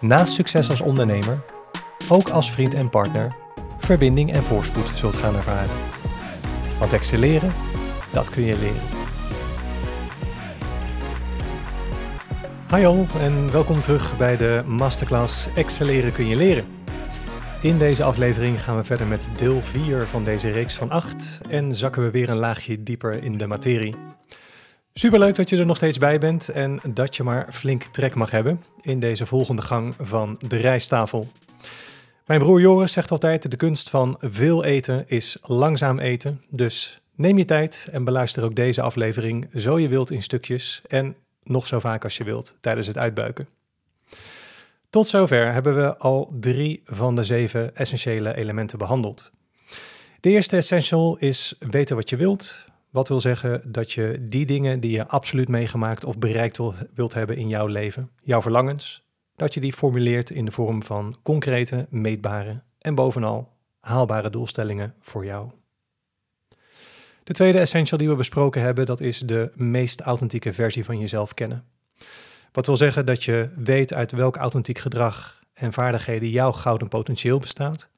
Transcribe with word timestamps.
naast 0.00 0.32
succes 0.32 0.70
als 0.70 0.80
ondernemer 0.80 1.40
ook 2.08 2.28
als 2.28 2.50
vriend 2.50 2.74
en 2.74 2.90
partner 2.90 3.34
verbinding 3.78 4.32
en 4.32 4.42
voorspoed 4.42 4.90
zult 4.94 5.16
gaan 5.16 5.34
ervaren. 5.34 5.76
Want 6.78 6.92
excelleren, 6.92 7.52
dat 8.12 8.30
kun 8.30 8.42
je 8.42 8.58
leren. 8.58 8.82
Hallo 12.66 13.06
en 13.20 13.52
welkom 13.52 13.80
terug 13.80 14.16
bij 14.16 14.36
de 14.36 14.62
masterclass 14.66 15.48
Excelleren 15.54 16.12
kun 16.12 16.26
je 16.26 16.36
leren. 16.36 16.64
In 17.62 17.78
deze 17.78 18.04
aflevering 18.04 18.62
gaan 18.62 18.76
we 18.76 18.84
verder 18.84 19.06
met 19.06 19.28
deel 19.36 19.62
4 19.62 20.06
van 20.06 20.24
deze 20.24 20.50
reeks 20.50 20.74
van 20.74 20.90
8 20.90 21.40
en 21.48 21.74
zakken 21.74 22.02
we 22.02 22.10
weer 22.10 22.28
een 22.28 22.36
laagje 22.36 22.82
dieper 22.82 23.22
in 23.22 23.38
de 23.38 23.46
materie. 23.46 23.94
Superleuk 24.98 25.34
dat 25.34 25.48
je 25.50 25.56
er 25.56 25.66
nog 25.66 25.76
steeds 25.76 25.98
bij 25.98 26.18
bent 26.18 26.48
en 26.48 26.80
dat 26.88 27.16
je 27.16 27.22
maar 27.22 27.52
flink 27.52 27.82
trek 27.82 28.14
mag 28.14 28.30
hebben 28.30 28.64
in 28.80 29.00
deze 29.00 29.26
volgende 29.26 29.62
gang 29.62 29.94
van 29.98 30.40
de 30.46 30.56
rijsttafel. 30.56 31.28
Mijn 32.26 32.40
broer 32.40 32.60
Joris 32.60 32.92
zegt 32.92 33.10
altijd: 33.10 33.50
de 33.50 33.56
kunst 33.56 33.90
van 33.90 34.16
veel 34.20 34.64
eten 34.64 35.04
is 35.08 35.38
langzaam 35.42 35.98
eten. 35.98 36.44
Dus 36.48 37.00
neem 37.14 37.38
je 37.38 37.44
tijd 37.44 37.88
en 37.92 38.04
beluister 38.04 38.44
ook 38.44 38.54
deze 38.54 38.82
aflevering 38.82 39.48
zo 39.54 39.78
je 39.78 39.88
wilt 39.88 40.10
in 40.10 40.22
stukjes 40.22 40.82
en 40.86 41.16
nog 41.42 41.66
zo 41.66 41.78
vaak 41.78 42.04
als 42.04 42.16
je 42.16 42.24
wilt 42.24 42.56
tijdens 42.60 42.86
het 42.86 42.98
uitbuiken. 42.98 43.48
Tot 44.90 45.06
zover 45.06 45.52
hebben 45.52 45.76
we 45.76 45.96
al 45.96 46.32
drie 46.40 46.82
van 46.84 47.16
de 47.16 47.24
zeven 47.24 47.76
essentiële 47.76 48.36
elementen 48.36 48.78
behandeld. 48.78 49.30
De 50.20 50.30
eerste 50.30 50.56
essential 50.56 51.16
is 51.18 51.54
weten 51.58 51.96
wat 51.96 52.10
je 52.10 52.16
wilt. 52.16 52.66
Wat 52.90 53.08
wil 53.08 53.20
zeggen 53.20 53.72
dat 53.72 53.92
je 53.92 54.16
die 54.20 54.46
dingen 54.46 54.80
die 54.80 54.90
je 54.90 55.06
absoluut 55.06 55.48
meegemaakt 55.48 56.04
of 56.04 56.18
bereikt 56.18 56.58
wilt 56.94 57.14
hebben 57.14 57.36
in 57.36 57.48
jouw 57.48 57.66
leven, 57.66 58.10
jouw 58.22 58.42
verlangens, 58.42 59.06
dat 59.36 59.54
je 59.54 59.60
die 59.60 59.72
formuleert 59.72 60.30
in 60.30 60.44
de 60.44 60.50
vorm 60.50 60.82
van 60.82 61.16
concrete, 61.22 61.86
meetbare 61.90 62.62
en 62.78 62.94
bovenal 62.94 63.56
haalbare 63.80 64.30
doelstellingen 64.30 64.94
voor 65.00 65.24
jou. 65.24 65.50
De 67.24 67.34
tweede 67.34 67.58
essential 67.58 67.98
die 67.98 68.08
we 68.08 68.14
besproken 68.14 68.62
hebben, 68.62 68.86
dat 68.86 69.00
is 69.00 69.18
de 69.18 69.50
meest 69.54 70.00
authentieke 70.00 70.52
versie 70.52 70.84
van 70.84 70.98
jezelf 70.98 71.34
kennen. 71.34 71.64
Wat 72.52 72.66
wil 72.66 72.76
zeggen 72.76 73.06
dat 73.06 73.24
je 73.24 73.50
weet 73.56 73.92
uit 73.94 74.12
welk 74.12 74.36
authentiek 74.36 74.78
gedrag 74.78 75.42
en 75.52 75.72
vaardigheden 75.72 76.28
jouw 76.28 76.52
gouden 76.52 76.88
potentieel 76.88 77.38
bestaat 77.38 77.88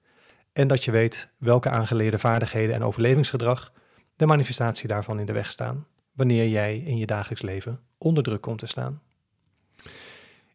en 0.52 0.68
dat 0.68 0.84
je 0.84 0.90
weet 0.90 1.28
welke 1.38 1.70
aangeleerde 1.70 2.18
vaardigheden 2.18 2.74
en 2.74 2.84
overlevingsgedrag 2.84 3.72
de 4.20 4.26
manifestatie 4.26 4.88
daarvan 4.88 5.18
in 5.18 5.26
de 5.26 5.32
weg 5.32 5.50
staan 5.50 5.86
wanneer 6.12 6.48
jij 6.48 6.78
in 6.78 6.96
je 6.96 7.06
dagelijks 7.06 7.42
leven 7.42 7.80
onder 7.98 8.22
druk 8.22 8.40
komt 8.40 8.58
te 8.58 8.66
staan. 8.66 9.00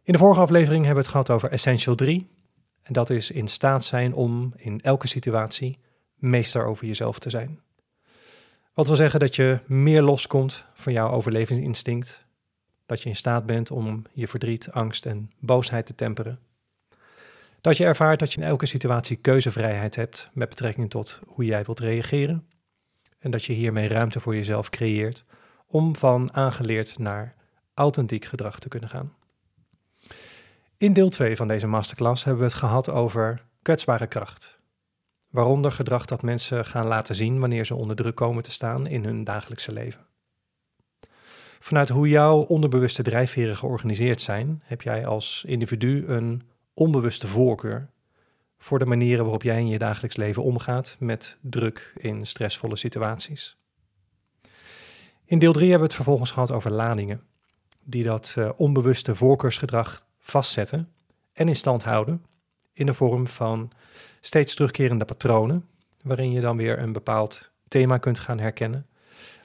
In 0.03 0.13
de 0.13 0.17
vorige 0.17 0.39
aflevering 0.39 0.85
hebben 0.85 1.03
we 1.03 1.09
het 1.09 1.11
gehad 1.11 1.29
over 1.29 1.51
Essential 1.51 1.95
3. 1.95 2.29
En 2.81 2.93
dat 2.93 3.09
is 3.09 3.31
in 3.31 3.47
staat 3.47 3.83
zijn 3.83 4.13
om 4.13 4.53
in 4.55 4.81
elke 4.81 5.07
situatie 5.07 5.79
meester 6.15 6.65
over 6.65 6.85
jezelf 6.85 7.19
te 7.19 7.29
zijn. 7.29 7.59
Wat 8.73 8.87
wil 8.87 8.95
zeggen 8.95 9.19
dat 9.19 9.35
je 9.35 9.59
meer 9.65 10.01
loskomt 10.01 10.63
van 10.73 10.93
jouw 10.93 11.09
overlevingsinstinct. 11.09 12.25
Dat 12.85 13.01
je 13.01 13.09
in 13.09 13.15
staat 13.15 13.45
bent 13.45 13.71
om 13.71 14.03
je 14.13 14.27
verdriet, 14.27 14.71
angst 14.71 15.05
en 15.05 15.31
boosheid 15.39 15.85
te 15.85 15.95
temperen. 15.95 16.39
Dat 17.61 17.77
je 17.77 17.85
ervaart 17.85 18.19
dat 18.19 18.33
je 18.33 18.41
in 18.41 18.47
elke 18.47 18.65
situatie 18.65 19.17
keuzevrijheid 19.17 19.95
hebt 19.95 20.29
met 20.33 20.49
betrekking 20.49 20.89
tot 20.89 21.19
hoe 21.25 21.45
jij 21.45 21.63
wilt 21.63 21.79
reageren. 21.79 22.47
En 23.25 23.31
dat 23.31 23.45
je 23.45 23.53
hiermee 23.53 23.87
ruimte 23.87 24.19
voor 24.19 24.35
jezelf 24.35 24.69
creëert 24.69 25.23
om 25.67 25.95
van 25.95 26.33
aangeleerd 26.33 26.97
naar 26.97 27.35
authentiek 27.73 28.25
gedrag 28.25 28.59
te 28.59 28.67
kunnen 28.67 28.89
gaan. 28.89 29.13
In 30.77 30.93
deel 30.93 31.09
2 31.09 31.35
van 31.35 31.47
deze 31.47 31.67
masterclass 31.67 32.23
hebben 32.23 32.43
we 32.43 32.49
het 32.49 32.57
gehad 32.59 32.89
over 32.89 33.45
kwetsbare 33.61 34.07
kracht. 34.07 34.59
Waaronder 35.29 35.71
gedrag 35.71 36.05
dat 36.05 36.21
mensen 36.21 36.65
gaan 36.65 36.87
laten 36.87 37.15
zien 37.15 37.39
wanneer 37.39 37.65
ze 37.65 37.75
onder 37.75 37.95
druk 37.95 38.15
komen 38.15 38.43
te 38.43 38.51
staan 38.51 38.87
in 38.87 39.03
hun 39.03 39.23
dagelijkse 39.23 39.71
leven. 39.71 40.05
Vanuit 41.59 41.89
hoe 41.89 42.09
jouw 42.09 42.39
onderbewuste 42.39 43.03
drijfveren 43.03 43.57
georganiseerd 43.57 44.21
zijn, 44.21 44.61
heb 44.65 44.81
jij 44.81 45.05
als 45.05 45.43
individu 45.47 46.07
een 46.07 46.41
onbewuste 46.73 47.27
voorkeur 47.27 47.89
voor 48.65 48.79
de 48.79 48.85
manieren 48.85 49.23
waarop 49.23 49.43
jij 49.43 49.59
in 49.59 49.67
je 49.67 49.77
dagelijks 49.77 50.15
leven 50.15 50.43
omgaat 50.43 50.95
met 50.99 51.37
druk 51.41 51.93
in 51.97 52.25
stressvolle 52.25 52.75
situaties. 52.75 53.57
In 55.25 55.39
deel 55.39 55.51
3 55.51 55.69
hebben 55.69 55.87
we 55.87 55.93
het 55.93 56.03
vervolgens 56.03 56.31
gehad 56.31 56.51
over 56.51 56.71
ladingen, 56.71 57.21
die 57.83 58.03
dat 58.03 58.35
uh, 58.37 58.49
onbewuste 58.55 59.15
voorkeursgedrag 59.15 60.05
vastzetten 60.19 60.87
en 61.33 61.47
in 61.47 61.55
stand 61.55 61.83
houden 61.83 62.25
in 62.73 62.85
de 62.85 62.93
vorm 62.93 63.27
van 63.27 63.71
steeds 64.21 64.55
terugkerende 64.55 65.05
patronen, 65.05 65.67
waarin 66.01 66.31
je 66.31 66.39
dan 66.41 66.57
weer 66.57 66.79
een 66.79 66.93
bepaald 66.93 67.51
thema 67.67 67.97
kunt 67.97 68.19
gaan 68.19 68.39
herkennen, 68.39 68.87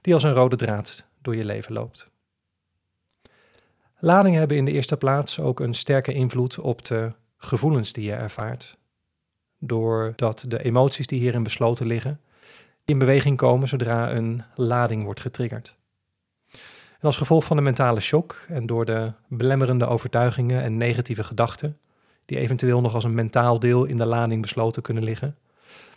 die 0.01 0.15
als 0.15 0.23
een 0.23 0.35
rode 0.35 0.57
draad 0.57 1.07
door 1.23 1.37
je 1.37 1.45
leven 1.45 1.73
loopt. 1.73 2.11
Ladingen 3.99 4.39
hebben 4.39 4.57
in 4.57 4.65
de 4.65 4.73
eerste 4.73 4.97
plaats 4.97 5.41
ook 5.41 5.61
een 5.61 5.75
sterke 5.75 6.13
invloed 6.13 6.59
op 6.59 6.85
de 6.85 7.13
gevoelens 7.37 7.93
die 7.93 8.05
je 8.05 8.15
ervaart, 8.15 8.79
doordat 9.61 10.45
de 10.49 10.63
emoties 10.63 11.07
die 11.07 11.21
hierin 11.21 11.43
besloten 11.43 11.87
liggen, 11.87 12.21
in 12.85 12.99
beweging 12.99 13.37
komen 13.37 13.69
zodra 13.69 14.11
een 14.11 14.43
lading 14.55 15.05
wordt 15.05 15.21
getriggerd. 15.21 15.77
En 17.01 17.07
als 17.07 17.17
gevolg 17.17 17.45
van 17.45 17.57
de 17.57 17.63
mentale 17.63 18.01
shock 18.01 18.45
en 18.49 18.67
door 18.67 18.85
de 18.85 19.13
belemmerende 19.29 19.87
overtuigingen 19.87 20.63
en 20.63 20.77
negatieve 20.77 21.25
gedachten, 21.25 21.79
die 22.25 22.39
eventueel 22.39 22.81
nog 22.81 22.95
als 22.95 23.05
een 23.05 23.15
mentaal 23.15 23.59
deel 23.59 23.85
in 23.85 23.97
de 23.97 24.07
lading 24.07 24.43
besloten 24.43 24.83
kunnen 24.83 25.05
liggen, 25.05 25.37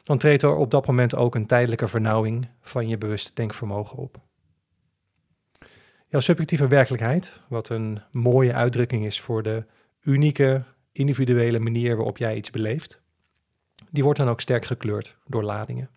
dan 0.04 0.18
treedt 0.18 0.42
er 0.42 0.56
op 0.56 0.72
dat 0.72 0.88
moment 0.88 1.16
ook 1.16 1.36
een 1.36 1.46
tijdelijke 1.46 1.88
vernauwing 1.88 2.48
van 2.62 2.88
je 2.88 2.98
bewuste 2.98 3.32
denkvermogen 3.34 3.98
op. 3.98 4.18
Jouw 6.08 6.22
subjectieve 6.22 6.68
werkelijkheid, 6.68 7.42
wat 7.48 7.70
een 7.70 8.02
mooie 8.12 8.54
uitdrukking 8.54 9.06
is 9.06 9.22
voor 9.22 9.44
de 9.44 9.66
unieke, 10.02 10.64
individuele 10.92 11.60
manier 11.60 11.96
waarop 11.96 12.18
jij 12.18 12.36
iets 12.36 12.50
beleeft, 12.50 13.02
die 13.94 14.04
wordt 14.04 14.20
dan 14.20 14.30
ook 14.30 14.42
sterk 14.42 14.66
gekleurd 14.66 15.18
door 15.26 15.44
ladingen 15.44 15.90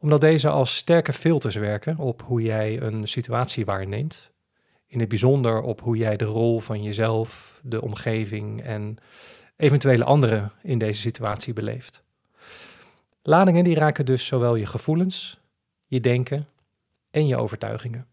omdat 0.00 0.20
deze 0.20 0.48
als 0.48 0.76
sterke 0.76 1.12
filters 1.12 1.54
werken 1.54 1.96
op 1.96 2.22
hoe 2.22 2.42
jij 2.42 2.80
een 2.80 3.08
situatie 3.08 3.64
waarneemt. 3.64 4.30
In 4.86 5.00
het 5.00 5.08
bijzonder 5.08 5.62
op 5.62 5.80
hoe 5.80 5.96
jij 5.96 6.16
de 6.16 6.24
rol 6.24 6.60
van 6.60 6.82
jezelf, 6.82 7.60
de 7.62 7.82
omgeving 7.82 8.62
en 8.62 8.96
eventuele 9.56 10.04
anderen 10.04 10.52
in 10.62 10.78
deze 10.78 11.00
situatie 11.00 11.52
beleeft. 11.52 12.02
Ladingen 13.22 13.64
die 13.64 13.74
raken 13.74 14.06
dus 14.06 14.26
zowel 14.26 14.54
je 14.54 14.66
gevoelens, 14.66 15.40
je 15.86 16.00
denken 16.00 16.48
en 17.10 17.26
je 17.26 17.36
overtuigingen. 17.36 18.06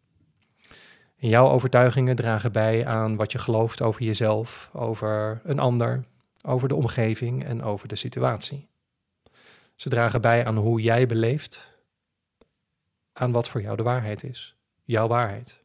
En 1.17 1.29
jouw 1.29 1.49
overtuigingen 1.49 2.15
dragen 2.15 2.51
bij 2.51 2.85
aan 2.85 3.15
wat 3.15 3.31
je 3.31 3.37
gelooft 3.37 3.81
over 3.81 4.03
jezelf, 4.03 4.69
over 4.73 5.41
een 5.43 5.59
ander, 5.59 6.03
over 6.41 6.67
de 6.67 6.75
omgeving 6.75 7.43
en 7.43 7.63
over 7.63 7.87
de 7.87 7.95
situatie. 7.95 8.67
Ze 9.75 9.89
dragen 9.89 10.21
bij 10.21 10.45
aan 10.45 10.57
hoe 10.57 10.81
jij 10.81 11.05
beleeft 11.05 11.75
aan 13.13 13.31
wat 13.31 13.49
voor 13.49 13.61
jou 13.61 13.77
de 13.77 13.83
waarheid 13.83 14.23
is. 14.23 14.55
Jouw 14.83 15.07
waarheid. 15.07 15.63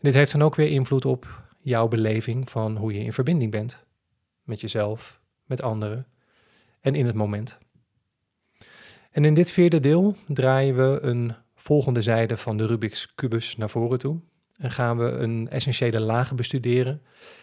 Dit 0.00 0.14
heeft 0.14 0.32
dan 0.32 0.42
ook 0.42 0.54
weer 0.54 0.70
invloed 0.70 1.04
op 1.04 1.42
jouw 1.62 1.88
beleving 1.88 2.50
van 2.50 2.76
hoe 2.76 2.92
je 2.92 3.04
in 3.04 3.12
verbinding 3.12 3.50
bent. 3.50 3.84
Met 4.42 4.60
jezelf, 4.60 5.20
met 5.44 5.62
anderen 5.62 6.06
en 6.80 6.94
in 6.94 7.06
het 7.06 7.14
moment. 7.14 7.58
En 9.10 9.24
in 9.24 9.34
dit 9.34 9.50
vierde 9.50 9.80
deel 9.80 10.16
draaien 10.26 10.76
we 10.76 10.98
een 11.00 11.34
volgende 11.54 12.02
zijde 12.02 12.36
van 12.36 12.56
de 12.56 12.66
Rubik's 12.66 13.14
kubus 13.14 13.56
naar 13.56 13.70
voren 13.70 13.98
toe. 13.98 14.20
En 14.56 14.70
gaan 14.70 14.98
we 14.98 15.04
een 15.04 15.48
essentiële 15.50 16.00
laag 16.00 16.34
bestuderen 16.34 17.02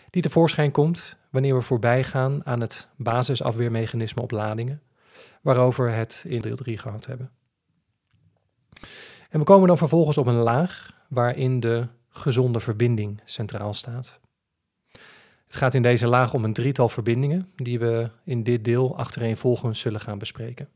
die 0.09 0.21
tevoorschijn 0.21 0.71
komt 0.71 1.17
wanneer 1.31 1.55
we 1.55 1.61
voorbij 1.61 2.03
gaan 2.03 2.45
aan 2.45 2.61
het 2.61 2.87
basisafweermechanisme 2.95 4.21
op 4.21 4.31
ladingen, 4.31 4.81
waarover 5.41 5.93
het 5.93 6.23
in 6.27 6.41
deel 6.41 6.55
3 6.55 6.77
gehad 6.77 7.05
hebben. 7.05 7.31
En 9.29 9.39
we 9.39 9.43
komen 9.43 9.67
dan 9.67 9.77
vervolgens 9.77 10.17
op 10.17 10.25
een 10.25 10.33
laag 10.33 11.03
waarin 11.09 11.59
de 11.59 11.87
gezonde 12.09 12.59
verbinding 12.59 13.21
centraal 13.23 13.73
staat. 13.73 14.19
Het 15.43 15.55
gaat 15.55 15.73
in 15.73 15.81
deze 15.81 16.07
laag 16.07 16.33
om 16.33 16.43
een 16.43 16.53
drietal 16.53 16.89
verbindingen 16.89 17.51
die 17.55 17.79
we 17.79 18.09
in 18.23 18.43
dit 18.43 18.63
deel 18.63 18.97
achtereenvolgens 18.97 19.79
zullen 19.79 19.99
gaan 19.99 20.17
bespreken. 20.17 20.69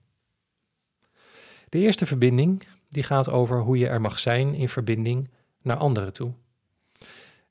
De 1.69 1.79
eerste 1.79 2.05
verbinding 2.05 2.67
die 2.89 3.03
gaat 3.03 3.29
over 3.29 3.61
hoe 3.61 3.77
je 3.77 3.87
er 3.87 4.01
mag 4.01 4.19
zijn 4.19 4.53
in 4.53 4.69
verbinding 4.69 5.29
naar 5.61 5.77
anderen 5.77 6.13
toe. 6.13 6.33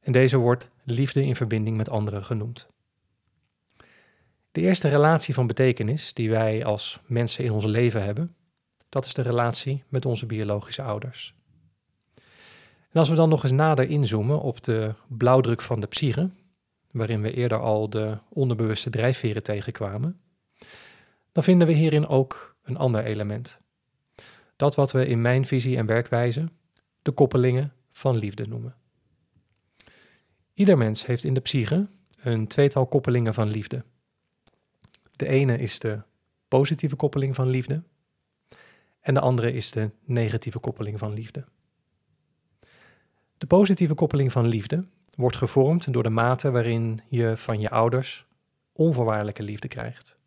En 0.01 0.13
deze 0.13 0.37
wordt 0.37 0.69
liefde 0.83 1.25
in 1.25 1.37
verbinding 1.37 1.77
met 1.77 1.89
anderen 1.89 2.25
genoemd. 2.25 2.69
De 4.55 4.61
eerste 4.61 4.89
relatie 4.89 5.35
van 5.35 5.47
betekenis 5.47 6.13
die 6.13 6.31
wij 6.31 6.65
als 6.65 7.01
mensen 7.07 7.45
in 7.45 7.53
ons 7.53 7.65
leven 7.65 8.05
hebben, 8.05 8.35
dat 8.89 9.05
is 9.05 9.15
de 9.15 9.23
relatie 9.23 9.85
met 9.89 10.07
onze 10.07 10.27
biologische 10.27 10.83
ouders. 10.83 11.35
En 12.91 13.01
als 13.01 13.09
we 13.09 13.15
dan 13.15 13.29
nog 13.29 13.43
eens 13.43 13.53
nader 13.53 13.89
inzoomen 13.89 14.41
op 14.41 14.63
de 14.63 14.95
blauwdruk 15.09 15.61
van 15.61 15.81
de 15.81 15.87
psyche, 15.87 16.31
waarin 16.91 17.23
we 17.23 17.33
eerder 17.33 17.59
al 17.59 17.91
de 17.91 18.19
onderbewuste 18.29 18.91
drijfveren 18.91 19.43
tegenkwamen, 19.43 20.21
dan 21.33 21.43
vinden 21.43 21.67
we 21.67 21.73
hierin 21.73 22.07
ook 22.07 22.57
een 22.63 22.77
ander 22.77 23.05
element. 23.05 23.61
Dat 24.57 24.75
wat 24.75 24.93
we 24.93 25.07
in 25.07 25.21
mijn 25.21 25.45
visie 25.45 25.77
en 25.77 25.87
werkwijze 25.87 26.49
de 27.03 27.13
koppelingen 27.13 27.73
van 27.93 28.17
liefde 28.17 28.47
noemen. 28.47 28.77
Ieder 30.53 30.79
mens 30.79 31.07
heeft 31.07 31.25
in 31.25 31.35
de 31.35 31.41
psyche 31.41 31.89
een 32.17 32.47
tweetal 32.47 32.87
koppelingen 32.87 33.35
van 33.35 33.49
liefde. 33.49 33.85
De 35.17 35.27
ene 35.27 35.59
is 35.59 35.79
de 35.79 36.03
positieve 36.49 36.97
koppeling 36.97 37.35
van 37.35 37.49
liefde 37.49 37.83
en 39.01 39.15
de 39.15 39.21
andere 39.21 39.53
is 39.53 39.71
de 39.71 39.91
negatieve 40.05 40.59
koppeling 40.59 40.99
van 40.99 41.13
liefde. 41.13 41.45
De 43.39 43.47
positieve 43.47 43.95
koppeling 43.95 44.33
van 44.33 44.47
liefde 44.47 44.87
wordt 45.15 45.37
gevormd 45.37 45.93
door 45.93 46.03
de 46.03 46.11
mate 46.11 46.51
waarin 46.51 47.01
je 47.09 47.37
van 47.37 47.61
je 47.61 47.71
ouders 47.71 48.27
onvoorwaardelijke 48.73 49.43
liefde 49.43 49.69
krijgt. 49.69 50.19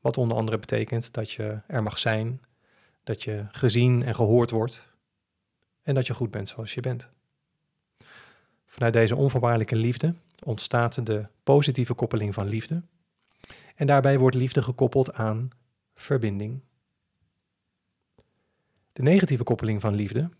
Wat 0.00 0.18
onder 0.18 0.36
andere 0.36 0.58
betekent 0.58 1.12
dat 1.12 1.30
je 1.30 1.60
er 1.66 1.82
mag 1.82 1.98
zijn, 1.98 2.40
dat 3.04 3.22
je 3.22 3.46
gezien 3.50 4.02
en 4.02 4.14
gehoord 4.14 4.50
wordt 4.50 4.92
en 5.82 5.94
dat 5.94 6.06
je 6.06 6.14
goed 6.14 6.30
bent 6.30 6.48
zoals 6.48 6.74
je 6.74 6.80
bent. 6.80 7.10
Vanuit 8.66 8.92
deze 8.92 9.16
onvoorwaardelijke 9.16 9.76
liefde 9.76 10.14
ontstaat 10.42 11.06
de 11.06 11.26
positieve 11.42 11.94
koppeling 11.94 12.34
van 12.34 12.46
liefde. 12.46 12.82
En 13.78 13.86
daarbij 13.86 14.18
wordt 14.18 14.36
liefde 14.36 14.62
gekoppeld 14.62 15.12
aan 15.12 15.50
verbinding. 15.94 16.60
De 18.92 19.02
negatieve 19.02 19.44
koppeling 19.44 19.80
van 19.80 19.94
liefde 19.94 20.30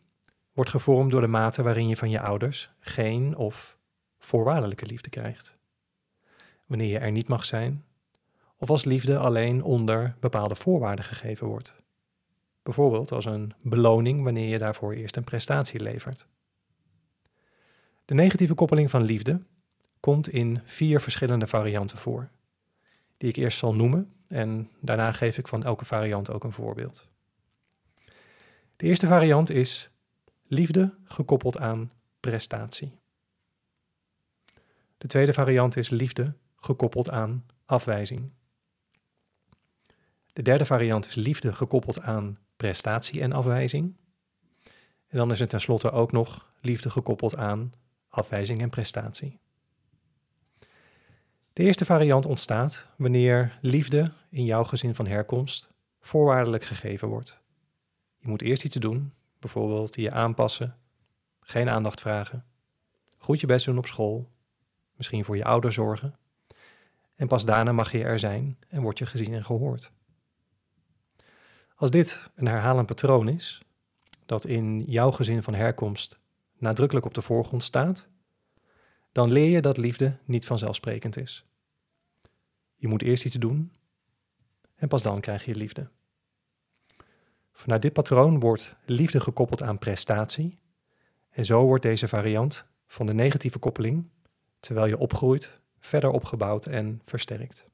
wordt 0.52 0.70
gevormd 0.70 1.11
door 1.11 1.20
de 1.20 1.26
mate 1.26 1.62
waarin 1.62 1.88
je 1.88 1.96
van 1.96 2.11
je 2.11 2.20
ouders 2.20 2.70
geen 2.81 3.37
of 3.37 3.79
voorwaardelijke 4.19 4.87
liefde 4.87 5.11
krijgt. 5.11 5.58
Wanneer 6.67 6.88
je 6.88 6.99
er 6.99 7.11
niet 7.11 7.29
mag 7.29 7.44
zijn, 7.44 7.85
of 8.56 8.70
als 8.70 8.85
liefde 8.85 9.19
alleen 9.19 9.62
onder 9.62 10.17
bepaalde 10.20 10.56
voorwaarden 10.56 11.05
gegeven 11.05 11.46
wordt. 11.46 11.75
Bijvoorbeeld 12.62 13.12
als 13.12 13.25
een 13.25 13.55
beloning 13.62 14.23
wanneer 14.23 14.49
je 14.49 14.58
daarvoor 14.58 14.93
eerst 14.93 15.17
een 15.17 15.25
prestatie 15.25 15.81
levert. 15.81 16.26
De 18.05 18.14
negatieve 18.14 18.55
koppeling 18.55 18.91
van 18.91 19.02
liefde 19.02 19.43
komt 20.00 20.29
in 20.29 20.61
vier 20.64 21.00
verschillende 21.00 21.46
varianten 21.46 21.99
voor, 21.99 22.31
die 23.19 23.29
ik 23.29 23.37
eerst 23.37 23.59
zal 23.59 23.75
noemen 23.75 24.12
en 24.29 24.70
daarna 24.81 25.12
geef 25.12 25.38
ik 25.38 25.49
van 25.49 25.65
elke 25.65 25.85
variant 25.85 26.31
ook 26.31 26.44
een 26.44 26.53
voorbeeld. 26.53 27.09
De 28.76 28.87
eerste 28.87 29.06
variant 29.06 29.50
is 29.50 29.91
liefde 30.47 30.94
gekoppeld 31.05 31.59
aan 31.59 31.93
prestatie. 32.20 32.99
De 34.99 35.06
tweede 35.06 35.32
variant 35.32 35.76
is 35.76 35.88
liefde 35.88 36.35
gekoppeld 36.56 37.11
aan 37.11 37.47
afwijzing. 37.65 38.32
De 40.32 40.43
derde 40.43 40.65
variant 40.65 41.06
is 41.06 41.15
liefde 41.15 41.53
gekoppeld 41.53 42.00
aan 42.00 42.38
prestatie 42.56 43.20
en 43.20 43.32
afwijzing. 43.32 43.97
En 45.06 45.19
dan 45.19 45.31
is 45.31 45.41
er 45.41 45.49
tenslotte 45.49 45.91
ook 45.91 46.12
nog 46.12 46.53
liefde 46.61 46.91
gekoppeld 46.91 47.37
aan 47.37 47.73
afwijzing 48.09 48.61
en 48.61 48.70
prestatie. 48.70 49.38
De 51.58 51.64
eerste 51.64 51.84
variant 51.84 52.26
ontstaat 52.26 52.87
wanneer 52.96 53.58
liefde 53.60 54.12
in 54.31 54.44
jouw 54.44 54.64
gezin 54.64 54.94
van 54.94 55.06
herkomst 55.06 55.69
voorwaardelijk 56.00 56.64
gegeven 56.64 57.08
wordt. 57.08 57.40
Je 58.16 58.28
moet 58.28 58.43
eerst 58.43 58.64
iets 58.64 58.76
doen, 58.76 59.12
bijvoorbeeld 59.38 59.96
je 59.96 60.10
aanpassen, 60.10 60.76
geen 61.40 61.69
aandacht 61.69 62.00
vragen, 62.00 62.44
goed 63.16 63.40
je 63.40 63.46
best 63.46 63.64
doen 63.64 63.78
op 63.78 63.87
school, 63.87 64.31
misschien 64.96 65.25
voor 65.25 65.37
je 65.37 65.44
ouders 65.44 65.75
zorgen. 65.75 66.19
En 67.14 67.28
pas 67.28 67.44
daarna 67.44 67.72
mag 67.72 67.93
je 67.93 68.05
er 68.05 68.19
zijn 68.19 68.58
en 68.69 68.82
word 68.82 68.99
je 68.99 69.06
gezien 69.06 69.34
en 69.34 69.44
gehoord. 69.44 69.93
Als 71.75 71.90
dit 71.90 72.31
een 72.34 72.46
herhalend 72.46 72.87
patroon 72.87 73.28
is, 73.28 73.62
dat 74.26 74.44
in 74.44 74.84
jouw 74.84 75.10
gezin 75.10 75.43
van 75.43 75.55
herkomst 75.55 76.19
nadrukkelijk 76.58 77.06
op 77.06 77.14
de 77.14 77.22
voorgrond 77.22 77.64
staat, 77.64 78.08
dan 79.12 79.32
leer 79.32 79.50
je 79.50 79.60
dat 79.60 79.76
liefde 79.76 80.16
niet 80.25 80.46
vanzelfsprekend 80.46 81.16
is. 81.16 81.46
Je 82.78 82.88
moet 82.88 83.02
eerst 83.02 83.25
iets 83.25 83.36
doen 83.36 83.72
en 84.75 84.88
pas 84.88 85.02
dan 85.02 85.20
krijg 85.20 85.44
je 85.44 85.54
liefde. 85.54 85.88
Vanuit 87.52 87.82
dit 87.82 87.92
patroon 87.92 88.40
wordt 88.40 88.76
liefde 88.84 89.20
gekoppeld 89.20 89.62
aan 89.62 89.78
prestatie 89.78 90.58
en 91.30 91.44
zo 91.44 91.64
wordt 91.64 91.82
deze 91.82 92.08
variant 92.08 92.66
van 92.86 93.06
de 93.06 93.14
negatieve 93.14 93.58
koppeling, 93.58 94.08
terwijl 94.60 94.86
je 94.86 94.98
opgroeit, 94.98 95.60
verder 95.80 96.10
opgebouwd 96.10 96.66
en 96.66 97.00
versterkt. 97.04 97.66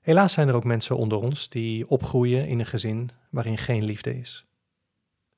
Helaas 0.00 0.32
zijn 0.32 0.48
er 0.48 0.54
ook 0.54 0.64
mensen 0.64 0.96
onder 0.96 1.18
ons 1.18 1.48
die 1.48 1.88
opgroeien 1.88 2.46
in 2.48 2.58
een 2.58 2.66
gezin 2.66 3.10
waarin 3.30 3.58
geen 3.58 3.84
liefde 3.84 4.18
is. 4.18 4.46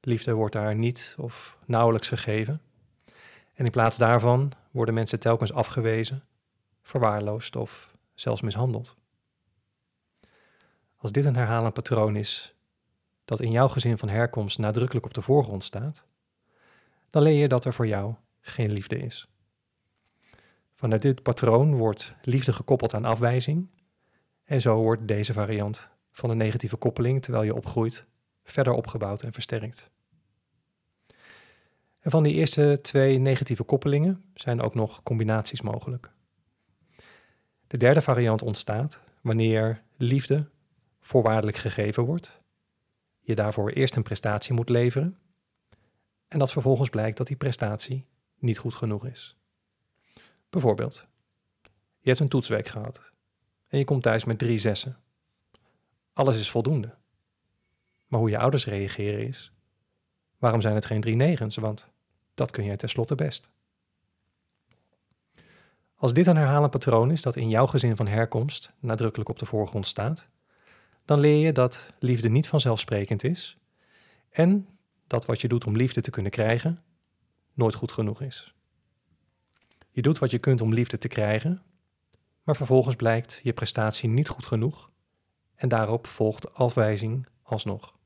Liefde 0.00 0.32
wordt 0.32 0.54
daar 0.54 0.74
niet 0.74 1.14
of 1.18 1.58
nauwelijks 1.64 2.08
gegeven. 2.08 2.60
En 3.54 3.64
in 3.64 3.70
plaats 3.70 3.96
daarvan 3.96 4.52
worden 4.70 4.94
mensen 4.94 5.20
telkens 5.20 5.52
afgewezen, 5.52 6.22
verwaarloosd 6.86 7.56
of 7.56 7.96
zelfs 8.14 8.42
mishandeld. 8.42 8.96
Als 10.96 11.12
dit 11.12 11.24
een 11.24 11.36
herhalend 11.36 11.74
patroon 11.74 12.16
is 12.16 12.54
dat 13.24 13.40
in 13.40 13.50
jouw 13.50 13.68
gezin 13.68 13.98
van 13.98 14.08
herkomst 14.08 14.58
nadrukkelijk 14.58 15.06
op 15.06 15.14
de 15.14 15.22
voorgrond 15.22 15.64
staat, 15.64 16.04
dan 17.10 17.22
leer 17.22 17.40
je 17.40 17.48
dat 17.48 17.64
er 17.64 17.74
voor 17.74 17.86
jou 17.86 18.14
geen 18.40 18.70
liefde 18.70 18.98
is. 18.98 19.28
Vanuit 20.74 21.02
dit 21.02 21.22
patroon 21.22 21.74
wordt 21.74 22.14
liefde 22.22 22.52
gekoppeld 22.52 22.94
aan 22.94 23.04
afwijzing 23.04 23.68
en 24.44 24.60
zo 24.60 24.76
wordt 24.76 25.08
deze 25.08 25.32
variant 25.32 25.90
van 26.12 26.30
een 26.30 26.36
negatieve 26.36 26.76
koppeling 26.76 27.22
terwijl 27.22 27.44
je 27.44 27.54
opgroeit 27.54 28.06
verder 28.44 28.72
opgebouwd 28.72 29.22
en 29.22 29.32
versterkt. 29.32 29.90
En 31.98 32.10
van 32.10 32.22
die 32.22 32.34
eerste 32.34 32.78
twee 32.82 33.18
negatieve 33.18 33.62
koppelingen 33.62 34.24
zijn 34.34 34.60
ook 34.60 34.74
nog 34.74 35.02
combinaties 35.02 35.60
mogelijk. 35.60 36.14
De 37.66 37.76
derde 37.76 38.02
variant 38.02 38.42
ontstaat 38.42 39.00
wanneer 39.20 39.82
liefde 39.96 40.48
voorwaardelijk 41.00 41.56
gegeven 41.56 42.04
wordt, 42.04 42.42
je 43.20 43.34
daarvoor 43.34 43.70
eerst 43.70 43.96
een 43.96 44.02
prestatie 44.02 44.54
moet 44.54 44.68
leveren 44.68 45.18
en 46.28 46.38
dat 46.38 46.52
vervolgens 46.52 46.88
blijkt 46.88 47.16
dat 47.16 47.26
die 47.26 47.36
prestatie 47.36 48.06
niet 48.38 48.58
goed 48.58 48.74
genoeg 48.74 49.06
is. 49.06 49.36
Bijvoorbeeld, 50.50 51.06
je 51.98 52.08
hebt 52.08 52.20
een 52.20 52.28
toetsweek 52.28 52.68
gehad 52.68 53.12
en 53.68 53.78
je 53.78 53.84
komt 53.84 54.02
thuis 54.02 54.24
met 54.24 54.38
drie 54.38 54.58
zessen. 54.58 54.96
Alles 56.12 56.38
is 56.38 56.50
voldoende. 56.50 56.94
Maar 58.06 58.20
hoe 58.20 58.30
je 58.30 58.38
ouders 58.38 58.66
reageren 58.66 59.26
is, 59.26 59.52
waarom 60.38 60.60
zijn 60.60 60.74
het 60.74 60.86
geen 60.86 61.00
drie 61.00 61.16
negens? 61.16 61.56
Want 61.56 61.88
dat 62.34 62.50
kun 62.50 62.64
jij 62.64 62.76
tenslotte 62.76 63.14
best. 63.14 63.50
Als 65.96 66.12
dit 66.12 66.26
een 66.26 66.36
herhalend 66.36 66.70
patroon 66.70 67.10
is 67.10 67.22
dat 67.22 67.36
in 67.36 67.48
jouw 67.48 67.66
gezin 67.66 67.96
van 67.96 68.06
herkomst 68.06 68.72
nadrukkelijk 68.80 69.30
op 69.30 69.38
de 69.38 69.46
voorgrond 69.46 69.86
staat, 69.86 70.28
dan 71.04 71.20
leer 71.20 71.44
je 71.44 71.52
dat 71.52 71.92
liefde 71.98 72.28
niet 72.28 72.48
vanzelfsprekend 72.48 73.24
is 73.24 73.58
en 74.30 74.68
dat 75.06 75.26
wat 75.26 75.40
je 75.40 75.48
doet 75.48 75.66
om 75.66 75.76
liefde 75.76 76.00
te 76.00 76.10
kunnen 76.10 76.32
krijgen 76.32 76.82
nooit 77.54 77.74
goed 77.74 77.92
genoeg 77.92 78.22
is. 78.22 78.54
Je 79.90 80.02
doet 80.02 80.18
wat 80.18 80.30
je 80.30 80.38
kunt 80.38 80.60
om 80.60 80.72
liefde 80.72 80.98
te 80.98 81.08
krijgen, 81.08 81.62
maar 82.42 82.56
vervolgens 82.56 82.96
blijkt 82.96 83.40
je 83.42 83.52
prestatie 83.52 84.08
niet 84.08 84.28
goed 84.28 84.46
genoeg 84.46 84.90
en 85.54 85.68
daarop 85.68 86.06
volgt 86.06 86.54
afwijzing 86.54 87.26
alsnog. 87.42 87.96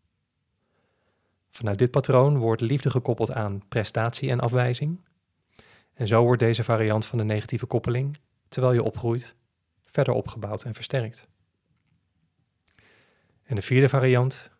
Vanuit 1.50 1.78
dit 1.78 1.90
patroon 1.90 2.38
wordt 2.38 2.60
liefde 2.60 2.90
gekoppeld 2.90 3.32
aan 3.32 3.62
prestatie 3.68 4.30
en 4.30 4.40
afwijzing. 4.40 5.00
En 6.00 6.06
zo 6.06 6.22
wordt 6.22 6.40
deze 6.40 6.64
variant 6.64 7.06
van 7.06 7.18
de 7.18 7.24
negatieve 7.24 7.66
koppeling, 7.66 8.18
terwijl 8.48 8.72
je 8.72 8.82
opgroeit, 8.82 9.34
verder 9.84 10.14
opgebouwd 10.14 10.62
en 10.62 10.74
versterkt. 10.74 11.28
En 13.42 13.54
de 13.54 13.62
vierde 13.62 13.88
variant, 13.88 14.50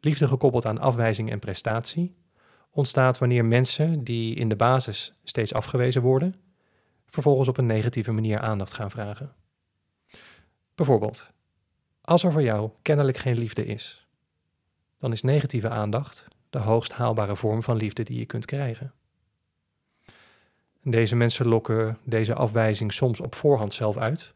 liefde 0.00 0.28
gekoppeld 0.28 0.66
aan 0.66 0.78
afwijzing 0.78 1.30
en 1.30 1.38
prestatie, 1.38 2.14
ontstaat 2.70 3.18
wanneer 3.18 3.44
mensen 3.44 4.04
die 4.04 4.34
in 4.34 4.48
de 4.48 4.56
basis 4.56 5.14
steeds 5.24 5.54
afgewezen 5.54 6.02
worden, 6.02 6.34
vervolgens 7.06 7.48
op 7.48 7.56
een 7.56 7.66
negatieve 7.66 8.12
manier 8.12 8.40
aandacht 8.40 8.72
gaan 8.72 8.90
vragen. 8.90 9.34
Bijvoorbeeld, 10.74 11.30
als 12.00 12.22
er 12.22 12.32
voor 12.32 12.42
jou 12.42 12.70
kennelijk 12.82 13.18
geen 13.18 13.38
liefde 13.38 13.66
is, 13.66 14.06
dan 14.98 15.12
is 15.12 15.22
negatieve 15.22 15.68
aandacht 15.68 16.28
de 16.50 16.58
hoogst 16.58 16.92
haalbare 16.92 17.36
vorm 17.36 17.62
van 17.62 17.76
liefde 17.76 18.02
die 18.02 18.18
je 18.18 18.26
kunt 18.26 18.44
krijgen. 18.44 18.92
Deze 20.82 21.16
mensen 21.16 21.46
lokken 21.46 21.98
deze 22.04 22.34
afwijzing 22.34 22.92
soms 22.92 23.20
op 23.20 23.34
voorhand 23.34 23.74
zelf 23.74 23.96
uit, 23.96 24.34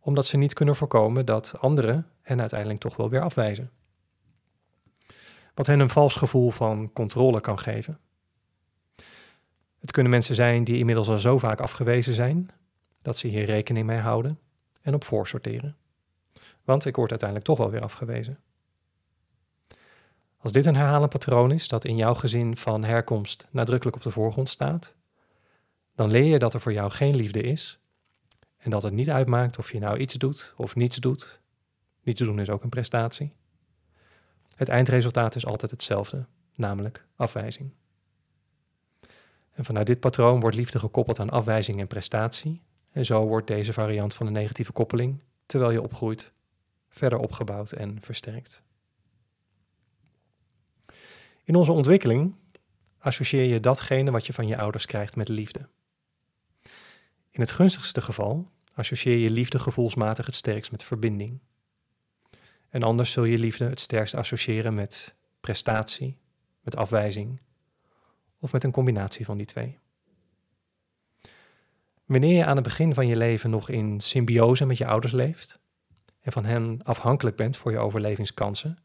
omdat 0.00 0.26
ze 0.26 0.36
niet 0.36 0.52
kunnen 0.52 0.76
voorkomen 0.76 1.26
dat 1.26 1.54
anderen 1.58 2.06
hen 2.22 2.40
uiteindelijk 2.40 2.80
toch 2.80 2.96
wel 2.96 3.10
weer 3.10 3.20
afwijzen. 3.20 3.70
Wat 5.54 5.66
hen 5.66 5.80
een 5.80 5.90
vals 5.90 6.14
gevoel 6.14 6.50
van 6.50 6.92
controle 6.92 7.40
kan 7.40 7.58
geven. 7.58 7.98
Het 9.78 9.90
kunnen 9.92 10.12
mensen 10.12 10.34
zijn 10.34 10.64
die 10.64 10.78
inmiddels 10.78 11.08
al 11.08 11.16
zo 11.16 11.38
vaak 11.38 11.60
afgewezen 11.60 12.14
zijn 12.14 12.50
dat 13.02 13.16
ze 13.16 13.26
hier 13.26 13.44
rekening 13.44 13.86
mee 13.86 13.98
houden 13.98 14.38
en 14.82 14.94
op 14.94 15.04
voorsorteren. 15.04 15.76
Want 16.64 16.84
ik 16.84 16.96
word 16.96 17.10
uiteindelijk 17.10 17.48
toch 17.48 17.58
wel 17.58 17.70
weer 17.70 17.82
afgewezen. 17.82 18.38
Als 20.38 20.52
dit 20.52 20.66
een 20.66 20.76
herhalend 20.76 21.10
patroon 21.10 21.52
is 21.52 21.68
dat 21.68 21.84
in 21.84 21.96
jouw 21.96 22.14
gezin 22.14 22.56
van 22.56 22.84
herkomst 22.84 23.46
nadrukkelijk 23.50 23.96
op 23.96 24.02
de 24.02 24.10
voorgrond 24.10 24.48
staat, 24.48 24.94
dan 25.96 26.10
leer 26.10 26.24
je 26.24 26.38
dat 26.38 26.54
er 26.54 26.60
voor 26.60 26.72
jou 26.72 26.90
geen 26.90 27.16
liefde 27.16 27.40
is 27.40 27.78
en 28.56 28.70
dat 28.70 28.82
het 28.82 28.92
niet 28.92 29.10
uitmaakt 29.10 29.58
of 29.58 29.72
je 29.72 29.78
nou 29.78 29.98
iets 29.98 30.14
doet 30.14 30.52
of 30.56 30.74
niets 30.74 30.96
doet. 30.96 31.40
Niets 32.02 32.20
doen 32.20 32.38
is 32.38 32.50
ook 32.50 32.62
een 32.62 32.68
prestatie. 32.68 33.32
Het 34.54 34.68
eindresultaat 34.68 35.36
is 35.36 35.46
altijd 35.46 35.70
hetzelfde, 35.70 36.26
namelijk 36.54 37.06
afwijzing. 37.16 37.72
En 39.52 39.64
vanuit 39.64 39.86
dit 39.86 40.00
patroon 40.00 40.40
wordt 40.40 40.56
liefde 40.56 40.78
gekoppeld 40.78 41.20
aan 41.20 41.30
afwijzing 41.30 41.80
en 41.80 41.86
prestatie. 41.86 42.62
En 42.90 43.04
zo 43.04 43.26
wordt 43.26 43.46
deze 43.46 43.72
variant 43.72 44.14
van 44.14 44.26
de 44.26 44.32
negatieve 44.32 44.72
koppeling, 44.72 45.22
terwijl 45.46 45.70
je 45.70 45.82
opgroeit, 45.82 46.32
verder 46.88 47.18
opgebouwd 47.18 47.72
en 47.72 47.98
versterkt. 48.00 48.62
In 51.44 51.54
onze 51.54 51.72
ontwikkeling 51.72 52.36
associeer 52.98 53.44
je 53.44 53.60
datgene 53.60 54.10
wat 54.10 54.26
je 54.26 54.32
van 54.32 54.46
je 54.46 54.58
ouders 54.58 54.86
krijgt 54.86 55.16
met 55.16 55.28
liefde. 55.28 55.68
In 57.36 57.42
het 57.42 57.50
gunstigste 57.50 58.00
geval 58.00 58.50
associeer 58.74 59.16
je 59.16 59.30
liefde 59.30 59.58
gevoelsmatig 59.58 60.26
het 60.26 60.34
sterkst 60.34 60.70
met 60.70 60.82
verbinding. 60.82 61.40
En 62.68 62.82
anders 62.82 63.12
zul 63.12 63.24
je 63.24 63.38
liefde 63.38 63.64
het 63.64 63.80
sterkst 63.80 64.14
associëren 64.14 64.74
met 64.74 65.14
prestatie, 65.40 66.18
met 66.60 66.76
afwijzing 66.76 67.40
of 68.38 68.52
met 68.52 68.64
een 68.64 68.70
combinatie 68.72 69.24
van 69.24 69.36
die 69.36 69.46
twee. 69.46 69.78
Wanneer 72.04 72.36
je 72.36 72.44
aan 72.44 72.56
het 72.56 72.64
begin 72.64 72.94
van 72.94 73.06
je 73.06 73.16
leven 73.16 73.50
nog 73.50 73.68
in 73.68 74.00
symbiose 74.00 74.66
met 74.66 74.78
je 74.78 74.86
ouders 74.86 75.12
leeft 75.12 75.58
en 76.20 76.32
van 76.32 76.44
hen 76.44 76.80
afhankelijk 76.82 77.36
bent 77.36 77.56
voor 77.56 77.70
je 77.70 77.78
overlevingskansen, 77.78 78.78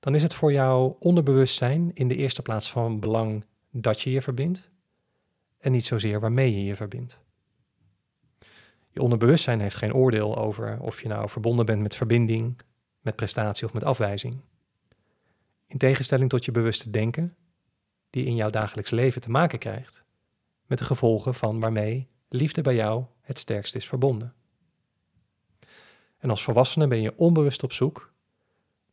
dan 0.00 0.14
is 0.14 0.22
het 0.22 0.34
voor 0.34 0.52
jouw 0.52 0.96
onderbewustzijn 1.00 1.90
in 1.94 2.08
de 2.08 2.16
eerste 2.16 2.42
plaats 2.42 2.70
van 2.70 3.00
belang 3.00 3.44
dat 3.70 4.00
je 4.00 4.10
je 4.10 4.22
verbindt 4.22 4.70
en 5.58 5.72
niet 5.72 5.86
zozeer 5.86 6.20
waarmee 6.20 6.54
je 6.54 6.64
je 6.64 6.76
verbindt. 6.76 7.26
Je 8.98 9.04
onderbewustzijn 9.04 9.60
heeft 9.60 9.76
geen 9.76 9.94
oordeel 9.94 10.36
over 10.36 10.80
of 10.80 11.02
je 11.02 11.08
nou 11.08 11.28
verbonden 11.28 11.66
bent 11.66 11.82
met 11.82 11.94
verbinding, 11.94 12.60
met 13.00 13.16
prestatie 13.16 13.66
of 13.66 13.72
met 13.72 13.84
afwijzing. 13.84 14.40
In 15.66 15.78
tegenstelling 15.78 16.30
tot 16.30 16.44
je 16.44 16.50
bewuste 16.50 16.90
denken, 16.90 17.36
die 18.10 18.24
in 18.24 18.34
jouw 18.34 18.50
dagelijks 18.50 18.90
leven 18.90 19.20
te 19.20 19.30
maken 19.30 19.58
krijgt 19.58 20.04
met 20.66 20.78
de 20.78 20.84
gevolgen 20.84 21.34
van 21.34 21.60
waarmee 21.60 22.08
liefde 22.28 22.62
bij 22.62 22.74
jou 22.74 23.04
het 23.20 23.38
sterkst 23.38 23.74
is 23.74 23.88
verbonden. 23.88 24.34
En 26.18 26.30
als 26.30 26.42
volwassene 26.42 26.88
ben 26.88 27.00
je 27.00 27.16
onbewust 27.16 27.62
op 27.62 27.72
zoek 27.72 28.12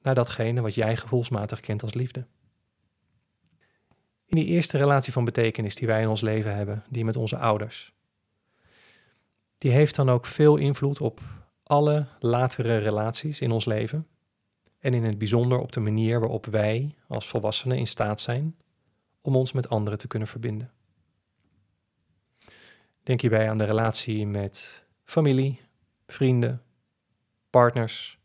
naar 0.02 0.16
datgene 0.16 0.62
wat 0.62 0.76
jij 0.76 0.98
gevoelsmatig 0.98 1.60
kent 1.60 1.84
als 1.84 1.94
liefde. 1.94 2.28
In 4.26 4.36
die 4.36 4.46
eerste 4.46 4.78
relatie 4.78 5.14
van 5.14 5.26
betekenis 5.26 5.76
die 5.76 5.88
wij 5.88 6.02
in 6.02 6.10
ons 6.10 6.22
leven 6.22 6.56
hebben, 6.56 6.84
die 6.90 7.06
met 7.06 7.16
onze 7.16 7.38
ouders, 7.38 7.95
die 9.58 9.72
heeft 9.72 9.96
dan 9.96 10.10
ook 10.10 10.26
veel 10.26 10.58
invloed 10.58 11.02
op 11.02 11.22
alle 11.64 12.08
latere 12.20 12.78
relaties 12.78 13.42
in 13.42 13.52
ons 13.52 13.66
leven. 13.66 14.08
En 14.80 14.94
in 14.94 15.04
het 15.04 15.18
bijzonder 15.18 15.60
op 15.60 15.72
de 15.72 15.80
manier 15.80 16.20
waarop 16.20 16.46
wij 16.46 16.96
als 17.08 17.28
volwassenen 17.28 17.78
in 17.78 17.88
staat 17.88 18.22
zijn 18.22 18.56
om 19.22 19.36
ons 19.36 19.52
met 19.52 19.70
anderen 19.70 20.00
te 20.00 20.08
kunnen 20.08 20.28
verbinden. 20.28 20.72
Denk 23.04 23.22
hierbij 23.22 23.50
aan 23.50 23.58
de 23.58 23.64
relatie 23.64 24.28
met 24.28 24.86
familie, 25.04 25.62
vrienden, 26.08 26.62
partners 27.50 28.20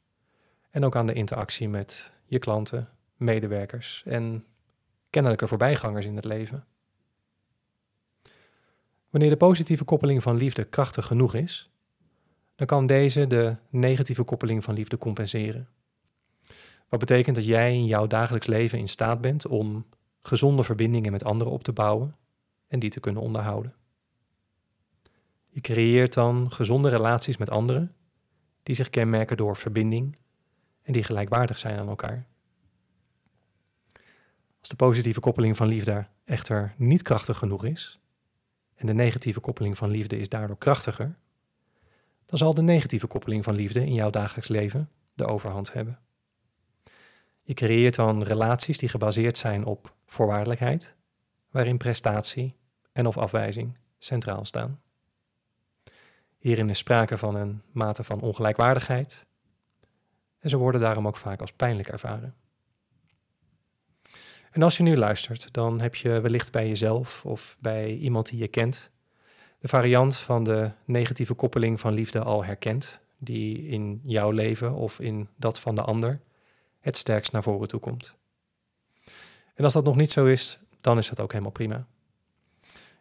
en 0.71 0.85
ook 0.85 0.97
aan 0.97 1.07
de 1.07 1.13
interactie 1.13 1.69
met 1.69 2.13
je 2.25 2.39
klanten, 2.39 2.89
medewerkers 3.17 4.03
en 4.07 4.45
kennelijke 5.11 5.49
voorbijgangers 5.49 6.07
in 6.07 6.17
het 6.17 6.25
leven. 6.25 6.65
Wanneer 9.11 9.29
de 9.29 9.37
positieve 9.37 9.85
koppeling 9.85 10.23
van 10.23 10.37
liefde 10.37 10.65
krachtig 10.65 11.07
genoeg 11.07 11.35
is, 11.35 11.71
dan 12.55 12.67
kan 12.67 12.87
deze 12.87 13.27
de 13.27 13.57
negatieve 13.71 14.23
koppeling 14.23 14.65
van 14.65 14.75
liefde 14.75 14.99
compenseren. 14.99 15.69
Wat 16.89 17.01
betekent 17.01 17.37
dat 17.37 17.45
jij 17.45 17.73
in 17.73 17.87
jouw 17.87 18.07
dagelijks 18.07 18.47
leven 18.47 18.79
in 18.79 18.89
staat 18.89 19.21
bent 19.21 19.47
om 19.47 19.87
gezonde 20.21 20.63
verbindingen 20.63 21.13
met 21.13 21.25
anderen 21.25 21.53
op 21.53 21.65
te 21.65 21.73
bouwen 21.73 22.17
en 22.69 22.79
die 22.79 22.91
te 22.91 23.01
kunnen 23.01 23.23
onderhouden. 23.23 23.75
Je 25.49 25.61
creëert 25.61 26.15
dan 26.15 26.53
gezonde 26.53 26.89
relaties 26.89 27.37
met 27.37 27.51
anderen 27.51 27.95
die 28.63 28.75
zich 28.75 28.91
kenmerken 28.91 29.37
door 29.37 29.57
verbinding 29.57 30.17
en 30.83 30.93
die 30.93 31.03
gelijkwaardig 31.03 31.59
zijn 31.59 31.79
aan 31.79 31.89
elkaar. 31.89 32.27
Als 34.61 34.69
de 34.69 34.77
positieve 34.77 35.21
koppeling 35.21 35.57
van 35.57 35.67
liefde 35.67 36.07
echter 36.25 36.75
niet 36.77 37.03
krachtig 37.03 37.39
genoeg 37.39 37.65
is, 37.65 38.00
en 38.81 38.87
de 38.87 38.95
negatieve 38.95 39.41
koppeling 39.41 39.77
van 39.77 39.91
liefde 39.91 40.19
is 40.19 40.29
daardoor 40.29 40.59
krachtiger, 40.59 41.15
dan 42.27 42.39
zal 42.39 42.55
de 42.55 42.63
negatieve 42.63 43.07
koppeling 43.07 43.45
van 43.45 43.55
liefde 43.55 43.87
in 43.87 43.95
jouw 43.95 44.11
dagelijks 44.11 44.49
leven 44.49 44.91
de 45.15 45.27
overhand 45.27 45.73
hebben. 45.73 45.99
Je 47.43 47.55
creëert 47.55 47.95
dan 47.95 48.23
relaties 48.23 48.79
die 48.79 48.89
gebaseerd 48.89 49.39
zijn 49.39 49.65
op 49.65 49.95
voorwaardelijkheid, 50.07 50.97
waarin 51.51 51.77
prestatie 51.79 52.57
en 52.93 53.07
of 53.07 53.19
afwijzing 53.19 53.79
centraal 53.99 54.45
staan. 54.45 54.81
Hierin 56.39 56.71
is 56.71 56.79
sprake 56.79 57.19
van 57.19 57.35
een 57.35 57.63
mate 57.73 58.05
van 58.05 58.21
ongelijkwaardigheid 58.21 59.27
en 60.39 60.49
ze 60.49 60.57
worden 60.57 60.81
daarom 60.81 61.07
ook 61.07 61.17
vaak 61.17 61.41
als 61.41 61.53
pijnlijk 61.53 61.89
ervaren. 61.89 62.35
En 64.51 64.63
als 64.63 64.77
je 64.77 64.83
nu 64.83 64.97
luistert, 64.97 65.53
dan 65.53 65.81
heb 65.81 65.95
je 65.95 66.21
wellicht 66.21 66.53
bij 66.53 66.69
jezelf 66.69 67.25
of 67.25 67.57
bij 67.61 67.95
iemand 67.95 68.29
die 68.29 68.39
je 68.39 68.49
kent 68.49 68.91
de 69.61 69.69
variant 69.69 70.17
van 70.17 70.45
de 70.45 70.71
negatieve 70.85 71.35
koppeling 71.35 71.81
van 71.81 71.93
liefde 71.93 72.23
al 72.23 72.45
herkend, 72.45 73.01
die 73.19 73.67
in 73.67 74.01
jouw 74.05 74.31
leven 74.31 74.75
of 74.75 75.01
in 75.01 75.29
dat 75.37 75.59
van 75.59 75.75
de 75.75 75.83
ander 75.83 76.21
het 76.81 76.97
sterkst 76.97 77.33
naar 77.33 77.43
voren 77.43 77.69
toe 77.69 77.81
komt. 77.81 78.17
En 79.55 79.65
als 79.65 79.73
dat 79.73 79.85
nog 79.85 79.97
niet 79.97 80.13
zo 80.13 80.27
is, 80.27 80.59
dan 80.81 80.99
is 80.99 81.09
dat 81.09 81.21
ook 81.21 81.31
helemaal 81.31 81.53
prima. 81.53 81.87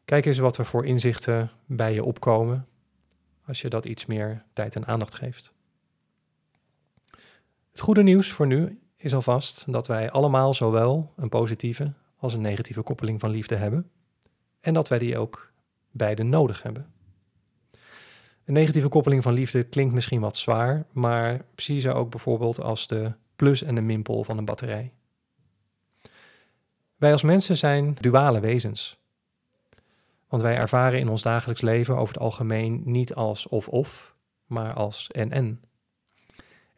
Kijk 0.05 0.25
eens 0.25 0.37
wat 0.37 0.57
er 0.57 0.65
voor 0.65 0.85
inzichten 0.85 1.51
bij 1.65 1.93
je 1.93 2.03
opkomen 2.03 2.67
als 3.45 3.61
je 3.61 3.69
dat 3.69 3.85
iets 3.85 4.05
meer 4.05 4.43
tijd 4.53 4.75
en 4.75 4.85
aandacht 4.85 5.15
geeft. 5.15 5.53
Het 7.71 7.79
goede 7.79 8.03
nieuws 8.03 8.31
voor 8.31 8.47
nu 8.47 8.79
is 8.99 9.13
alvast 9.13 9.71
dat 9.71 9.87
wij 9.87 10.11
allemaal 10.11 10.53
zowel 10.53 11.13
een 11.15 11.29
positieve 11.29 11.93
als 12.17 12.33
een 12.33 12.41
negatieve 12.41 12.81
koppeling 12.81 13.19
van 13.19 13.29
liefde 13.29 13.55
hebben 13.55 13.89
en 14.59 14.73
dat 14.73 14.87
wij 14.87 14.99
die 14.99 15.17
ook 15.17 15.51
beide 15.91 16.23
nodig 16.23 16.63
hebben. 16.63 16.93
Een 18.45 18.53
negatieve 18.53 18.87
koppeling 18.87 19.23
van 19.23 19.33
liefde 19.33 19.63
klinkt 19.63 19.93
misschien 19.93 20.19
wat 20.19 20.37
zwaar, 20.37 20.85
maar 20.91 21.45
zie 21.55 21.79
ze 21.79 21.93
ook 21.93 22.09
bijvoorbeeld 22.09 22.61
als 22.61 22.87
de 22.87 23.13
plus- 23.35 23.63
en 23.63 23.75
de 23.75 23.81
minpool 23.81 24.23
van 24.23 24.37
een 24.37 24.45
batterij. 24.45 24.93
Wij 26.95 27.11
als 27.11 27.23
mensen 27.23 27.57
zijn 27.57 27.93
duale 27.99 28.39
wezens. 28.39 28.99
Want 30.27 30.41
wij 30.41 30.57
ervaren 30.57 30.99
in 30.99 31.09
ons 31.09 31.21
dagelijks 31.21 31.61
leven 31.61 31.97
over 31.97 32.13
het 32.13 32.23
algemeen 32.23 32.81
niet 32.85 33.13
als 33.13 33.47
of-of, 33.47 34.15
maar 34.45 34.73
als 34.73 35.07
en-en. 35.07 35.63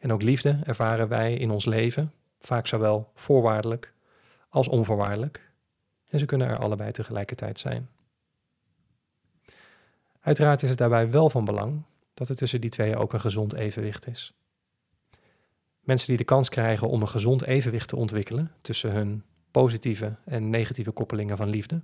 En 0.02 0.12
ook 0.12 0.22
liefde 0.22 0.60
ervaren 0.64 1.08
wij 1.08 1.34
in 1.34 1.50
ons 1.50 1.64
leven, 1.64 2.12
vaak 2.40 2.66
zowel 2.66 3.10
voorwaardelijk 3.14 3.94
als 4.48 4.68
onvoorwaardelijk. 4.68 5.50
En 6.08 6.18
ze 6.18 6.26
kunnen 6.26 6.48
er 6.48 6.58
allebei 6.58 6.90
tegelijkertijd 6.90 7.58
zijn. 7.58 7.88
Uiteraard 10.20 10.62
is 10.62 10.68
het 10.68 10.78
daarbij 10.78 11.10
wel 11.10 11.30
van 11.30 11.44
belang 11.44 11.82
dat 12.14 12.28
er 12.28 12.36
tussen 12.36 12.60
die 12.60 12.70
twee 12.70 12.96
ook 12.96 13.12
een 13.12 13.20
gezond 13.20 13.54
evenwicht 13.54 14.06
is. 14.06 14.34
Mensen 15.80 16.08
die 16.08 16.16
de 16.16 16.24
kans 16.24 16.48
krijgen 16.48 16.88
om 16.88 17.00
een 17.00 17.08
gezond 17.08 17.44
evenwicht 17.44 17.88
te 17.88 17.96
ontwikkelen 17.96 18.52
tussen 18.60 18.92
hun 18.92 19.24
positieve 19.50 20.16
en 20.24 20.50
negatieve 20.50 20.90
koppelingen 20.90 21.36
van 21.36 21.48
liefde, 21.48 21.82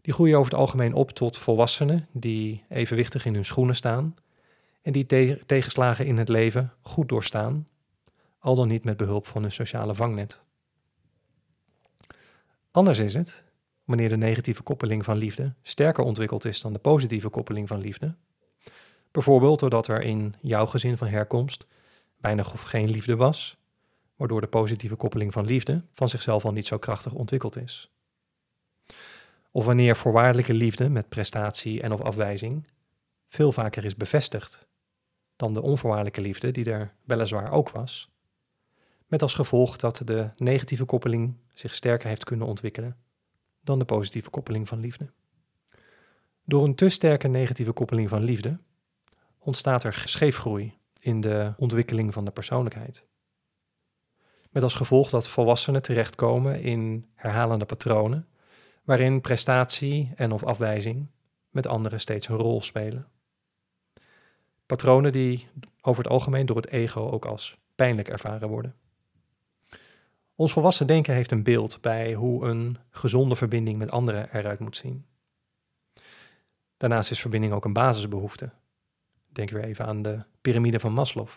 Die 0.00 0.12
groeien 0.12 0.38
over 0.38 0.50
het 0.50 0.60
algemeen 0.60 0.94
op 0.94 1.10
tot 1.10 1.38
volwassenen 1.38 2.08
die 2.12 2.64
evenwichtig 2.68 3.24
in 3.24 3.34
hun 3.34 3.44
schoenen 3.44 3.76
staan 3.76 4.14
en 4.86 4.92
die 4.92 5.36
tegenslagen 5.46 6.06
in 6.06 6.18
het 6.18 6.28
leven 6.28 6.72
goed 6.80 7.08
doorstaan, 7.08 7.68
al 8.38 8.54
dan 8.54 8.68
niet 8.68 8.84
met 8.84 8.96
behulp 8.96 9.26
van 9.26 9.42
hun 9.42 9.52
sociale 9.52 9.94
vangnet. 9.94 10.42
Anders 12.70 12.98
is 12.98 13.14
het 13.14 13.44
wanneer 13.84 14.08
de 14.08 14.16
negatieve 14.16 14.62
koppeling 14.62 15.04
van 15.04 15.16
liefde 15.16 15.54
sterker 15.62 16.04
ontwikkeld 16.04 16.44
is 16.44 16.60
dan 16.60 16.72
de 16.72 16.78
positieve 16.78 17.28
koppeling 17.28 17.68
van 17.68 17.80
liefde. 17.80 18.14
Bijvoorbeeld 19.10 19.60
doordat 19.60 19.88
er 19.88 20.02
in 20.02 20.34
jouw 20.40 20.66
gezin 20.66 20.96
van 20.96 21.08
herkomst 21.08 21.66
weinig 22.20 22.52
of 22.52 22.62
geen 22.62 22.90
liefde 22.90 23.16
was, 23.16 23.56
waardoor 24.16 24.40
de 24.40 24.46
positieve 24.46 24.96
koppeling 24.96 25.32
van 25.32 25.44
liefde 25.44 25.82
van 25.92 26.08
zichzelf 26.08 26.44
al 26.44 26.52
niet 26.52 26.66
zo 26.66 26.78
krachtig 26.78 27.12
ontwikkeld 27.12 27.56
is. 27.56 27.90
Of 29.50 29.64
wanneer 29.64 29.96
voorwaardelijke 29.96 30.54
liefde 30.54 30.88
met 30.88 31.08
prestatie 31.08 31.82
en 31.82 31.92
of 31.92 32.00
afwijzing 32.00 32.66
veel 33.28 33.52
vaker 33.52 33.84
is 33.84 33.96
bevestigd 33.96 34.65
dan 35.36 35.52
de 35.52 35.62
onvoorwaardelijke 35.62 36.20
liefde 36.20 36.50
die 36.50 36.70
er 36.70 36.94
weliswaar 37.04 37.52
ook 37.52 37.70
was, 37.70 38.10
met 39.06 39.22
als 39.22 39.34
gevolg 39.34 39.76
dat 39.76 40.02
de 40.04 40.30
negatieve 40.36 40.84
koppeling 40.84 41.36
zich 41.52 41.74
sterker 41.74 42.08
heeft 42.08 42.24
kunnen 42.24 42.46
ontwikkelen 42.46 42.96
dan 43.60 43.78
de 43.78 43.84
positieve 43.84 44.30
koppeling 44.30 44.68
van 44.68 44.80
liefde. 44.80 45.10
Door 46.44 46.64
een 46.64 46.74
te 46.74 46.88
sterke 46.88 47.28
negatieve 47.28 47.72
koppeling 47.72 48.08
van 48.08 48.22
liefde 48.22 48.58
ontstaat 49.38 49.84
er 49.84 50.02
scheefgroei 50.04 50.78
in 50.98 51.20
de 51.20 51.52
ontwikkeling 51.56 52.12
van 52.12 52.24
de 52.24 52.30
persoonlijkheid. 52.30 53.06
Met 54.50 54.62
als 54.62 54.74
gevolg 54.74 55.10
dat 55.10 55.28
volwassenen 55.28 55.82
terechtkomen 55.82 56.60
in 56.62 57.06
herhalende 57.14 57.64
patronen, 57.64 58.28
waarin 58.84 59.20
prestatie 59.20 60.12
en 60.14 60.32
of 60.32 60.44
afwijzing 60.44 61.10
met 61.50 61.66
anderen 61.66 62.00
steeds 62.00 62.28
een 62.28 62.36
rol 62.36 62.62
spelen. 62.62 63.08
Patronen 64.66 65.12
die 65.12 65.48
over 65.80 66.02
het 66.02 66.12
algemeen 66.12 66.46
door 66.46 66.56
het 66.56 66.68
ego 66.68 67.10
ook 67.10 67.24
als 67.24 67.58
pijnlijk 67.74 68.08
ervaren 68.08 68.48
worden. 68.48 68.74
Ons 70.34 70.52
volwassen 70.52 70.86
denken 70.86 71.14
heeft 71.14 71.30
een 71.30 71.42
beeld 71.42 71.80
bij 71.80 72.14
hoe 72.14 72.46
een 72.46 72.78
gezonde 72.90 73.36
verbinding 73.36 73.78
met 73.78 73.90
anderen 73.90 74.28
eruit 74.32 74.58
moet 74.58 74.76
zien. 74.76 75.06
Daarnaast 76.76 77.10
is 77.10 77.20
verbinding 77.20 77.52
ook 77.52 77.64
een 77.64 77.72
basisbehoefte. 77.72 78.50
Denk 79.28 79.50
weer 79.50 79.64
even 79.64 79.86
aan 79.86 80.02
de 80.02 80.24
piramide 80.40 80.80
van 80.80 80.92
Maslow. 80.92 81.28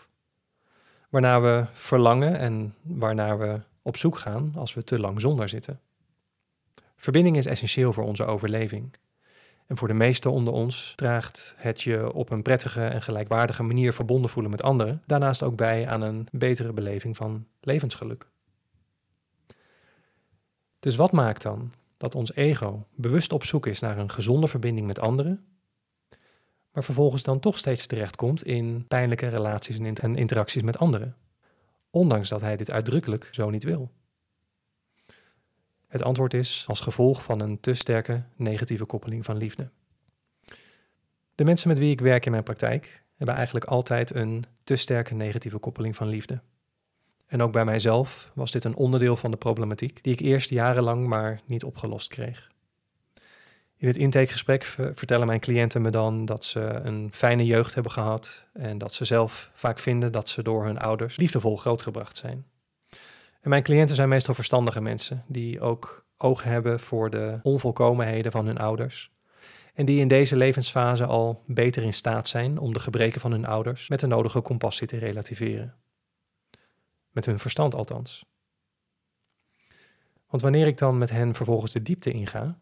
Waarnaar 1.08 1.42
we 1.42 1.66
verlangen 1.72 2.38
en 2.38 2.74
waarnaar 2.82 3.38
we 3.38 3.60
op 3.82 3.96
zoek 3.96 4.18
gaan 4.18 4.52
als 4.56 4.74
we 4.74 4.84
te 4.84 5.00
lang 5.00 5.20
zonder 5.20 5.48
zitten. 5.48 5.80
Verbinding 6.96 7.36
is 7.36 7.46
essentieel 7.46 7.92
voor 7.92 8.04
onze 8.04 8.24
overleving. 8.24 8.94
En 9.70 9.76
voor 9.76 9.88
de 9.88 9.94
meesten 9.94 10.32
onder 10.32 10.52
ons 10.52 10.92
draagt 10.96 11.54
het 11.56 11.82
je 11.82 12.12
op 12.12 12.30
een 12.30 12.42
prettige 12.42 12.84
en 12.84 13.02
gelijkwaardige 13.02 13.62
manier 13.62 13.92
verbonden 13.92 14.30
voelen 14.30 14.50
met 14.50 14.62
anderen, 14.62 15.02
daarnaast 15.06 15.42
ook 15.42 15.56
bij 15.56 15.88
aan 15.88 16.02
een 16.02 16.28
betere 16.30 16.72
beleving 16.72 17.16
van 17.16 17.46
levensgeluk. 17.60 18.26
Dus 20.80 20.96
wat 20.96 21.12
maakt 21.12 21.42
dan 21.42 21.72
dat 21.96 22.14
ons 22.14 22.34
ego 22.34 22.86
bewust 22.94 23.32
op 23.32 23.44
zoek 23.44 23.66
is 23.66 23.80
naar 23.80 23.98
een 23.98 24.10
gezonde 24.10 24.48
verbinding 24.48 24.86
met 24.86 25.00
anderen, 25.00 25.44
maar 26.72 26.84
vervolgens 26.84 27.22
dan 27.22 27.40
toch 27.40 27.58
steeds 27.58 27.86
terechtkomt 27.86 28.44
in 28.44 28.84
pijnlijke 28.88 29.28
relaties 29.28 29.78
en 29.78 30.16
interacties 30.16 30.62
met 30.62 30.78
anderen, 30.78 31.16
ondanks 31.90 32.28
dat 32.28 32.40
hij 32.40 32.56
dit 32.56 32.70
uitdrukkelijk 32.70 33.28
zo 33.30 33.50
niet 33.50 33.64
wil? 33.64 33.90
Het 35.90 36.02
antwoord 36.02 36.34
is 36.34 36.64
als 36.66 36.80
gevolg 36.80 37.22
van 37.22 37.40
een 37.40 37.60
te 37.60 37.74
sterke 37.74 38.22
negatieve 38.36 38.84
koppeling 38.84 39.24
van 39.24 39.36
liefde. 39.36 39.70
De 41.34 41.44
mensen 41.44 41.68
met 41.68 41.78
wie 41.78 41.90
ik 41.90 42.00
werk 42.00 42.24
in 42.24 42.30
mijn 42.30 42.42
praktijk 42.42 43.02
hebben 43.16 43.34
eigenlijk 43.34 43.64
altijd 43.64 44.14
een 44.14 44.44
te 44.64 44.76
sterke 44.76 45.14
negatieve 45.14 45.58
koppeling 45.58 45.96
van 45.96 46.08
liefde. 46.08 46.40
En 47.26 47.42
ook 47.42 47.52
bij 47.52 47.64
mijzelf 47.64 48.30
was 48.34 48.50
dit 48.50 48.64
een 48.64 48.74
onderdeel 48.74 49.16
van 49.16 49.30
de 49.30 49.36
problematiek 49.36 50.02
die 50.02 50.12
ik 50.12 50.20
eerst 50.20 50.50
jarenlang 50.50 51.06
maar 51.06 51.40
niet 51.46 51.64
opgelost 51.64 52.08
kreeg. 52.08 52.50
In 53.76 53.86
het 53.86 53.96
intakegesprek 53.96 54.64
vertellen 54.92 55.26
mijn 55.26 55.40
cliënten 55.40 55.82
me 55.82 55.90
dan 55.90 56.24
dat 56.24 56.44
ze 56.44 56.60
een 56.60 57.08
fijne 57.12 57.44
jeugd 57.44 57.74
hebben 57.74 57.92
gehad 57.92 58.46
en 58.52 58.78
dat 58.78 58.92
ze 58.92 59.04
zelf 59.04 59.50
vaak 59.54 59.78
vinden 59.78 60.12
dat 60.12 60.28
ze 60.28 60.42
door 60.42 60.64
hun 60.64 60.78
ouders 60.78 61.16
liefdevol 61.16 61.56
grootgebracht 61.56 62.16
zijn. 62.16 62.46
En 63.40 63.50
mijn 63.50 63.62
cliënten 63.62 63.96
zijn 63.96 64.08
meestal 64.08 64.34
verstandige 64.34 64.80
mensen 64.80 65.24
die 65.26 65.60
ook 65.60 66.04
oog 66.16 66.42
hebben 66.42 66.80
voor 66.80 67.10
de 67.10 67.38
onvolkomenheden 67.42 68.32
van 68.32 68.46
hun 68.46 68.58
ouders. 68.58 69.12
En 69.74 69.84
die 69.84 70.00
in 70.00 70.08
deze 70.08 70.36
levensfase 70.36 71.06
al 71.06 71.42
beter 71.46 71.82
in 71.82 71.92
staat 71.92 72.28
zijn 72.28 72.58
om 72.58 72.72
de 72.72 72.78
gebreken 72.78 73.20
van 73.20 73.30
hun 73.30 73.46
ouders 73.46 73.88
met 73.88 74.00
de 74.00 74.06
nodige 74.06 74.42
compassie 74.42 74.86
te 74.86 74.98
relativeren. 74.98 75.74
Met 77.10 77.26
hun 77.26 77.38
verstand 77.38 77.74
althans. 77.74 78.24
Want 80.28 80.42
wanneer 80.42 80.66
ik 80.66 80.78
dan 80.78 80.98
met 80.98 81.10
hen 81.10 81.34
vervolgens 81.34 81.72
de 81.72 81.82
diepte 81.82 82.12
inga, 82.12 82.58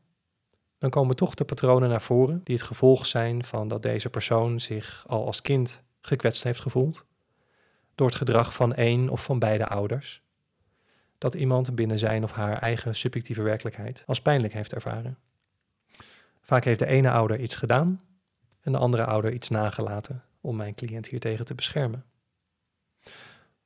dan 0.79 0.91
komen 0.91 1.17
toch 1.17 1.35
de 1.35 1.45
patronen 1.45 1.89
naar 1.89 2.03
voren 2.03 2.41
die 2.45 2.55
het 2.55 2.65
gevolg 2.65 3.07
zijn 3.07 3.45
van 3.45 3.69
dat 3.69 3.83
deze 3.83 4.11
persoon 4.11 4.61
zich 4.61 5.05
al 5.07 5.27
als 5.27 5.43
kind 5.43 5.83
gekwetst 6.01 6.43
heeft 6.43 6.61
gevoeld 6.61 7.07
door 7.95 8.07
het 8.07 8.17
gedrag 8.17 8.55
van 8.55 8.75
één 8.75 9.09
of 9.09 9.25
van 9.25 9.39
beide 9.39 9.67
ouders 9.67 10.23
dat 11.19 11.35
iemand 11.35 11.75
binnen 11.75 11.99
zijn 11.99 12.23
of 12.23 12.33
haar 12.33 12.59
eigen 12.59 12.95
subjectieve 12.95 13.43
werkelijkheid 13.43 14.03
als 14.07 14.23
pijnlijk 14.23 14.53
heeft 14.53 14.73
ervaren. 14.73 15.19
Vaak 16.41 16.65
heeft 16.65 16.79
de 16.79 16.87
ene 16.87 17.11
ouder 17.11 17.41
iets 17.41 17.57
gedaan 17.57 18.01
en 18.61 18.73
de 18.73 18.79
andere 18.79 19.05
ouder 19.05 19.33
iets 19.33 19.49
nagelaten 19.49 20.23
om 20.41 20.57
mijn 20.57 20.75
cliënt 20.75 21.09
hiertegen 21.09 21.45
te 21.45 21.55
beschermen. 21.55 22.05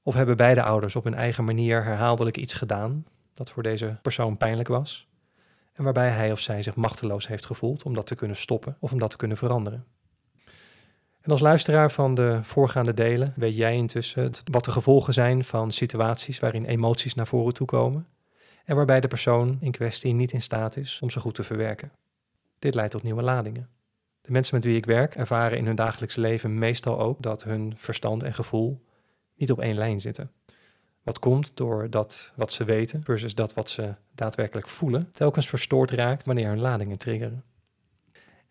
Of 0.02 0.14
hebben 0.14 0.36
beide 0.36 0.62
ouders 0.62 0.96
op 0.96 1.04
hun 1.04 1.14
eigen 1.14 1.44
manier 1.44 1.84
herhaaldelijk 1.84 2.36
iets 2.36 2.54
gedaan 2.54 3.06
dat 3.32 3.50
voor 3.50 3.62
deze 3.62 3.98
persoon 4.02 4.36
pijnlijk 4.36 4.68
was 4.68 5.08
en 5.72 5.84
waarbij 5.84 6.10
hij 6.10 6.32
of 6.32 6.40
zij 6.40 6.62
zich 6.62 6.76
machteloos 6.76 7.28
heeft 7.28 7.46
gevoeld 7.46 7.82
om 7.82 7.94
dat 7.94 8.06
te 8.06 8.14
kunnen 8.14 8.36
stoppen 8.36 8.76
of 8.80 8.92
om 8.92 8.98
dat 8.98 9.10
te 9.10 9.16
kunnen 9.16 9.36
veranderen. 9.36 9.86
En 11.22 11.30
als 11.30 11.40
luisteraar 11.40 11.90
van 11.90 12.14
de 12.14 12.38
voorgaande 12.42 12.94
delen 12.94 13.32
weet 13.36 13.56
jij 13.56 13.74
intussen 13.74 14.30
wat 14.50 14.64
de 14.64 14.70
gevolgen 14.70 15.12
zijn 15.12 15.44
van 15.44 15.70
situaties 15.70 16.38
waarin 16.38 16.64
emoties 16.64 17.14
naar 17.14 17.26
voren 17.26 17.54
toe 17.54 17.66
komen 17.66 18.06
en 18.64 18.76
waarbij 18.76 19.00
de 19.00 19.08
persoon 19.08 19.56
in 19.60 19.70
kwestie 19.70 20.14
niet 20.14 20.32
in 20.32 20.42
staat 20.42 20.76
is 20.76 20.98
om 21.02 21.10
ze 21.10 21.20
goed 21.20 21.34
te 21.34 21.42
verwerken. 21.42 21.92
Dit 22.58 22.74
leidt 22.74 22.92
tot 22.92 23.02
nieuwe 23.02 23.22
ladingen. 23.22 23.68
De 24.20 24.32
mensen 24.32 24.54
met 24.54 24.64
wie 24.64 24.76
ik 24.76 24.86
werk 24.86 25.14
ervaren 25.14 25.58
in 25.58 25.66
hun 25.66 25.76
dagelijks 25.76 26.16
leven 26.16 26.58
meestal 26.58 27.00
ook 27.00 27.22
dat 27.22 27.44
hun 27.44 27.72
verstand 27.76 28.22
en 28.22 28.34
gevoel 28.34 28.82
niet 29.36 29.50
op 29.50 29.60
één 29.60 29.76
lijn 29.76 30.00
zitten. 30.00 30.30
Wat 31.02 31.18
komt 31.18 31.56
door 31.56 31.90
dat 31.90 32.32
wat 32.36 32.52
ze 32.52 32.64
weten 32.64 33.04
versus 33.04 33.34
dat 33.34 33.54
wat 33.54 33.68
ze 33.68 33.94
daadwerkelijk 34.14 34.68
voelen, 34.68 35.08
telkens 35.12 35.48
verstoord 35.48 35.90
raakt 35.90 36.26
wanneer 36.26 36.48
hun 36.48 36.60
ladingen 36.60 36.98
triggeren. 36.98 37.44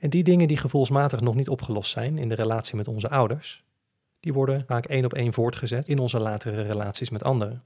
En 0.01 0.09
die 0.09 0.23
dingen 0.23 0.47
die 0.47 0.57
gevoelsmatig 0.57 1.21
nog 1.21 1.35
niet 1.35 1.49
opgelost 1.49 1.91
zijn 1.91 2.17
in 2.17 2.29
de 2.29 2.35
relatie 2.35 2.75
met 2.75 2.87
onze 2.87 3.09
ouders, 3.09 3.63
die 4.19 4.33
worden 4.33 4.65
vaak 4.67 4.85
één 4.85 5.05
op 5.05 5.13
één 5.13 5.33
voortgezet 5.33 5.87
in 5.87 5.99
onze 5.99 6.19
latere 6.19 6.61
relaties 6.61 7.09
met 7.09 7.23
anderen. 7.23 7.63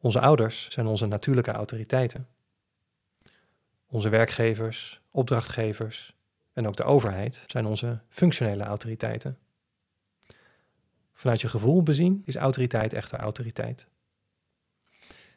Onze 0.00 0.20
ouders 0.20 0.70
zijn 0.70 0.86
onze 0.86 1.06
natuurlijke 1.06 1.50
autoriteiten. 1.50 2.28
Onze 3.86 4.08
werkgevers, 4.08 5.00
opdrachtgevers 5.10 6.14
en 6.52 6.66
ook 6.66 6.76
de 6.76 6.84
overheid 6.84 7.44
zijn 7.46 7.66
onze 7.66 8.00
functionele 8.08 8.64
autoriteiten. 8.64 9.38
Vanuit 11.12 11.40
je 11.40 11.48
gevoel 11.48 11.82
bezien 11.82 12.22
is 12.24 12.36
autoriteit 12.36 12.92
echter 12.92 13.18
autoriteit. 13.18 13.86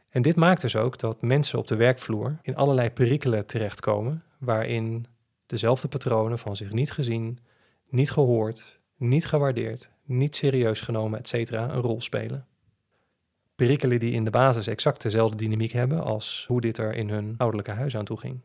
En 0.10 0.22
dit 0.22 0.36
maakt 0.36 0.62
dus 0.62 0.76
ook 0.76 1.00
dat 1.00 1.22
mensen 1.22 1.60
op 1.60 1.68
de 1.68 1.76
werkvloer 1.76 2.38
in 2.42 2.56
allerlei 2.56 2.90
perikelen 2.90 3.46
terechtkomen 3.46 4.24
waarin 4.38 5.06
dezelfde 5.52 5.88
patronen 5.88 6.40
van 6.40 6.56
zich 6.56 6.72
niet 6.72 6.92
gezien, 6.92 7.40
niet 7.90 8.12
gehoord, 8.12 8.80
niet 8.98 9.26
gewaardeerd, 9.26 9.92
niet 10.04 10.36
serieus 10.36 10.82
genomen, 10.82 11.20
etc. 11.20 11.52
een 11.52 11.82
rol 11.82 12.02
spelen. 12.02 12.46
Perikelen 13.56 14.00
die 14.00 14.12
in 14.12 14.24
de 14.24 14.30
basis 14.30 14.68
exact 14.68 15.02
dezelfde 15.02 15.38
dynamiek 15.38 15.72
hebben 15.72 16.04
als 16.04 16.46
hoe 16.48 16.62
dit 16.62 16.78
er 16.78 16.96
in 16.96 17.10
hun 17.10 17.36
ouderlijke 17.38 17.72
huis 17.72 17.98
aan 17.98 18.06
toe 18.06 18.18
ging. 18.18 18.40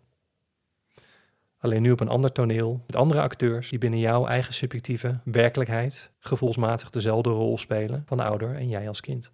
Alleen 1.59 1.83
nu 1.83 1.90
op 1.90 2.01
een 2.01 2.09
ander 2.09 2.33
toneel, 2.33 2.83
met 2.87 2.97
andere 2.97 3.21
acteurs 3.21 3.69
die 3.69 3.79
binnen 3.79 3.99
jouw 3.99 4.27
eigen 4.27 4.55
subjectieve 4.55 5.21
werkelijkheid 5.25 6.11
gevoelsmatig 6.19 6.90
dezelfde 6.90 7.31
rol 7.31 7.59
spelen 7.59 8.03
van 8.07 8.21
ouder 8.21 8.55
en 8.55 8.69
jij 8.69 8.88
als 8.88 9.01
kind. 9.01 9.33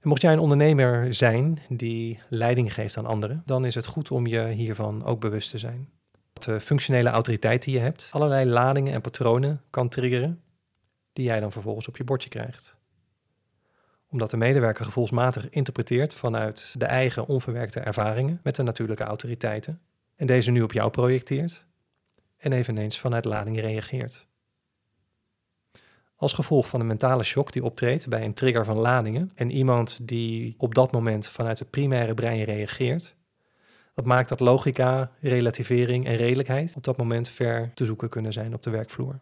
En 0.00 0.08
mocht 0.08 0.22
jij 0.22 0.32
een 0.32 0.38
ondernemer 0.38 1.14
zijn 1.14 1.58
die 1.68 2.20
leiding 2.28 2.74
geeft 2.74 2.96
aan 2.96 3.06
anderen, 3.06 3.42
dan 3.46 3.64
is 3.64 3.74
het 3.74 3.86
goed 3.86 4.10
om 4.10 4.26
je 4.26 4.46
hiervan 4.46 5.04
ook 5.04 5.20
bewust 5.20 5.50
te 5.50 5.58
zijn. 5.58 5.88
De 6.42 6.60
functionele 6.60 7.08
autoriteit 7.08 7.62
die 7.62 7.74
je 7.74 7.80
hebt, 7.80 8.08
allerlei 8.12 8.50
ladingen 8.50 8.92
en 8.92 9.00
patronen 9.00 9.62
kan 9.70 9.88
triggeren, 9.88 10.42
die 11.12 11.24
jij 11.24 11.40
dan 11.40 11.52
vervolgens 11.52 11.88
op 11.88 11.96
je 11.96 12.04
bordje 12.04 12.28
krijgt. 12.28 12.76
Omdat 14.08 14.30
de 14.30 14.36
medewerker 14.36 14.84
gevoelsmatig 14.84 15.50
interpreteert 15.50 16.14
vanuit 16.14 16.74
de 16.78 16.84
eigen 16.84 17.26
onverwerkte 17.26 17.80
ervaringen 17.80 18.40
met 18.42 18.56
de 18.56 18.62
natuurlijke 18.62 19.04
autoriteiten 19.04 19.80
en 20.16 20.26
deze 20.26 20.50
nu 20.50 20.62
op 20.62 20.72
jou 20.72 20.90
projecteert 20.90 21.66
en 22.36 22.52
eveneens 22.52 22.98
vanuit 22.98 23.24
lading 23.24 23.60
reageert. 23.60 24.26
Als 26.16 26.32
gevolg 26.32 26.68
van 26.68 26.80
de 26.80 26.86
mentale 26.86 27.22
shock 27.22 27.52
die 27.52 27.64
optreedt 27.64 28.08
bij 28.08 28.24
een 28.24 28.34
trigger 28.34 28.64
van 28.64 28.76
ladingen 28.76 29.32
en 29.34 29.50
iemand 29.50 30.08
die 30.08 30.54
op 30.58 30.74
dat 30.74 30.92
moment 30.92 31.26
vanuit 31.26 31.58
het 31.58 31.70
primaire 31.70 32.14
brein 32.14 32.42
reageert, 32.42 33.16
dat 33.98 34.06
maakt 34.06 34.28
dat 34.28 34.40
logica, 34.40 35.10
relativering 35.20 36.06
en 36.06 36.16
redelijkheid 36.16 36.76
op 36.76 36.84
dat 36.84 36.96
moment 36.96 37.28
ver 37.28 37.70
te 37.74 37.84
zoeken 37.84 38.08
kunnen 38.08 38.32
zijn 38.32 38.54
op 38.54 38.62
de 38.62 38.70
werkvloer. 38.70 39.20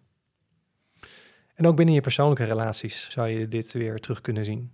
En 1.54 1.66
ook 1.66 1.76
binnen 1.76 1.94
je 1.94 2.00
persoonlijke 2.00 2.44
relaties 2.44 3.10
zou 3.10 3.28
je 3.28 3.48
dit 3.48 3.72
weer 3.72 4.00
terug 4.00 4.20
kunnen 4.20 4.44
zien. 4.44 4.72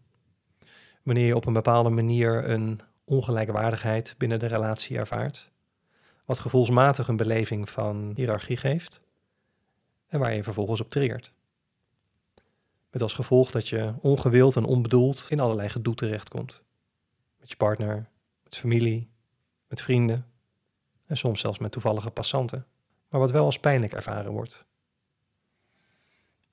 Wanneer 1.03 1.27
je 1.27 1.37
op 1.37 1.47
een 1.47 1.53
bepaalde 1.53 1.91
manier 1.91 2.51
een 2.51 2.81
ongelijkwaardigheid 3.05 4.15
binnen 4.19 4.39
de 4.39 4.47
relatie 4.47 4.99
ervaart, 4.99 5.51
wat 6.25 6.39
gevoelsmatig 6.39 7.09
een 7.09 7.17
beleving 7.17 7.69
van 7.69 8.13
hiërarchie 8.15 8.57
geeft 8.57 9.01
en 10.09 10.19
waar 10.19 10.35
je 10.35 10.43
vervolgens 10.43 10.81
op 10.81 10.91
triggert. 10.91 11.33
Met 12.91 13.03
als 13.03 13.15
gevolg 13.15 13.51
dat 13.51 13.69
je 13.69 13.95
ongewild 14.01 14.57
en 14.57 14.65
onbedoeld 14.65 15.27
in 15.29 15.41
allerlei 15.41 15.69
gedoe 15.69 15.95
terechtkomt. 15.95 16.63
Met 17.39 17.51
je 17.51 17.57
partner, 17.57 18.09
met 18.43 18.57
familie, 18.57 19.12
met 19.73 19.83
vrienden 19.83 20.27
en 21.07 21.17
soms 21.17 21.41
zelfs 21.41 21.59
met 21.59 21.73
toevallige 21.73 22.11
passanten, 22.11 22.67
maar 23.09 23.21
wat 23.21 23.31
wel 23.31 23.45
als 23.45 23.59
pijnlijk 23.59 23.93
ervaren 23.93 24.33
wordt. 24.33 24.67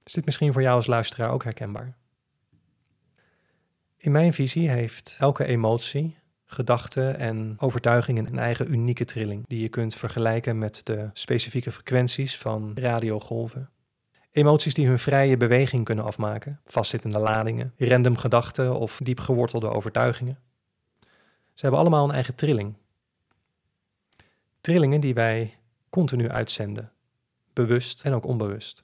Is 0.03 0.13
dit 0.13 0.25
misschien 0.25 0.53
voor 0.53 0.61
jou 0.61 0.75
als 0.75 0.87
luisteraar 0.87 1.31
ook 1.31 1.43
herkenbaar? 1.43 1.97
In 3.97 4.11
mijn 4.11 4.33
visie 4.33 4.69
heeft 4.69 5.15
elke 5.19 5.45
emotie, 5.45 6.17
gedachte 6.45 7.09
en 7.09 7.55
overtuiging 7.57 8.17
een 8.17 8.39
eigen 8.39 8.71
unieke 8.71 9.05
trilling, 9.05 9.47
die 9.47 9.61
je 9.61 9.69
kunt 9.69 9.95
vergelijken 9.95 10.57
met 10.57 10.81
de 10.83 11.09
specifieke 11.13 11.71
frequenties 11.71 12.37
van 12.37 12.71
radiogolven. 12.75 13.69
Emoties 14.31 14.73
die 14.73 14.87
hun 14.87 14.99
vrije 14.99 15.37
beweging 15.37 15.85
kunnen 15.85 16.05
afmaken, 16.05 16.59
vastzittende 16.65 17.19
ladingen, 17.19 17.73
random 17.77 18.17
gedachten 18.17 18.75
of 18.75 18.99
diep 19.03 19.19
gewortelde 19.19 19.69
overtuigingen. 19.69 20.39
Ze 21.53 21.65
hebben 21.65 21.79
allemaal 21.79 22.09
een 22.09 22.15
eigen 22.15 22.35
trilling. 22.35 22.75
Trillingen 24.61 25.01
die 25.01 25.13
wij 25.13 25.57
continu 25.89 26.29
uitzenden, 26.29 26.91
bewust 27.53 28.01
en 28.01 28.13
ook 28.13 28.25
onbewust. 28.25 28.83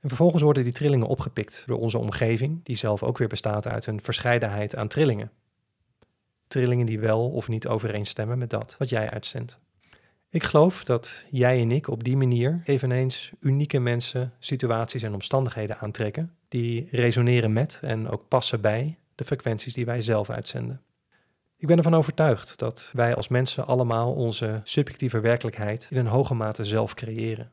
En 0.00 0.08
vervolgens 0.08 0.42
worden 0.42 0.62
die 0.62 0.72
trillingen 0.72 1.06
opgepikt 1.06 1.62
door 1.66 1.78
onze 1.78 1.98
omgeving, 1.98 2.64
die 2.64 2.76
zelf 2.76 3.02
ook 3.02 3.18
weer 3.18 3.28
bestaat 3.28 3.68
uit 3.68 3.86
een 3.86 4.02
verscheidenheid 4.02 4.76
aan 4.76 4.88
trillingen. 4.88 5.30
Trillingen 6.46 6.86
die 6.86 6.98
wel 6.98 7.30
of 7.30 7.48
niet 7.48 7.66
overeenstemmen 7.66 8.38
met 8.38 8.50
dat 8.50 8.76
wat 8.78 8.88
jij 8.88 9.10
uitzendt. 9.10 9.60
Ik 10.28 10.42
geloof 10.42 10.84
dat 10.84 11.24
jij 11.30 11.60
en 11.60 11.70
ik 11.70 11.88
op 11.88 12.04
die 12.04 12.16
manier 12.16 12.62
eveneens 12.64 13.32
unieke 13.40 13.78
mensen, 13.78 14.32
situaties 14.38 15.02
en 15.02 15.14
omstandigheden 15.14 15.78
aantrekken 15.78 16.36
die 16.48 16.88
resoneren 16.90 17.52
met 17.52 17.78
en 17.82 18.08
ook 18.08 18.28
passen 18.28 18.60
bij 18.60 18.98
de 19.14 19.24
frequenties 19.24 19.74
die 19.74 19.84
wij 19.84 20.00
zelf 20.00 20.30
uitzenden. 20.30 20.82
Ik 21.64 21.70
ben 21.70 21.78
ervan 21.78 21.94
overtuigd 21.94 22.58
dat 22.58 22.90
wij 22.92 23.14
als 23.14 23.28
mensen 23.28 23.66
allemaal 23.66 24.14
onze 24.14 24.60
subjectieve 24.64 25.20
werkelijkheid 25.20 25.88
in 25.90 25.96
een 25.96 26.06
hoge 26.06 26.34
mate 26.34 26.64
zelf 26.64 26.94
creëren 26.94 27.52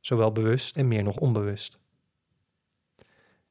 zowel 0.00 0.32
bewust 0.32 0.76
en 0.76 0.88
meer 0.88 1.02
nog 1.02 1.16
onbewust. 1.16 1.78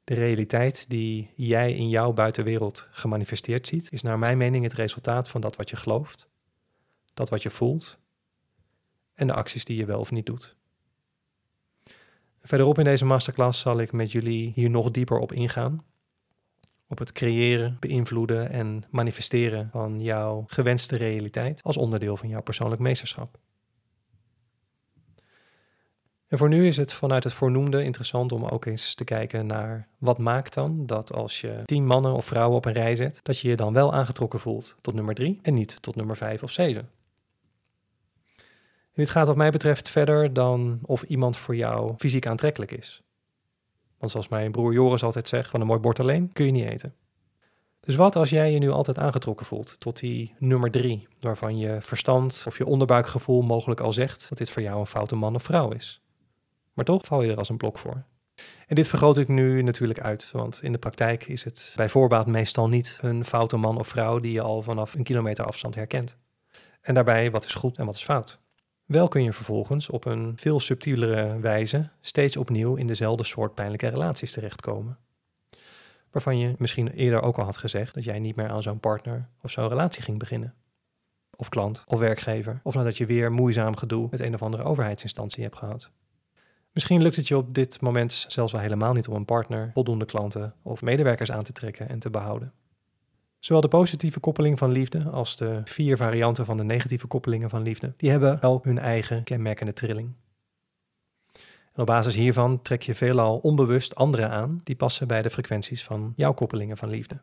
De 0.03 0.13
realiteit 0.13 0.89
die 0.89 1.31
jij 1.35 1.73
in 1.73 1.89
jouw 1.89 2.13
buitenwereld 2.13 2.87
gemanifesteerd 2.91 3.67
ziet, 3.67 3.91
is 3.91 4.01
naar 4.01 4.19
mijn 4.19 4.37
mening 4.37 4.63
het 4.63 4.73
resultaat 4.73 5.29
van 5.29 5.41
dat 5.41 5.55
wat 5.55 5.69
je 5.69 5.75
gelooft, 5.75 6.27
dat 7.13 7.29
wat 7.29 7.43
je 7.43 7.51
voelt 7.51 7.97
en 9.13 9.27
de 9.27 9.33
acties 9.33 9.65
die 9.65 9.77
je 9.77 9.85
wel 9.85 9.99
of 9.99 10.11
niet 10.11 10.25
doet. 10.25 10.55
Verderop 12.41 12.77
in 12.77 12.83
deze 12.83 13.05
masterclass 13.05 13.59
zal 13.59 13.79
ik 13.79 13.91
met 13.91 14.11
jullie 14.11 14.51
hier 14.55 14.69
nog 14.69 14.91
dieper 14.91 15.19
op 15.19 15.31
ingaan. 15.31 15.85
Op 16.87 16.97
het 16.97 17.11
creëren, 17.11 17.77
beïnvloeden 17.79 18.49
en 18.49 18.83
manifesteren 18.89 19.69
van 19.71 20.01
jouw 20.01 20.43
gewenste 20.47 20.97
realiteit 20.97 21.63
als 21.63 21.77
onderdeel 21.77 22.17
van 22.17 22.29
jouw 22.29 22.41
persoonlijk 22.41 22.81
meesterschap. 22.81 23.39
En 26.27 26.37
voor 26.37 26.49
nu 26.49 26.67
is 26.67 26.77
het 26.77 26.93
vanuit 26.93 27.23
het 27.23 27.33
voornoemde 27.33 27.83
interessant 27.83 28.31
om 28.31 28.45
ook 28.45 28.65
eens 28.65 28.95
te 28.95 29.03
kijken 29.03 29.45
naar 29.45 29.87
wat 29.97 30.17
maakt 30.17 30.53
dan 30.53 30.85
dat 30.85 31.13
als 31.13 31.41
je 31.41 31.61
tien 31.65 31.85
mannen 31.85 32.13
of 32.13 32.25
vrouwen 32.25 32.57
op 32.57 32.65
een 32.65 32.73
rij 32.73 32.95
zet, 32.95 33.19
dat 33.23 33.39
je 33.39 33.49
je 33.49 33.55
dan 33.55 33.73
wel 33.73 33.93
aangetrokken 33.93 34.39
voelt 34.39 34.75
tot 34.81 34.93
nummer 34.93 35.15
drie 35.15 35.39
en 35.41 35.53
niet 35.53 35.81
tot 35.81 35.95
nummer 35.95 36.17
vijf 36.17 36.43
of 36.43 36.51
zeven. 36.51 36.89
En 38.95 39.01
dit 39.03 39.09
gaat 39.09 39.27
wat 39.27 39.35
mij 39.35 39.49
betreft 39.49 39.89
verder 39.89 40.33
dan 40.33 40.79
of 40.81 41.03
iemand 41.03 41.37
voor 41.37 41.55
jou 41.55 41.93
fysiek 41.97 42.27
aantrekkelijk 42.27 42.71
is. 42.71 43.04
Want 43.97 44.11
zoals 44.11 44.27
mijn 44.27 44.51
broer 44.51 44.73
Joris 44.73 45.03
altijd 45.03 45.27
zegt, 45.27 45.49
van 45.49 45.61
een 45.61 45.67
mooi 45.67 45.79
bord 45.79 45.99
alleen 45.99 46.33
kun 46.33 46.45
je 46.45 46.51
niet 46.51 46.69
eten. 46.69 46.95
Dus 47.79 47.95
wat 47.95 48.15
als 48.15 48.29
jij 48.29 48.51
je 48.51 48.59
nu 48.59 48.69
altijd 48.69 48.97
aangetrokken 48.97 49.45
voelt 49.45 49.79
tot 49.79 49.99
die 49.99 50.35
nummer 50.39 50.71
drie, 50.71 51.07
waarvan 51.19 51.57
je 51.57 51.77
verstand 51.81 52.43
of 52.47 52.57
je 52.57 52.65
onderbuikgevoel 52.65 53.41
mogelijk 53.41 53.79
al 53.79 53.93
zegt 53.93 54.29
dat 54.29 54.37
dit 54.37 54.49
voor 54.49 54.61
jou 54.61 54.79
een 54.79 54.85
foute 54.85 55.15
man 55.15 55.35
of 55.35 55.43
vrouw 55.43 55.71
is? 55.71 56.01
Maar 56.73 56.85
toch 56.85 57.05
val 57.05 57.21
je 57.21 57.31
er 57.31 57.37
als 57.37 57.49
een 57.49 57.57
blok 57.57 57.77
voor. 57.77 58.05
En 58.67 58.75
dit 58.75 58.87
vergroot 58.87 59.17
ik 59.17 59.27
nu 59.27 59.61
natuurlijk 59.61 59.99
uit, 59.99 60.31
want 60.31 60.59
in 60.63 60.71
de 60.71 60.77
praktijk 60.77 61.27
is 61.27 61.43
het 61.43 61.73
bij 61.75 61.89
voorbaat 61.89 62.27
meestal 62.27 62.69
niet 62.69 62.99
een 63.01 63.25
foute 63.25 63.57
man 63.57 63.79
of 63.79 63.87
vrouw 63.87 64.19
die 64.19 64.31
je 64.31 64.41
al 64.41 64.61
vanaf 64.61 64.93
een 64.93 65.03
kilometer 65.03 65.45
afstand 65.45 65.75
herkent. 65.75 66.17
En 66.81 66.93
daarbij, 66.93 67.31
wat 67.31 67.45
is 67.45 67.53
goed 67.53 67.77
en 67.77 67.85
wat 67.85 67.95
is 67.95 68.03
fout? 68.03 68.39
Wel 68.85 69.07
kun 69.07 69.23
je 69.23 69.33
vervolgens 69.33 69.89
op 69.89 70.05
een 70.05 70.33
veel 70.37 70.59
subtielere 70.59 71.39
wijze 71.39 71.89
steeds 72.01 72.37
opnieuw 72.37 72.75
in 72.75 72.87
dezelfde 72.87 73.23
soort 73.23 73.55
pijnlijke 73.55 73.87
relaties 73.87 74.31
terechtkomen. 74.31 74.97
Waarvan 76.11 76.37
je 76.37 76.55
misschien 76.57 76.91
eerder 76.91 77.21
ook 77.21 77.37
al 77.37 77.45
had 77.45 77.57
gezegd 77.57 77.93
dat 77.93 78.03
jij 78.03 78.19
niet 78.19 78.35
meer 78.35 78.49
aan 78.49 78.61
zo'n 78.61 78.79
partner 78.79 79.29
of 79.41 79.51
zo'n 79.51 79.67
relatie 79.67 80.01
ging 80.01 80.19
beginnen. 80.19 80.53
Of 81.35 81.49
klant 81.49 81.83
of 81.87 81.99
werkgever. 81.99 82.59
Of 82.63 82.73
nadat 82.73 82.97
je 82.97 83.05
weer 83.05 83.31
moeizaam 83.31 83.75
gedoe 83.75 84.07
met 84.11 84.19
een 84.19 84.33
of 84.33 84.41
andere 84.41 84.63
overheidsinstantie 84.63 85.43
hebt 85.43 85.57
gehad. 85.57 85.91
Misschien 86.71 87.01
lukt 87.01 87.15
het 87.15 87.27
je 87.27 87.37
op 87.37 87.53
dit 87.53 87.81
moment 87.81 88.25
zelfs 88.27 88.51
wel 88.51 88.61
helemaal 88.61 88.93
niet 88.93 89.07
om 89.07 89.15
een 89.15 89.25
partner, 89.25 89.71
voldoende 89.73 90.05
klanten 90.05 90.53
of 90.61 90.81
medewerkers 90.81 91.31
aan 91.31 91.43
te 91.43 91.51
trekken 91.51 91.89
en 91.89 91.99
te 91.99 92.09
behouden. 92.09 92.53
Zowel 93.45 93.61
de 93.61 93.67
positieve 93.67 94.19
koppeling 94.19 94.57
van 94.57 94.71
liefde 94.71 95.09
als 95.09 95.35
de 95.35 95.61
vier 95.63 95.97
varianten 95.97 96.45
van 96.45 96.57
de 96.57 96.63
negatieve 96.63 97.07
koppelingen 97.07 97.49
van 97.49 97.61
liefde, 97.61 97.93
die 97.97 98.09
hebben 98.09 98.41
elk 98.41 98.63
hun 98.63 98.79
eigen 98.79 99.23
kenmerkende 99.23 99.73
trilling. 99.73 100.13
En 101.73 101.81
op 101.81 101.85
basis 101.85 102.15
hiervan 102.15 102.61
trek 102.61 102.81
je 102.81 102.95
veelal 102.95 103.37
onbewust 103.37 103.95
anderen 103.95 104.29
aan 104.29 104.61
die 104.63 104.75
passen 104.75 105.07
bij 105.07 105.21
de 105.21 105.29
frequenties 105.29 105.83
van 105.83 106.13
jouw 106.15 106.33
koppelingen 106.33 106.77
van 106.77 106.89
liefde. 106.89 107.21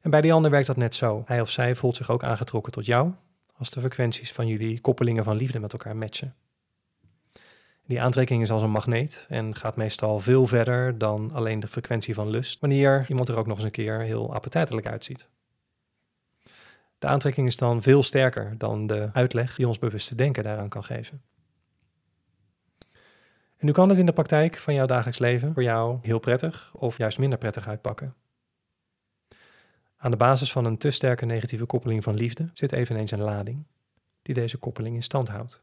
En 0.00 0.10
bij 0.10 0.20
die 0.20 0.32
ander 0.32 0.50
werkt 0.50 0.66
dat 0.66 0.76
net 0.76 0.94
zo. 0.94 1.22
Hij 1.26 1.40
of 1.40 1.50
zij 1.50 1.74
voelt 1.74 1.96
zich 1.96 2.10
ook 2.10 2.24
aangetrokken 2.24 2.72
tot 2.72 2.86
jou 2.86 3.12
als 3.56 3.70
de 3.70 3.80
frequenties 3.80 4.32
van 4.32 4.46
jullie 4.46 4.80
koppelingen 4.80 5.24
van 5.24 5.36
liefde 5.36 5.60
met 5.60 5.72
elkaar 5.72 5.96
matchen. 5.96 6.34
Die 7.92 8.02
aantrekking 8.02 8.42
is 8.42 8.50
als 8.50 8.62
een 8.62 8.70
magneet 8.70 9.26
en 9.28 9.56
gaat 9.56 9.76
meestal 9.76 10.18
veel 10.18 10.46
verder 10.46 10.98
dan 10.98 11.30
alleen 11.32 11.60
de 11.60 11.68
frequentie 11.68 12.14
van 12.14 12.28
lust, 12.28 12.60
wanneer 12.60 13.06
iemand 13.08 13.28
er 13.28 13.36
ook 13.36 13.46
nog 13.46 13.56
eens 13.56 13.64
een 13.64 13.70
keer 13.70 14.00
heel 14.00 14.34
appetijtelijk 14.34 14.86
uitziet. 14.86 15.28
De 16.98 17.06
aantrekking 17.06 17.46
is 17.46 17.56
dan 17.56 17.82
veel 17.82 18.02
sterker 18.02 18.54
dan 18.58 18.86
de 18.86 19.10
uitleg 19.12 19.54
die 19.54 19.66
ons 19.66 19.78
bewuste 19.78 20.14
denken 20.14 20.42
daaraan 20.42 20.68
kan 20.68 20.84
geven. 20.84 21.22
En 23.56 23.66
nu 23.66 23.72
kan 23.72 23.88
het 23.88 23.98
in 23.98 24.06
de 24.06 24.12
praktijk 24.12 24.56
van 24.56 24.74
jouw 24.74 24.86
dagelijks 24.86 25.18
leven 25.18 25.54
voor 25.54 25.62
jou 25.62 25.98
heel 26.02 26.18
prettig 26.18 26.74
of 26.74 26.98
juist 26.98 27.18
minder 27.18 27.38
prettig 27.38 27.68
uitpakken. 27.68 28.14
Aan 29.96 30.10
de 30.10 30.16
basis 30.16 30.52
van 30.52 30.64
een 30.64 30.78
te 30.78 30.90
sterke 30.90 31.26
negatieve 31.26 31.66
koppeling 31.66 32.02
van 32.02 32.14
liefde 32.14 32.50
zit 32.52 32.72
eveneens 32.72 33.10
een 33.10 33.20
lading 33.20 33.66
die 34.22 34.34
deze 34.34 34.58
koppeling 34.58 34.94
in 34.94 35.02
stand 35.02 35.28
houdt. 35.28 35.62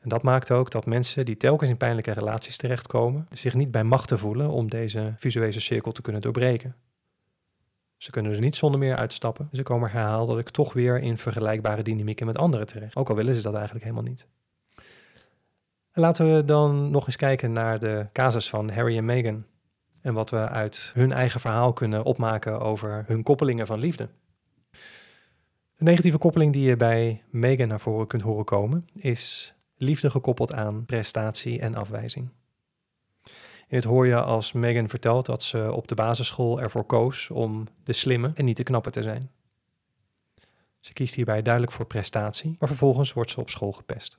En 0.00 0.08
dat 0.08 0.22
maakt 0.22 0.50
ook 0.50 0.70
dat 0.70 0.86
mensen 0.86 1.24
die 1.24 1.36
telkens 1.36 1.70
in 1.70 1.76
pijnlijke 1.76 2.12
relaties 2.12 2.56
terechtkomen, 2.56 3.26
zich 3.30 3.54
niet 3.54 3.70
bij 3.70 3.84
machten 3.84 4.18
voelen 4.18 4.50
om 4.50 4.70
deze 4.70 5.14
visuele 5.16 5.60
cirkel 5.60 5.92
te 5.92 6.02
kunnen 6.02 6.22
doorbreken. 6.22 6.74
Ze 7.96 8.10
kunnen 8.10 8.32
er 8.32 8.40
niet 8.40 8.56
zonder 8.56 8.80
meer 8.80 8.96
uitstappen. 8.96 9.48
Ze 9.52 9.62
komen 9.62 9.90
herhaaldelijk 9.90 10.50
toch 10.50 10.72
weer 10.72 11.00
in 11.00 11.18
vergelijkbare 11.18 11.82
dynamieken 11.82 12.26
met 12.26 12.38
anderen 12.38 12.66
terecht. 12.66 12.96
Ook 12.96 13.08
al 13.08 13.14
willen 13.14 13.34
ze 13.34 13.42
dat 13.42 13.54
eigenlijk 13.54 13.84
helemaal 13.84 14.08
niet. 14.08 14.26
En 15.92 16.00
laten 16.00 16.34
we 16.34 16.44
dan 16.44 16.90
nog 16.90 17.06
eens 17.06 17.16
kijken 17.16 17.52
naar 17.52 17.78
de 17.78 18.06
casus 18.12 18.48
van 18.48 18.70
Harry 18.70 18.96
en 18.96 19.04
Meghan. 19.04 19.44
En 20.02 20.14
wat 20.14 20.30
we 20.30 20.48
uit 20.48 20.90
hun 20.94 21.12
eigen 21.12 21.40
verhaal 21.40 21.72
kunnen 21.72 22.04
opmaken 22.04 22.60
over 22.60 23.04
hun 23.06 23.22
koppelingen 23.22 23.66
van 23.66 23.78
liefde. 23.78 24.08
De 25.76 25.84
negatieve 25.84 26.18
koppeling 26.18 26.52
die 26.52 26.68
je 26.68 26.76
bij 26.76 27.22
Meghan 27.30 27.68
naar 27.68 27.80
voren 27.80 28.06
kunt 28.06 28.22
horen 28.22 28.44
komen, 28.44 28.88
is 28.92 29.54
liefde 29.80 30.10
gekoppeld 30.10 30.52
aan 30.52 30.84
prestatie 30.84 31.60
en 31.60 31.74
afwijzing. 31.74 32.28
In 33.68 33.76
het 33.76 33.84
hoor 33.84 34.06
je 34.06 34.22
als 34.22 34.52
Megan 34.52 34.88
vertelt 34.88 35.26
dat 35.26 35.42
ze 35.42 35.72
op 35.72 35.88
de 35.88 35.94
basisschool 35.94 36.60
ervoor 36.60 36.84
koos 36.84 37.30
om 37.30 37.66
de 37.84 37.92
slimme 37.92 38.30
en 38.34 38.44
niet 38.44 38.56
de 38.56 38.62
knappe 38.62 38.90
te 38.90 39.02
zijn. 39.02 39.30
Ze 40.80 40.92
kiest 40.92 41.14
hierbij 41.14 41.42
duidelijk 41.42 41.72
voor 41.72 41.86
prestatie, 41.86 42.56
maar 42.58 42.68
vervolgens 42.68 43.12
wordt 43.12 43.30
ze 43.30 43.40
op 43.40 43.50
school 43.50 43.72
gepest. 43.72 44.18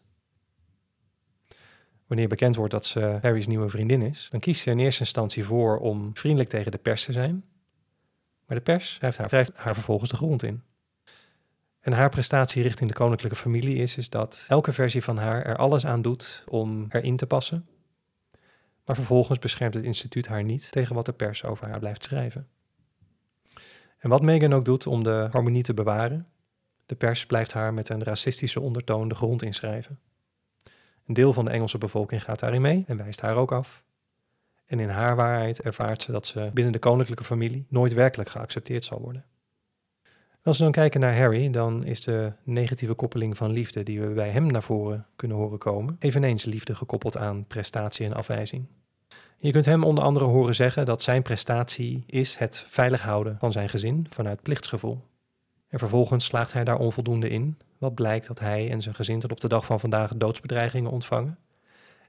Wanneer 2.08 2.28
bekend 2.28 2.56
wordt 2.56 2.72
dat 2.72 2.86
ze 2.86 3.18
Harry's 3.22 3.48
nieuwe 3.48 3.70
vriendin 3.70 4.02
is, 4.02 4.28
dan 4.32 4.40
kiest 4.40 4.62
ze 4.62 4.72
in 4.72 4.80
eerste 4.80 5.02
instantie 5.02 5.46
voor 5.46 5.80
om 5.80 6.18
vriendelijk 6.18 6.50
tegen 6.50 6.72
de 6.72 6.78
pers 6.78 7.06
te 7.06 7.12
zijn. 7.12 7.44
Maar 8.46 8.58
de 8.58 8.64
pers 8.64 8.98
wrijft 9.00 9.52
haar 9.56 9.74
vervolgens 9.74 10.10
de 10.10 10.16
grond 10.16 10.44
in. 10.44 10.64
En 11.82 11.94
haar 11.94 12.10
prestatie 12.10 12.62
richting 12.62 12.90
de 12.90 12.96
koninklijke 12.96 13.38
familie 13.38 13.76
is, 13.76 13.98
is 13.98 14.10
dat 14.10 14.46
elke 14.48 14.72
versie 14.72 15.04
van 15.04 15.18
haar 15.18 15.46
er 15.46 15.56
alles 15.56 15.86
aan 15.86 16.02
doet 16.02 16.44
om 16.48 16.86
erin 16.90 17.16
te 17.16 17.26
passen. 17.26 17.68
Maar 18.86 18.96
vervolgens 18.96 19.40
beschermt 19.40 19.74
het 19.74 19.84
instituut 19.84 20.28
haar 20.28 20.44
niet 20.44 20.72
tegen 20.72 20.96
wat 20.96 21.06
de 21.06 21.14
pers 21.14 21.44
over 21.44 21.68
haar 21.68 21.80
blijft 21.80 22.04
schrijven. 22.04 22.48
En 23.98 24.10
wat 24.10 24.22
Meghan 24.22 24.54
ook 24.54 24.66
doet 24.66 24.88
om 24.88 25.04
de 25.04 25.28
harmonie 25.32 25.64
te 25.64 25.74
bewaren, 25.74 26.28
de 26.86 26.96
pers 26.96 27.26
blijft 27.26 27.54
haar 27.54 27.74
met 27.74 27.90
een 27.90 28.04
racistische 28.04 28.60
ondertoon 28.60 29.08
de 29.08 29.16
grond 29.16 29.44
inschrijven. 29.44 30.00
Een 31.06 31.14
deel 31.14 31.34
van 31.34 31.46
de 31.46 31.52
Engelse 31.52 31.78
bevolking 31.78 32.24
gaat 32.24 32.40
daarin 32.40 32.62
mee 32.62 32.84
en 32.88 32.98
wijst 32.98 33.22
haar 33.22 33.36
ook 33.36 33.52
af. 33.52 33.84
En 34.66 34.80
in 34.80 34.90
haar 34.90 35.16
waarheid 35.16 35.62
ervaart 35.62 36.02
ze 36.02 36.12
dat 36.12 36.26
ze 36.26 36.50
binnen 36.54 36.74
de 36.74 36.80
koninklijke 36.80 37.24
familie 37.24 37.66
nooit 37.70 37.94
werkelijk 37.94 38.30
geaccepteerd 38.30 38.84
zal 38.84 39.02
worden. 39.02 39.26
Als 40.44 40.58
we 40.58 40.64
dan 40.64 40.72
kijken 40.72 41.00
naar 41.00 41.18
Harry, 41.18 41.50
dan 41.50 41.84
is 41.84 42.04
de 42.04 42.34
negatieve 42.44 42.94
koppeling 42.94 43.38
van 43.38 43.52
liefde 43.52 43.84
die 43.84 44.02
we 44.02 44.08
bij 44.08 44.30
hem 44.30 44.46
naar 44.46 44.64
voren 44.64 45.06
kunnen 45.16 45.38
horen 45.38 45.58
komen, 45.58 45.96
eveneens 46.00 46.46
liefde 46.46 46.76
gekoppeld 46.76 47.18
aan 47.18 47.46
prestatie 47.48 48.06
en 48.06 48.14
afwijzing. 48.14 48.66
Je 49.38 49.52
kunt 49.52 49.66
hem 49.66 49.84
onder 49.84 50.04
andere 50.04 50.26
horen 50.26 50.56
zeggen 50.56 50.86
dat 50.86 51.02
zijn 51.02 51.22
prestatie 51.22 52.04
is 52.06 52.36
het 52.36 52.66
veilig 52.68 53.02
houden 53.02 53.38
van 53.40 53.52
zijn 53.52 53.70
gezin 53.70 54.06
vanuit 54.10 54.42
plichtsgevoel. 54.42 55.02
En 55.68 55.80
vervolgens 55.80 56.26
slaagt 56.26 56.54
hij 56.54 56.64
daar 56.64 56.80
onvoldoende 56.80 57.30
in, 57.30 57.58
wat 57.78 57.96
blijkt 57.96 58.28
dat 58.28 58.40
hij 58.40 58.70
en 58.72 58.82
zijn 58.82 58.96
gezin 58.96 59.20
tot 59.20 59.32
op 59.32 59.40
de 59.40 59.48
dag 59.48 59.66
van 59.66 59.80
vandaag 59.80 60.16
doodsbedreigingen 60.16 60.92
ontvangen 60.92 61.38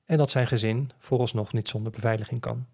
en 0.04 0.16
dat 0.16 0.30
zijn 0.30 0.46
gezin 0.46 0.90
vooralsnog 0.98 1.52
niet 1.52 1.68
zonder 1.68 1.92
beveiliging 1.92 2.40
kan. 2.40 2.66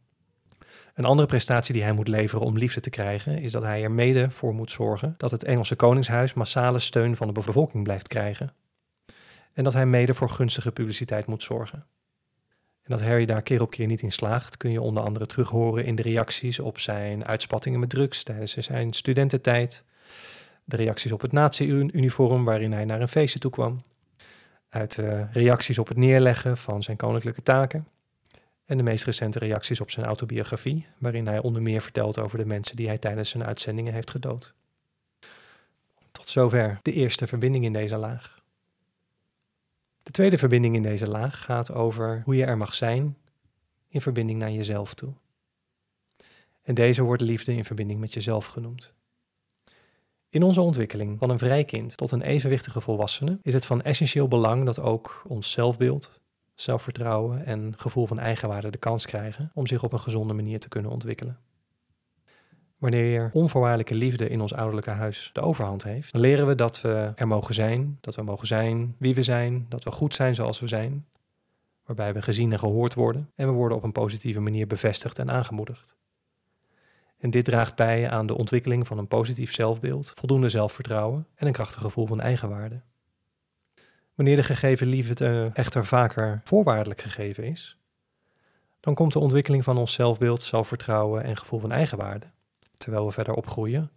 Een 0.99 1.05
andere 1.05 1.29
prestatie 1.29 1.75
die 1.75 1.83
hij 1.83 1.93
moet 1.93 2.09
leveren 2.09 2.47
om 2.47 2.59
liefde 2.59 2.81
te 2.81 2.91
krijgen 2.91 3.39
is 3.39 3.53
dat 3.53 3.63
hij 3.63 3.83
er 3.83 3.91
mede 3.91 4.31
voor 4.31 4.55
moet 4.55 4.71
zorgen 4.71 5.15
dat 5.17 5.31
het 5.31 5.45
Engelse 5.45 5.77
Koningshuis 5.77 6.35
massale 6.35 6.79
steun 6.79 7.17
van 7.17 7.27
de 7.27 7.33
bevolking 7.33 7.85
blijft 7.85 8.09
krijgen. 8.09 8.53
En 9.53 9.65
dat 9.65 9.73
hij 9.73 9.87
mede 9.87 10.15
voor 10.15 10.31
gunstige 10.31 10.73
publiciteit 10.73 11.27
moet 11.27 11.43
zorgen. 11.43 11.85
En 12.83 12.97
dat 12.97 13.01
Harry 13.01 13.25
daar 13.25 13.43
keer 13.43 13.61
op 13.61 13.71
keer 13.71 13.87
niet 13.87 14.03
in 14.03 14.11
slaagt, 14.11 14.57
kun 14.57 14.71
je 14.71 14.81
onder 14.81 15.03
andere 15.03 15.27
terughoren 15.27 15.85
in 15.85 15.95
de 15.95 16.03
reacties 16.03 16.59
op 16.59 16.79
zijn 16.79 17.25
uitspattingen 17.25 17.81
met 17.81 17.91
drugs 17.91 18.23
tijdens 18.23 18.57
zijn 18.57 18.93
studententijd, 18.93 19.85
de 20.65 20.77
reacties 20.77 21.13
op 21.13 21.21
het 21.21 21.33
nazi-uniform 21.33 22.45
waarin 22.45 22.73
hij 22.73 22.85
naar 22.85 23.01
een 23.01 23.09
feestje 23.09 23.39
toe 23.39 23.51
kwam, 23.51 23.83
uit 24.69 24.97
uh, 24.97 25.33
reacties 25.33 25.79
op 25.79 25.89
het 25.89 25.97
neerleggen 25.97 26.57
van 26.57 26.83
zijn 26.83 26.97
koninklijke 26.97 27.43
taken 27.43 27.87
en 28.69 28.77
de 28.77 28.83
meest 28.83 29.05
recente 29.05 29.39
reacties 29.39 29.81
op 29.81 29.91
zijn 29.91 30.07
autobiografie, 30.07 30.87
waarin 30.99 31.27
hij 31.27 31.39
onder 31.39 31.63
meer 31.63 31.81
vertelt 31.81 32.19
over 32.19 32.39
de 32.39 32.45
mensen 32.45 32.77
die 32.77 32.87
hij 32.87 32.99
tijdens 32.99 33.31
zijn 33.31 33.45
uitzendingen 33.45 33.93
heeft 33.93 34.11
gedood. 34.11 34.55
Tot 36.11 36.29
zover 36.29 36.79
de 36.83 36.93
eerste 36.93 37.27
verbinding 37.27 37.65
in 37.65 37.73
deze 37.73 37.97
laag. 37.97 38.43
De 40.03 40.11
tweede 40.11 40.39
verbinding 40.39 40.75
in 40.75 40.83
deze 40.83 41.09
laag 41.09 41.45
gaat 41.45 41.73
over 41.73 42.23
hoe 42.25 42.37
je 42.37 42.45
er 42.45 42.57
mag 42.57 42.75
zijn 42.75 43.17
in 43.89 44.01
verbinding 44.01 44.39
naar 44.39 44.53
jezelf 44.53 44.95
toe. 44.95 45.13
En 46.63 46.75
deze 46.75 47.03
wordt 47.03 47.23
liefde 47.23 47.55
in 47.55 47.65
verbinding 47.65 48.01
met 48.01 48.15
jezelf 48.15 48.47
genoemd. 48.47 48.93
In 50.29 50.43
onze 50.43 50.61
ontwikkeling 50.61 51.19
van 51.19 51.31
een 51.31 51.39
vrij 51.39 51.65
kind 51.65 51.97
tot 51.97 52.13
een 52.13 52.23
evenwichtige 52.23 52.81
volwassene 52.81 53.39
is 53.43 53.55
het 53.55 53.67
van 53.67 53.83
essentieel 53.83 54.29
belang 54.29 54.65
dat 54.65 54.79
ook 54.79 55.23
ons 55.27 55.51
zelfbeeld, 55.51 56.21
zelfvertrouwen 56.61 57.47
en 57.47 57.75
gevoel 57.77 58.07
van 58.07 58.19
eigenwaarde 58.19 58.71
de 58.71 58.79
kans 58.79 59.07
krijgen 59.07 59.51
om 59.55 59.67
zich 59.67 59.83
op 59.83 59.93
een 59.93 60.01
gezonde 60.01 60.35
manier 60.35 60.61
te 60.61 60.69
kunnen 60.69 60.91
ontwikkelen. 60.91 61.39
Wanneer 62.79 63.31
onvoorwaardelijke 63.33 63.95
liefde 63.95 64.29
in 64.29 64.41
ons 64.41 64.55
ouderlijke 64.55 64.91
huis 64.91 65.31
de 65.33 65.41
overhand 65.41 65.85
heeft, 65.85 66.13
dan 66.13 66.21
leren 66.21 66.47
we 66.47 66.55
dat 66.55 66.81
we 66.81 67.13
er 67.15 67.27
mogen 67.27 67.55
zijn, 67.55 67.99
dat 68.01 68.15
we 68.15 68.23
mogen 68.23 68.47
zijn 68.47 68.95
wie 68.99 69.15
we 69.15 69.23
zijn, 69.23 69.67
dat 69.69 69.85
we 69.85 69.91
goed 69.91 70.15
zijn 70.15 70.35
zoals 70.35 70.61
we 70.61 70.69
zijn, 70.69 71.07
waarbij 71.85 72.15
we 72.15 72.23
gezien 72.23 72.53
en 72.53 72.59
gehoord 72.59 72.95
worden 72.95 73.31
en 73.35 73.47
we 73.47 73.53
worden 73.53 73.77
op 73.77 73.83
een 73.83 73.93
positieve 73.93 74.41
manier 74.41 74.67
bevestigd 74.67 75.19
en 75.19 75.31
aangemoedigd. 75.31 75.97
En 77.19 77.31
dit 77.31 77.45
draagt 77.45 77.77
bij 77.77 78.11
aan 78.11 78.27
de 78.27 78.37
ontwikkeling 78.37 78.87
van 78.87 78.99
een 78.99 79.09
positief 79.09 79.53
zelfbeeld, 79.53 80.13
voldoende 80.15 80.49
zelfvertrouwen 80.49 81.27
en 81.35 81.47
een 81.47 81.53
krachtig 81.53 81.81
gevoel 81.81 82.07
van 82.07 82.21
eigenwaarde. 82.21 82.81
Wanneer 84.19 84.37
de 84.37 84.43
gegeven 84.43 84.87
liefde 84.87 85.51
echter 85.55 85.87
vaker 85.87 86.41
voorwaardelijk 86.45 87.01
gegeven 87.01 87.45
is, 87.45 87.79
dan 88.81 88.95
komt 88.95 89.13
de 89.13 89.19
ontwikkeling 89.19 89.65
van 89.65 89.79
ons 89.79 89.93
zelfbeeld, 89.93 90.43
zelfvertrouwen 90.43 91.25
en 91.25 91.37
gevoel 91.37 91.61
van 91.61 91.73
eigenwaarde, 91.73 92.27
terwijl 92.77 93.07
we 93.07 93.13
verder 93.13 93.35
opgroeien, 93.35 93.91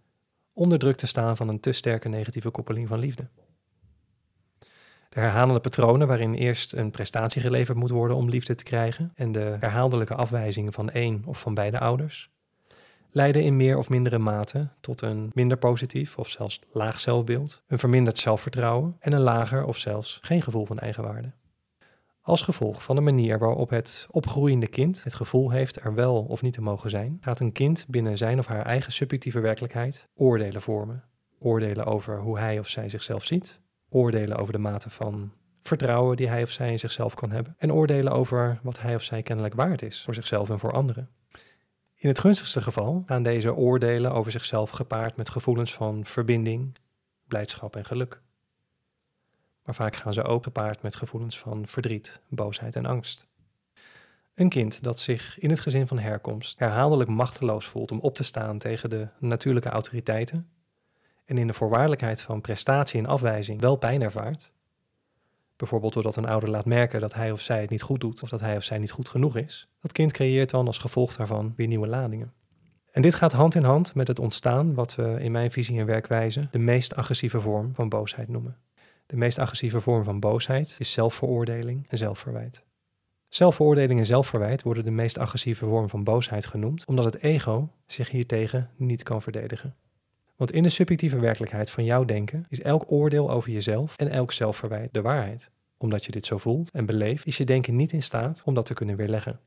onder 0.52 0.78
druk 0.78 0.96
te 0.96 1.06
staan 1.06 1.36
van 1.36 1.48
een 1.48 1.60
te 1.60 1.72
sterke 1.72 2.08
negatieve 2.08 2.50
koppeling 2.50 2.88
van 2.88 2.98
liefde. 2.98 3.28
De 5.08 5.20
herhalende 5.20 5.60
patronen 5.60 6.06
waarin 6.06 6.34
eerst 6.34 6.72
een 6.72 6.90
prestatie 6.90 7.42
geleverd 7.42 7.78
moet 7.78 7.90
worden 7.90 8.16
om 8.16 8.28
liefde 8.28 8.54
te 8.54 8.64
krijgen 8.64 9.12
en 9.14 9.32
de 9.32 9.56
herhaaldelijke 9.60 10.14
afwijzing 10.14 10.74
van 10.74 10.90
één 10.90 11.22
of 11.24 11.40
van 11.40 11.54
beide 11.54 11.78
ouders, 11.78 12.30
leiden 13.12 13.42
in 13.42 13.56
meer 13.56 13.76
of 13.76 13.88
mindere 13.88 14.18
mate 14.18 14.68
tot 14.80 15.00
een 15.00 15.30
minder 15.34 15.58
positief 15.58 16.18
of 16.18 16.28
zelfs 16.28 16.60
laag 16.72 17.00
zelfbeeld, 17.00 17.62
een 17.66 17.78
verminderd 17.78 18.18
zelfvertrouwen 18.18 18.96
en 18.98 19.12
een 19.12 19.20
lager 19.20 19.64
of 19.64 19.76
zelfs 19.76 20.18
geen 20.22 20.42
gevoel 20.42 20.66
van 20.66 20.78
eigenwaarde. 20.78 21.32
Als 22.20 22.42
gevolg 22.42 22.82
van 22.82 22.96
de 22.96 23.02
manier 23.02 23.38
waarop 23.38 23.70
het 23.70 24.06
opgroeiende 24.10 24.66
kind 24.66 25.04
het 25.04 25.14
gevoel 25.14 25.50
heeft 25.50 25.84
er 25.84 25.94
wel 25.94 26.22
of 26.22 26.42
niet 26.42 26.52
te 26.52 26.62
mogen 26.62 26.90
zijn, 26.90 27.18
gaat 27.20 27.40
een 27.40 27.52
kind 27.52 27.86
binnen 27.88 28.16
zijn 28.16 28.38
of 28.38 28.46
haar 28.46 28.66
eigen 28.66 28.92
subjectieve 28.92 29.40
werkelijkheid 29.40 30.08
oordelen 30.14 30.62
vormen. 30.62 31.04
Oordelen 31.38 31.84
over 31.84 32.20
hoe 32.20 32.38
hij 32.38 32.58
of 32.58 32.68
zij 32.68 32.88
zichzelf 32.88 33.24
ziet, 33.24 33.60
oordelen 33.88 34.36
over 34.36 34.52
de 34.52 34.58
mate 34.58 34.90
van 34.90 35.32
vertrouwen 35.62 36.16
die 36.16 36.28
hij 36.28 36.42
of 36.42 36.50
zij 36.50 36.70
in 36.70 36.78
zichzelf 36.78 37.14
kan 37.14 37.30
hebben 37.30 37.54
en 37.58 37.72
oordelen 37.72 38.12
over 38.12 38.58
wat 38.62 38.80
hij 38.80 38.94
of 38.94 39.02
zij 39.02 39.22
kennelijk 39.22 39.54
waard 39.54 39.82
is 39.82 40.02
voor 40.02 40.14
zichzelf 40.14 40.50
en 40.50 40.58
voor 40.58 40.72
anderen. 40.72 41.08
In 42.02 42.08
het 42.08 42.18
gunstigste 42.18 42.62
geval 42.62 43.02
gaan 43.06 43.22
deze 43.22 43.54
oordelen 43.54 44.12
over 44.12 44.32
zichzelf 44.32 44.70
gepaard 44.70 45.16
met 45.16 45.30
gevoelens 45.30 45.74
van 45.74 46.06
verbinding, 46.06 46.76
blijdschap 47.28 47.76
en 47.76 47.84
geluk. 47.84 48.20
Maar 49.64 49.74
vaak 49.74 49.96
gaan 49.96 50.12
ze 50.12 50.22
ook 50.22 50.42
gepaard 50.42 50.82
met 50.82 50.96
gevoelens 50.96 51.38
van 51.38 51.66
verdriet, 51.66 52.20
boosheid 52.28 52.76
en 52.76 52.86
angst. 52.86 53.26
Een 54.34 54.48
kind 54.48 54.82
dat 54.82 54.98
zich 54.98 55.38
in 55.38 55.50
het 55.50 55.60
gezin 55.60 55.86
van 55.86 55.98
herkomst 55.98 56.58
herhaaldelijk 56.58 57.10
machteloos 57.10 57.66
voelt 57.66 57.90
om 57.90 58.00
op 58.00 58.14
te 58.14 58.22
staan 58.22 58.58
tegen 58.58 58.90
de 58.90 59.08
natuurlijke 59.18 59.68
autoriteiten 59.68 60.50
en 61.24 61.38
in 61.38 61.46
de 61.46 61.54
voorwaardelijkheid 61.54 62.22
van 62.22 62.40
prestatie 62.40 63.00
en 63.00 63.06
afwijzing 63.06 63.60
wel 63.60 63.76
pijn 63.76 64.02
ervaart, 64.02 64.52
Bijvoorbeeld 65.56 65.92
doordat 65.92 66.16
een 66.16 66.26
ouder 66.26 66.50
laat 66.50 66.64
merken 66.64 67.00
dat 67.00 67.14
hij 67.14 67.32
of 67.32 67.40
zij 67.40 67.60
het 67.60 67.70
niet 67.70 67.82
goed 67.82 68.00
doet 68.00 68.22
of 68.22 68.28
dat 68.28 68.40
hij 68.40 68.56
of 68.56 68.62
zij 68.62 68.78
niet 68.78 68.90
goed 68.90 69.08
genoeg 69.08 69.36
is. 69.36 69.68
Dat 69.80 69.92
kind 69.92 70.12
creëert 70.12 70.50
dan 70.50 70.66
als 70.66 70.78
gevolg 70.78 71.16
daarvan 71.16 71.52
weer 71.56 71.66
nieuwe 71.66 71.86
ladingen. 71.86 72.32
En 72.90 73.02
dit 73.02 73.14
gaat 73.14 73.32
hand 73.32 73.54
in 73.54 73.62
hand 73.62 73.94
met 73.94 74.08
het 74.08 74.18
ontstaan 74.18 74.74
wat 74.74 74.94
we 74.94 75.16
in 75.20 75.32
mijn 75.32 75.50
visie 75.50 75.78
en 75.78 75.86
werkwijze 75.86 76.48
de 76.50 76.58
meest 76.58 76.96
agressieve 76.96 77.40
vorm 77.40 77.74
van 77.74 77.88
boosheid 77.88 78.28
noemen. 78.28 78.56
De 79.06 79.16
meest 79.16 79.38
agressieve 79.38 79.80
vorm 79.80 80.04
van 80.04 80.20
boosheid 80.20 80.76
is 80.78 80.92
zelfveroordeling 80.92 81.86
en 81.88 81.98
zelfverwijt. 81.98 82.64
Zelfveroordeling 83.28 83.98
en 83.98 84.06
zelfverwijt 84.06 84.62
worden 84.62 84.84
de 84.84 84.90
meest 84.90 85.18
agressieve 85.18 85.66
vorm 85.66 85.88
van 85.88 86.04
boosheid 86.04 86.46
genoemd, 86.46 86.84
omdat 86.84 87.04
het 87.04 87.22
ego 87.22 87.68
zich 87.86 88.10
hiertegen 88.10 88.70
niet 88.76 89.02
kan 89.02 89.22
verdedigen. 89.22 89.76
Want 90.36 90.52
in 90.52 90.62
de 90.62 90.68
subjectieve 90.68 91.18
werkelijkheid 91.18 91.70
van 91.70 91.84
jouw 91.84 92.04
denken 92.04 92.46
is 92.48 92.60
elk 92.60 92.92
oordeel 92.92 93.30
over 93.30 93.50
jezelf 93.50 93.96
en 93.96 94.08
elk 94.08 94.32
zelfverwijt 94.32 94.94
de 94.94 95.02
waarheid. 95.02 95.50
Omdat 95.76 96.04
je 96.04 96.12
dit 96.12 96.26
zo 96.26 96.38
voelt 96.38 96.70
en 96.70 96.86
beleeft, 96.86 97.26
is 97.26 97.36
je 97.36 97.44
denken 97.44 97.76
niet 97.76 97.92
in 97.92 98.02
staat 98.02 98.42
om 98.44 98.54
dat 98.54 98.66
te 98.66 98.74
kunnen 98.74 98.96
weerleggen. 98.96 99.40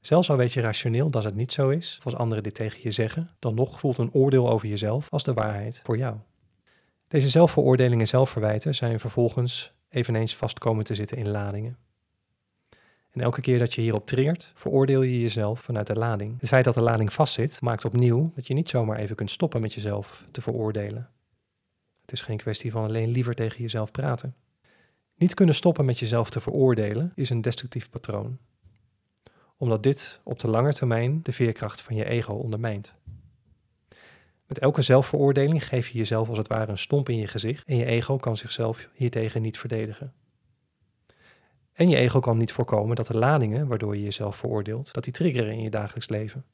Zelfs 0.00 0.30
al 0.30 0.36
weet 0.36 0.52
je 0.52 0.60
rationeel 0.60 1.10
dat 1.10 1.24
het 1.24 1.34
niet 1.34 1.52
zo 1.52 1.68
is, 1.68 1.96
of 1.98 2.04
als 2.04 2.14
anderen 2.14 2.42
dit 2.42 2.54
tegen 2.54 2.78
je 2.82 2.90
zeggen, 2.90 3.30
dan 3.38 3.54
nog 3.54 3.80
voelt 3.80 3.98
een 3.98 4.12
oordeel 4.12 4.50
over 4.50 4.68
jezelf 4.68 5.10
als 5.10 5.24
de 5.24 5.32
waarheid 5.32 5.80
voor 5.84 5.96
jou. 5.96 6.16
Deze 7.08 7.28
zelfveroordelingen 7.28 8.00
en 8.00 8.06
zelfverwijten 8.06 8.74
zijn 8.74 9.00
vervolgens 9.00 9.72
eveneens 9.88 10.36
vast 10.36 10.58
komen 10.58 10.84
te 10.84 10.94
zitten 10.94 11.16
in 11.16 11.28
ladingen. 11.28 11.78
En 13.14 13.20
elke 13.20 13.40
keer 13.40 13.58
dat 13.58 13.74
je 13.74 13.80
hierop 13.80 14.06
treert, 14.06 14.52
veroordeel 14.54 15.02
je 15.02 15.20
jezelf 15.20 15.60
vanuit 15.60 15.86
de 15.86 15.94
lading. 15.94 16.40
Het 16.40 16.48
feit 16.48 16.64
dat 16.64 16.74
de 16.74 16.80
lading 16.80 17.12
vastzit, 17.12 17.60
maakt 17.60 17.84
opnieuw 17.84 18.32
dat 18.34 18.46
je 18.46 18.54
niet 18.54 18.68
zomaar 18.68 18.98
even 18.98 19.16
kunt 19.16 19.30
stoppen 19.30 19.60
met 19.60 19.74
jezelf 19.74 20.24
te 20.30 20.40
veroordelen. 20.40 21.10
Het 22.00 22.12
is 22.12 22.22
geen 22.22 22.36
kwestie 22.36 22.70
van 22.70 22.84
alleen 22.84 23.08
liever 23.08 23.34
tegen 23.34 23.60
jezelf 23.60 23.90
praten. 23.90 24.34
Niet 25.16 25.34
kunnen 25.34 25.54
stoppen 25.54 25.84
met 25.84 25.98
jezelf 25.98 26.30
te 26.30 26.40
veroordelen 26.40 27.12
is 27.14 27.30
een 27.30 27.40
destructief 27.40 27.90
patroon. 27.90 28.38
omdat 29.56 29.82
dit 29.82 30.20
op 30.24 30.38
de 30.38 30.48
lange 30.48 30.72
termijn 30.72 31.22
de 31.22 31.32
veerkracht 31.32 31.80
van 31.80 31.96
je 31.96 32.04
ego 32.04 32.32
ondermijnt. 32.32 32.96
Met 34.46 34.58
elke 34.58 34.82
zelfveroordeling 34.82 35.68
geef 35.68 35.88
je 35.88 35.98
jezelf 35.98 36.28
als 36.28 36.38
het 36.38 36.48
ware 36.48 36.70
een 36.70 36.78
stomp 36.78 37.08
in 37.08 37.16
je 37.16 37.26
gezicht 37.26 37.66
en 37.66 37.76
je 37.76 37.84
ego 37.84 38.16
kan 38.16 38.36
zichzelf 38.36 38.88
hiertegen 38.94 39.42
niet 39.42 39.58
verdedigen. 39.58 40.12
En 41.74 41.88
je 41.88 41.96
ego 41.96 42.20
kan 42.20 42.38
niet 42.38 42.52
voorkomen 42.52 42.96
dat 42.96 43.06
de 43.06 43.16
ladingen 43.16 43.66
waardoor 43.66 43.96
je 43.96 44.02
jezelf 44.02 44.36
veroordeelt, 44.36 44.92
dat 44.92 45.04
die 45.04 45.12
triggeren 45.12 45.52
in 45.52 45.62
je 45.62 45.70
dagelijks 45.70 46.08
leven. 46.08 46.44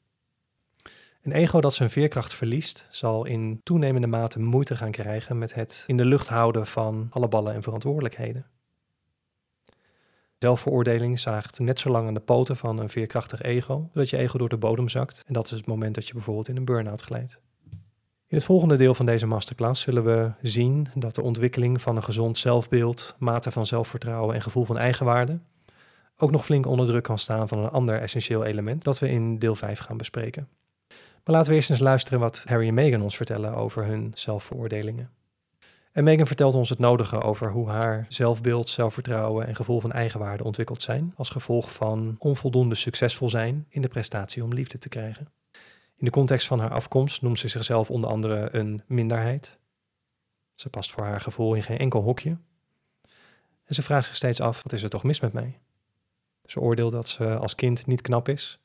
Een 1.21 1.31
ego 1.31 1.61
dat 1.61 1.73
zijn 1.73 1.89
veerkracht 1.89 2.33
verliest, 2.33 2.87
zal 2.89 3.25
in 3.25 3.61
toenemende 3.63 4.07
mate 4.07 4.39
moeite 4.39 4.75
gaan 4.75 4.91
krijgen 4.91 5.37
met 5.37 5.53
het 5.53 5.83
in 5.87 5.97
de 5.97 6.05
lucht 6.05 6.27
houden 6.27 6.67
van 6.67 7.07
alle 7.09 7.27
ballen 7.27 7.53
en 7.53 7.63
verantwoordelijkheden. 7.63 8.45
Zelfveroordeling 10.37 11.19
zaagt 11.19 11.59
net 11.59 11.79
zo 11.79 11.89
lang 11.89 12.07
aan 12.07 12.13
de 12.13 12.19
poten 12.19 12.57
van 12.57 12.79
een 12.79 12.89
veerkrachtig 12.89 13.41
ego, 13.41 13.89
zodat 13.93 14.09
je 14.09 14.17
ego 14.17 14.37
door 14.37 14.49
de 14.49 14.57
bodem 14.57 14.89
zakt. 14.89 15.23
En 15.27 15.33
dat 15.33 15.45
is 15.45 15.51
het 15.51 15.65
moment 15.65 15.95
dat 15.95 16.07
je 16.07 16.13
bijvoorbeeld 16.13 16.47
in 16.47 16.57
een 16.57 16.65
burn-out 16.65 17.01
glijdt. 17.01 17.41
In 18.31 18.37
het 18.37 18.45
volgende 18.45 18.75
deel 18.75 18.93
van 18.93 19.05
deze 19.05 19.25
masterclass 19.25 19.81
zullen 19.81 20.03
we 20.03 20.31
zien 20.41 20.87
dat 20.95 21.15
de 21.15 21.21
ontwikkeling 21.21 21.81
van 21.81 21.95
een 21.95 22.03
gezond 22.03 22.37
zelfbeeld, 22.37 23.15
mate 23.19 23.51
van 23.51 23.65
zelfvertrouwen 23.65 24.35
en 24.35 24.41
gevoel 24.41 24.65
van 24.65 24.77
eigenwaarde 24.77 25.39
ook 26.17 26.31
nog 26.31 26.45
flink 26.45 26.65
onder 26.65 26.85
druk 26.85 27.03
kan 27.03 27.17
staan 27.17 27.47
van 27.47 27.57
een 27.57 27.69
ander 27.69 27.99
essentieel 28.01 28.43
element 28.43 28.83
dat 28.83 28.99
we 28.99 29.09
in 29.09 29.39
deel 29.39 29.55
5 29.55 29.79
gaan 29.79 29.97
bespreken. 29.97 30.47
Maar 31.23 31.35
laten 31.35 31.49
we 31.49 31.55
eerst 31.55 31.69
eens 31.69 31.79
luisteren 31.79 32.19
wat 32.19 32.43
Harry 32.47 32.77
en 32.77 33.01
ons 33.01 33.15
vertellen 33.15 33.55
over 33.55 33.85
hun 33.85 34.11
zelfveroordelingen. 34.15 35.09
En 35.91 36.03
Megan 36.03 36.27
vertelt 36.27 36.53
ons 36.53 36.69
het 36.69 36.79
nodige 36.79 37.21
over 37.21 37.51
hoe 37.51 37.69
haar 37.69 38.05
zelfbeeld, 38.09 38.69
zelfvertrouwen 38.69 39.47
en 39.47 39.55
gevoel 39.55 39.79
van 39.79 39.91
eigenwaarde 39.91 40.43
ontwikkeld 40.43 40.81
zijn 40.81 41.13
als 41.15 41.29
gevolg 41.29 41.73
van 41.73 42.15
onvoldoende 42.19 42.75
succesvol 42.75 43.29
zijn 43.29 43.65
in 43.69 43.81
de 43.81 43.87
prestatie 43.87 44.43
om 44.43 44.53
liefde 44.53 44.77
te 44.77 44.89
krijgen. 44.89 45.27
In 46.01 46.07
de 46.07 46.13
context 46.13 46.47
van 46.47 46.59
haar 46.59 46.71
afkomst 46.71 47.21
noemt 47.21 47.39
ze 47.39 47.47
zichzelf 47.47 47.89
onder 47.89 48.09
andere 48.09 48.55
een 48.55 48.81
minderheid. 48.87 49.59
Ze 50.55 50.69
past 50.69 50.91
voor 50.91 51.03
haar 51.03 51.21
gevoel 51.21 51.53
in 51.53 51.63
geen 51.63 51.77
enkel 51.77 52.01
hokje. 52.01 52.37
En 53.63 53.75
ze 53.75 53.81
vraagt 53.81 54.05
zich 54.05 54.15
steeds 54.15 54.41
af: 54.41 54.63
wat 54.63 54.73
is 54.73 54.83
er 54.83 54.89
toch 54.89 55.03
mis 55.03 55.19
met 55.19 55.33
mij? 55.33 55.59
Ze 56.45 56.59
oordeelt 56.59 56.91
dat 56.91 57.07
ze 57.07 57.37
als 57.37 57.55
kind 57.55 57.87
niet 57.87 58.01
knap 58.01 58.29
is. 58.29 58.59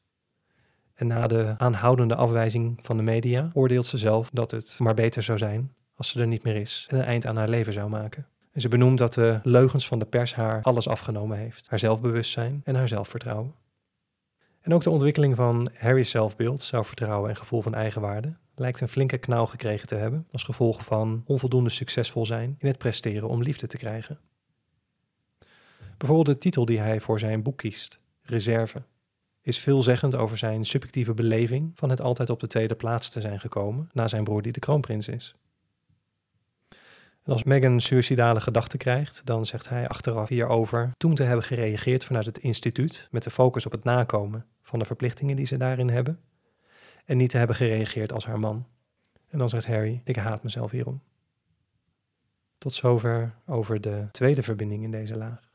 En 0.94 1.07
na 1.07 1.27
de 1.27 1.55
aanhoudende 1.59 2.14
afwijzing 2.14 2.79
van 2.83 2.96
de 2.96 3.03
media 3.03 3.51
oordeelt 3.55 3.87
ze 3.87 3.96
zelf 3.96 4.31
dat 4.31 4.51
het 4.51 4.77
maar 4.79 4.94
beter 4.94 5.22
zou 5.22 5.38
zijn 5.38 5.75
als 5.94 6.09
ze 6.09 6.20
er 6.20 6.27
niet 6.27 6.42
meer 6.42 6.57
is 6.57 6.87
en 6.90 6.99
een 6.99 7.05
eind 7.05 7.27
aan 7.27 7.37
haar 7.37 7.49
leven 7.49 7.72
zou 7.72 7.88
maken. 7.88 8.27
En 8.53 8.61
ze 8.61 8.68
benoemt 8.68 8.99
dat 8.99 9.14
de 9.14 9.40
leugens 9.42 9.87
van 9.87 9.99
de 9.99 10.07
pers 10.07 10.35
haar 10.35 10.62
alles 10.62 10.88
afgenomen 10.88 11.38
heeft: 11.38 11.68
haar 11.68 11.79
zelfbewustzijn 11.79 12.61
en 12.64 12.75
haar 12.75 12.88
zelfvertrouwen. 12.88 13.55
En 14.66 14.74
ook 14.74 14.83
de 14.83 14.90
ontwikkeling 14.90 15.37
van 15.37 15.68
Harry's 15.74 16.11
zelfbeeld, 16.11 16.62
zelfvertrouwen 16.62 17.31
en 17.31 17.37
gevoel 17.37 17.62
van 17.62 17.74
eigenwaarde 17.74 18.37
lijkt 18.55 18.81
een 18.81 18.88
flinke 18.88 19.18
knauw 19.18 19.46
gekregen 19.46 19.87
te 19.87 19.94
hebben 19.94 20.26
als 20.33 20.44
gevolg 20.44 20.85
van 20.85 21.22
onvoldoende 21.26 21.70
succesvol 21.70 22.26
zijn 22.26 22.57
in 22.59 22.68
het 22.68 22.79
presteren 22.79 23.29
om 23.29 23.42
liefde 23.42 23.66
te 23.66 23.76
krijgen. 23.76 24.18
Bijvoorbeeld 25.96 26.26
de 26.26 26.38
titel 26.38 26.64
die 26.64 26.79
hij 26.79 27.00
voor 27.00 27.18
zijn 27.18 27.42
boek 27.42 27.57
kiest, 27.57 28.00
Reserve, 28.22 28.83
is 29.40 29.59
veelzeggend 29.59 30.14
over 30.14 30.38
zijn 30.38 30.64
subjectieve 30.64 31.14
beleving 31.14 31.72
van 31.74 31.90
het 31.90 32.00
altijd 32.00 32.31
op 32.31 32.40
de 32.40 32.46
tweede 32.46 32.74
plaats 32.74 33.11
te 33.11 33.20
zijn 33.20 33.40
gekomen 33.40 33.90
na 33.92 34.09
zijn 34.09 34.24
broer 34.24 34.42
die 34.42 34.52
de 34.52 34.61
kroonprins 34.61 35.09
is. 35.09 35.35
En 37.22 37.33
als 37.33 37.44
Meghan 37.44 37.81
suïcidale 37.81 38.40
gedachten 38.40 38.79
krijgt, 38.79 39.22
dan 39.24 39.46
zegt 39.46 39.68
hij 39.68 39.88
achteraf 39.88 40.29
hierover 40.29 40.92
toen 40.96 41.14
te 41.14 41.22
hebben 41.22 41.44
gereageerd 41.44 42.05
vanuit 42.05 42.26
het 42.26 42.38
instituut 42.38 43.09
met 43.11 43.22
de 43.22 43.31
focus 43.31 43.66
op 43.66 43.72
het 43.72 43.85
nakomen 43.85 44.46
van 44.66 44.79
de 44.79 44.85
verplichtingen 44.85 45.37
die 45.37 45.46
ze 45.46 45.57
daarin 45.57 45.88
hebben 45.88 46.20
en 47.05 47.16
niet 47.16 47.31
te 47.31 47.38
hebben 47.38 47.57
gereageerd 47.57 48.12
als 48.12 48.26
haar 48.26 48.38
man. 48.38 48.66
En 49.29 49.38
dan 49.38 49.48
zegt 49.48 49.66
Harry, 49.66 50.00
ik 50.05 50.16
haat 50.16 50.42
mezelf 50.42 50.70
hierom. 50.70 51.02
Tot 52.59 52.72
zover 52.72 53.35
over 53.46 53.81
de 53.81 54.09
tweede 54.12 54.42
verbinding 54.42 54.83
in 54.83 54.90
deze 54.90 55.16
laag. 55.16 55.50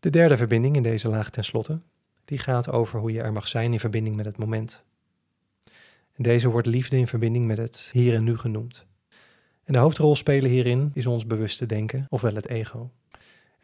De 0.00 0.10
derde 0.10 0.36
verbinding 0.36 0.76
in 0.76 0.82
deze 0.82 1.08
laag 1.08 1.30
tenslotte, 1.30 1.80
die 2.24 2.38
gaat 2.38 2.70
over 2.70 3.00
hoe 3.00 3.12
je 3.12 3.22
er 3.22 3.32
mag 3.32 3.48
zijn 3.48 3.72
in 3.72 3.80
verbinding 3.80 4.16
met 4.16 4.26
het 4.26 4.38
moment. 4.38 4.84
En 6.12 6.22
deze 6.22 6.48
wordt 6.48 6.66
liefde 6.66 6.96
in 6.96 7.06
verbinding 7.06 7.46
met 7.46 7.58
het 7.58 7.88
hier 7.92 8.14
en 8.14 8.24
nu 8.24 8.36
genoemd. 8.36 8.86
En 9.64 9.72
de 9.72 9.78
hoofdrol 9.78 10.14
spelen 10.14 10.50
hierin 10.50 10.90
is 10.92 11.06
ons 11.06 11.26
bewuste 11.26 11.66
denken, 11.66 12.06
ofwel 12.08 12.34
het 12.34 12.48
ego. 12.48 12.90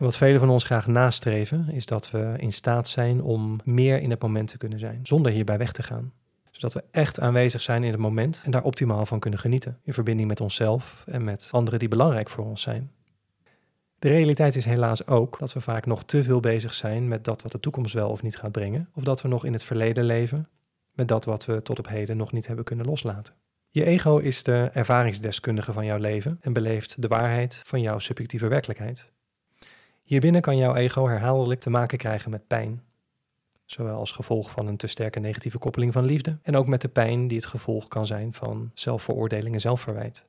Wat 0.00 0.16
velen 0.16 0.40
van 0.40 0.50
ons 0.50 0.64
graag 0.64 0.86
nastreven, 0.86 1.68
is 1.70 1.86
dat 1.86 2.10
we 2.10 2.34
in 2.36 2.52
staat 2.52 2.88
zijn 2.88 3.22
om 3.22 3.60
meer 3.64 4.00
in 4.00 4.10
het 4.10 4.22
moment 4.22 4.48
te 4.48 4.58
kunnen 4.58 4.78
zijn, 4.78 5.00
zonder 5.02 5.32
hierbij 5.32 5.58
weg 5.58 5.72
te 5.72 5.82
gaan. 5.82 6.12
Zodat 6.50 6.72
we 6.72 6.84
echt 6.90 7.20
aanwezig 7.20 7.60
zijn 7.60 7.84
in 7.84 7.90
het 7.90 8.00
moment 8.00 8.42
en 8.44 8.50
daar 8.50 8.62
optimaal 8.62 9.06
van 9.06 9.18
kunnen 9.18 9.38
genieten, 9.38 9.78
in 9.84 9.92
verbinding 9.92 10.28
met 10.28 10.40
onszelf 10.40 11.04
en 11.06 11.24
met 11.24 11.48
anderen 11.50 11.78
die 11.78 11.88
belangrijk 11.88 12.30
voor 12.30 12.44
ons 12.44 12.62
zijn. 12.62 12.90
De 13.98 14.08
realiteit 14.08 14.56
is 14.56 14.64
helaas 14.64 15.06
ook 15.06 15.38
dat 15.38 15.52
we 15.52 15.60
vaak 15.60 15.86
nog 15.86 16.04
te 16.04 16.22
veel 16.22 16.40
bezig 16.40 16.74
zijn 16.74 17.08
met 17.08 17.24
dat 17.24 17.42
wat 17.42 17.52
de 17.52 17.60
toekomst 17.60 17.94
wel 17.94 18.10
of 18.10 18.22
niet 18.22 18.36
gaat 18.36 18.52
brengen, 18.52 18.88
of 18.94 19.02
dat 19.02 19.22
we 19.22 19.28
nog 19.28 19.44
in 19.44 19.52
het 19.52 19.64
verleden 19.64 20.04
leven 20.04 20.48
met 20.92 21.08
dat 21.08 21.24
wat 21.24 21.44
we 21.44 21.62
tot 21.62 21.78
op 21.78 21.88
heden 21.88 22.16
nog 22.16 22.32
niet 22.32 22.46
hebben 22.46 22.64
kunnen 22.64 22.86
loslaten. 22.86 23.34
Je 23.68 23.84
ego 23.84 24.18
is 24.18 24.42
de 24.42 24.70
ervaringsdeskundige 24.72 25.72
van 25.72 25.84
jouw 25.84 25.98
leven 25.98 26.38
en 26.40 26.52
beleeft 26.52 27.02
de 27.02 27.08
waarheid 27.08 27.62
van 27.66 27.80
jouw 27.80 27.98
subjectieve 27.98 28.48
werkelijkheid. 28.48 29.10
Hierbinnen 30.10 30.40
kan 30.40 30.56
jouw 30.56 30.74
ego 30.74 31.08
herhaaldelijk 31.08 31.60
te 31.60 31.70
maken 31.70 31.98
krijgen 31.98 32.30
met 32.30 32.46
pijn, 32.46 32.82
zowel 33.64 33.96
als 33.96 34.12
gevolg 34.12 34.50
van 34.50 34.66
een 34.66 34.76
te 34.76 34.86
sterke 34.86 35.20
negatieve 35.20 35.58
koppeling 35.58 35.92
van 35.92 36.04
liefde 36.04 36.38
en 36.42 36.56
ook 36.56 36.66
met 36.66 36.80
de 36.80 36.88
pijn 36.88 37.28
die 37.28 37.36
het 37.36 37.46
gevolg 37.46 37.88
kan 37.88 38.06
zijn 38.06 38.34
van 38.34 38.70
zelfveroordeling 38.74 39.54
en 39.54 39.60
zelfverwijt. 39.60 40.26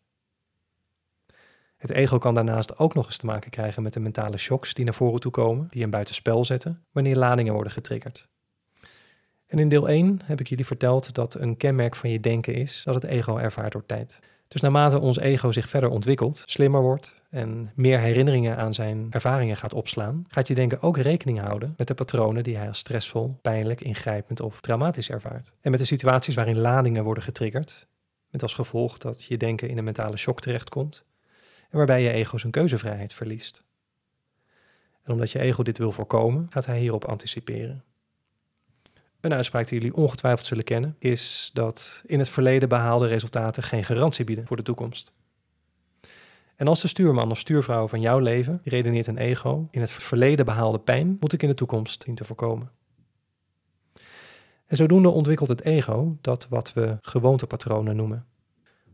Het 1.78 1.90
ego 1.90 2.18
kan 2.18 2.34
daarnaast 2.34 2.78
ook 2.78 2.94
nog 2.94 3.06
eens 3.06 3.18
te 3.18 3.26
maken 3.26 3.52
krijgen 3.52 3.84
met 3.84 3.94
de 3.94 4.00
mentale 4.00 4.38
shocks 4.38 4.74
die 4.74 4.86
naar 4.86 4.94
voren 4.94 5.20
toe 5.20 5.32
komen, 5.32 5.68
die 5.72 5.82
hem 5.82 5.92
buitenspel 5.92 6.46
zetten 6.46 6.84
wanneer 6.92 7.16
ladingen 7.16 7.54
worden 7.54 7.72
getriggerd. 7.72 8.28
En 9.48 9.60
in 9.60 9.70
deel 9.70 9.90
1 9.90 10.20
heb 10.24 10.40
ik 10.40 10.48
jullie 10.48 10.66
verteld 10.66 11.14
dat 11.14 11.34
een 11.34 11.58
kenmerk 11.58 11.96
van 11.96 12.10
je 12.10 12.20
denken 12.20 12.54
is 12.54 12.82
dat 12.84 12.94
het 12.94 13.04
ego 13.04 13.38
ervaart 13.38 13.72
door 13.72 13.86
tijd. 13.86 14.20
Dus 14.52 14.62
naarmate 14.62 15.00
ons 15.00 15.20
ego 15.20 15.52
zich 15.52 15.70
verder 15.70 15.90
ontwikkelt, 15.90 16.44
slimmer 16.46 16.82
wordt 16.82 17.16
en 17.30 17.72
meer 17.76 18.00
herinneringen 18.00 18.58
aan 18.58 18.74
zijn 18.74 19.08
ervaringen 19.10 19.58
gaat 19.58 19.74
opslaan, 19.74 20.24
gaat 20.28 20.48
je 20.48 20.56
denken 20.56 20.82
ook 20.82 20.98
rekening 20.98 21.40
houden 21.40 21.74
met 21.78 21.88
de 21.88 21.94
patronen 21.94 22.44
die 22.44 22.58
hij 22.58 22.68
als 22.68 22.78
stressvol, 22.78 23.38
pijnlijk, 23.42 23.82
ingrijpend 23.82 24.40
of 24.40 24.62
traumatisch 24.62 25.10
ervaart. 25.10 25.54
En 25.62 25.72
met 25.72 25.80
de 25.80 25.86
situaties 25.86 26.36
waarin 26.36 26.58
ladingen 26.58 27.04
worden 27.04 27.24
getriggerd, 27.24 27.88
met 28.30 28.42
als 28.42 28.54
gevolg 28.54 28.98
dat 28.98 29.24
je 29.24 29.38
denken 29.38 29.70
in 29.70 29.78
een 29.78 29.84
mentale 29.84 30.18
shock 30.18 30.42
terechtkomt 30.42 31.04
en 31.70 31.78
waarbij 31.78 32.02
je 32.02 32.12
ego 32.12 32.38
zijn 32.38 32.52
keuzevrijheid 32.52 33.14
verliest. 33.14 33.64
En 35.04 35.14
omdat 35.14 35.32
je 35.32 35.40
ego 35.40 35.64
dit 35.64 35.78
wil 35.78 35.92
voorkomen, 35.92 36.48
gaat 36.50 36.66
hij 36.66 36.80
hierop 36.80 37.06
anticiperen. 37.06 37.84
Een 39.22 39.34
uitspraak 39.34 39.68
die 39.68 39.80
jullie 39.80 39.96
ongetwijfeld 39.96 40.48
zullen 40.48 40.64
kennen, 40.64 40.96
is 41.00 41.50
dat 41.54 42.02
in 42.06 42.20
het 42.20 42.30
verleden 42.30 42.70
behaalde 42.70 43.08
resultaten 43.08 43.64
geen 43.64 43.84
garantie 43.84 44.26
bieden 44.26 44.48
voor 44.48 44.58
de 44.58 44.64
toekomst. 44.64 45.12
En 46.56 46.68
als 46.68 46.82
de 46.82 46.88
stuurman 46.88 47.32
of 47.32 47.40
stuurvrouw 47.40 47.88
van 47.88 48.02
jouw 48.02 48.20
leven 48.20 48.62
redeneert 48.64 49.08
een 49.08 49.18
ego, 49.18 49.68
in 49.72 49.82
het 49.82 49.92
verleden 49.92 50.46
behaalde 50.46 50.80
pijn 50.80 51.18
moet 51.20 51.34
ik 51.34 51.44
in 51.44 51.50
de 51.50 51.56
toekomst 51.56 52.04
zien 52.04 52.16
te 52.16 52.26
voorkomen. 52.26 52.72
En 54.66 54.78
zodoende 54.78 55.10
ontwikkelt 55.10 55.50
het 55.50 55.64
ego 55.64 56.18
dat 56.22 56.48
wat 56.50 56.74
we 56.74 56.98
gewoontepatronen 57.02 57.96
noemen. 57.96 58.26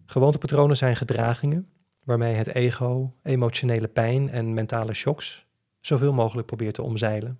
Gewoontepatronen 0.05 0.77
zijn 0.77 0.95
gedragingen 0.95 1.69
waarmee 2.03 2.35
het 2.35 2.47
ego 2.47 3.13
emotionele 3.23 3.87
pijn 3.87 4.29
en 4.29 4.53
mentale 4.53 4.93
shocks 4.93 5.45
zoveel 5.79 6.13
mogelijk 6.13 6.47
probeert 6.47 6.73
te 6.73 6.81
omzeilen. 6.81 7.39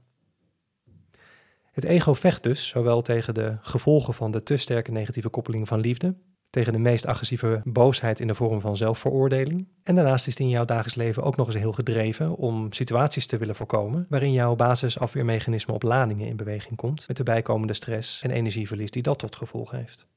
Het 1.77 1.85
ego 1.85 2.13
vecht 2.13 2.43
dus 2.43 2.67
zowel 2.67 3.01
tegen 3.01 3.33
de 3.33 3.57
gevolgen 3.61 4.13
van 4.13 4.31
de 4.31 4.43
te 4.43 4.57
sterke 4.57 4.91
negatieve 4.91 5.29
koppeling 5.29 5.67
van 5.67 5.79
liefde, 5.79 6.15
tegen 6.49 6.73
de 6.73 6.79
meest 6.79 7.05
agressieve 7.05 7.61
boosheid 7.63 8.19
in 8.19 8.27
de 8.27 8.35
vorm 8.35 8.61
van 8.61 8.75
zelfveroordeling. 8.75 9.67
En 9.83 9.95
daarnaast 9.95 10.27
is 10.27 10.33
het 10.33 10.41
in 10.41 10.49
jouw 10.49 10.65
dagelijks 10.65 10.95
leven 10.95 11.23
ook 11.23 11.35
nog 11.35 11.47
eens 11.47 11.55
heel 11.55 11.73
gedreven 11.73 12.35
om 12.35 12.71
situaties 12.71 13.25
te 13.25 13.37
willen 13.37 13.55
voorkomen 13.55 14.05
waarin 14.09 14.31
jouw 14.31 14.55
basisafweermechanisme 14.55 15.73
op 15.73 15.83
ladingen 15.83 16.27
in 16.27 16.35
beweging 16.35 16.75
komt, 16.75 17.07
met 17.07 17.17
de 17.17 17.23
bijkomende 17.23 17.73
stress 17.73 18.21
en 18.21 18.31
energieverlies 18.31 18.91
die 18.91 19.03
dat 19.03 19.19
tot 19.19 19.35
gevolg 19.35 19.71
heeft. 19.71 20.07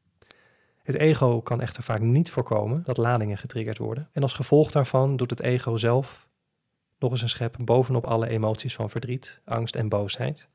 Het 0.83 0.97
ego 0.97 1.41
kan 1.43 1.61
echter 1.61 1.83
vaak 1.83 2.01
niet 2.01 2.31
voorkomen 2.31 2.83
dat 2.83 2.97
ladingen 2.97 3.39
getriggerd 3.39 3.79
worden. 3.79 4.09
En 4.13 4.23
als 4.23 4.35
gevolg 4.35 4.71
daarvan 4.71 5.17
doet 5.17 5.31
het 5.31 5.41
ego 5.41 5.77
zelf 5.77 6.29
nog 6.99 7.11
eens 7.11 7.23
een 7.23 7.29
schep 7.29 7.57
bovenop 7.65 8.05
alle 8.05 8.29
emoties 8.29 8.75
van 8.75 8.91
verdriet, 8.91 9.41
angst 9.45 9.77
en 9.77 9.89
boosheid. 9.89 10.49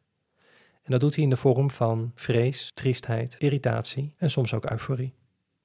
En 0.86 0.92
dat 0.92 1.00
doet 1.00 1.16
hij 1.16 1.24
in 1.24 1.30
de 1.30 1.38
vorm 1.38 1.72
van 1.72 2.12
vrees, 2.16 2.72
triestheid, 2.74 3.36
irritatie 3.38 4.14
en 4.18 4.30
soms 4.30 4.54
ook 4.54 4.70
euforie. 4.70 5.14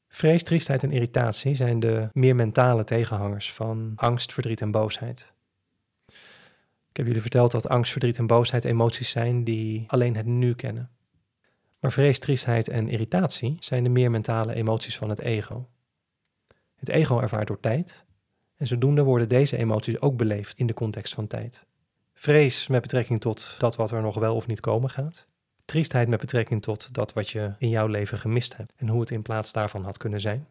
Vrees, 0.09 0.43
triestheid 0.43 0.83
en 0.83 0.91
irritatie 0.91 1.55
zijn 1.55 1.81
de 1.81 2.09
meer 2.13 2.35
mentale 2.35 2.85
tegenhangers 2.85 3.53
van 3.53 3.93
angst, 3.97 4.33
verdriet 4.33 4.61
en 4.61 4.71
boosheid. 4.71 5.33
Ik 6.91 6.97
heb 6.97 7.07
jullie 7.07 7.21
verteld 7.21 7.51
dat 7.51 7.69
angst, 7.69 7.93
verdriet 7.93 8.19
en 8.19 8.27
boosheid 8.27 8.65
emoties 8.65 9.11
zijn 9.11 9.45
die 9.45 9.85
alleen 9.87 10.17
het 10.17 10.27
nu 10.27 10.55
kennen. 10.55 10.91
Maar 11.79 11.93
vrees, 11.93 12.19
triestheid 12.19 12.69
en 12.69 12.89
irritatie 12.89 13.57
zijn 13.61 13.83
de 13.83 13.91
meer 13.91 14.11
mentale 14.11 14.55
emoties 14.55 14.97
van 14.97 15.09
het 15.09 15.21
ego. 15.21 15.69
Het 16.75 16.89
ego 16.89 17.21
ervaart 17.21 17.47
door 17.47 17.61
tijd 17.61 18.05
en 18.57 18.67
zodoende 18.67 19.03
worden 19.03 19.29
deze 19.29 19.57
emoties 19.57 20.01
ook 20.01 20.17
beleefd 20.17 20.59
in 20.59 20.67
de 20.67 20.75
context 20.75 21.15
van 21.15 21.27
tijd. 21.27 21.67
Vrees 22.21 22.67
met 22.67 22.81
betrekking 22.81 23.21
tot 23.21 23.55
dat 23.59 23.77
wat 23.77 23.91
er 23.91 24.03
nog 24.03 24.15
wel 24.15 24.35
of 24.35 24.47
niet 24.47 24.61
komen 24.61 24.91
gaat. 24.91 25.27
Triestheid 25.65 26.09
met 26.09 26.21
betrekking 26.21 26.63
tot 26.63 26.95
dat 26.95 27.13
wat 27.13 27.29
je 27.29 27.53
in 27.59 27.69
jouw 27.69 27.87
leven 27.87 28.19
gemist 28.19 28.57
hebt 28.57 28.73
en 28.77 28.89
hoe 28.89 29.01
het 29.01 29.11
in 29.11 29.23
plaats 29.23 29.53
daarvan 29.53 29.85
had 29.85 29.97
kunnen 29.97 30.21
zijn. 30.21 30.47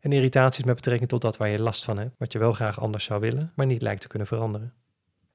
En 0.00 0.12
irritaties 0.12 0.64
met 0.64 0.74
betrekking 0.74 1.08
tot 1.08 1.20
dat 1.20 1.36
waar 1.36 1.48
je 1.48 1.60
last 1.60 1.84
van 1.84 1.98
hebt, 1.98 2.14
wat 2.18 2.32
je 2.32 2.38
wel 2.38 2.52
graag 2.52 2.80
anders 2.80 3.04
zou 3.04 3.20
willen, 3.20 3.52
maar 3.54 3.66
niet 3.66 3.82
lijkt 3.82 4.00
te 4.00 4.08
kunnen 4.08 4.28
veranderen. 4.28 4.72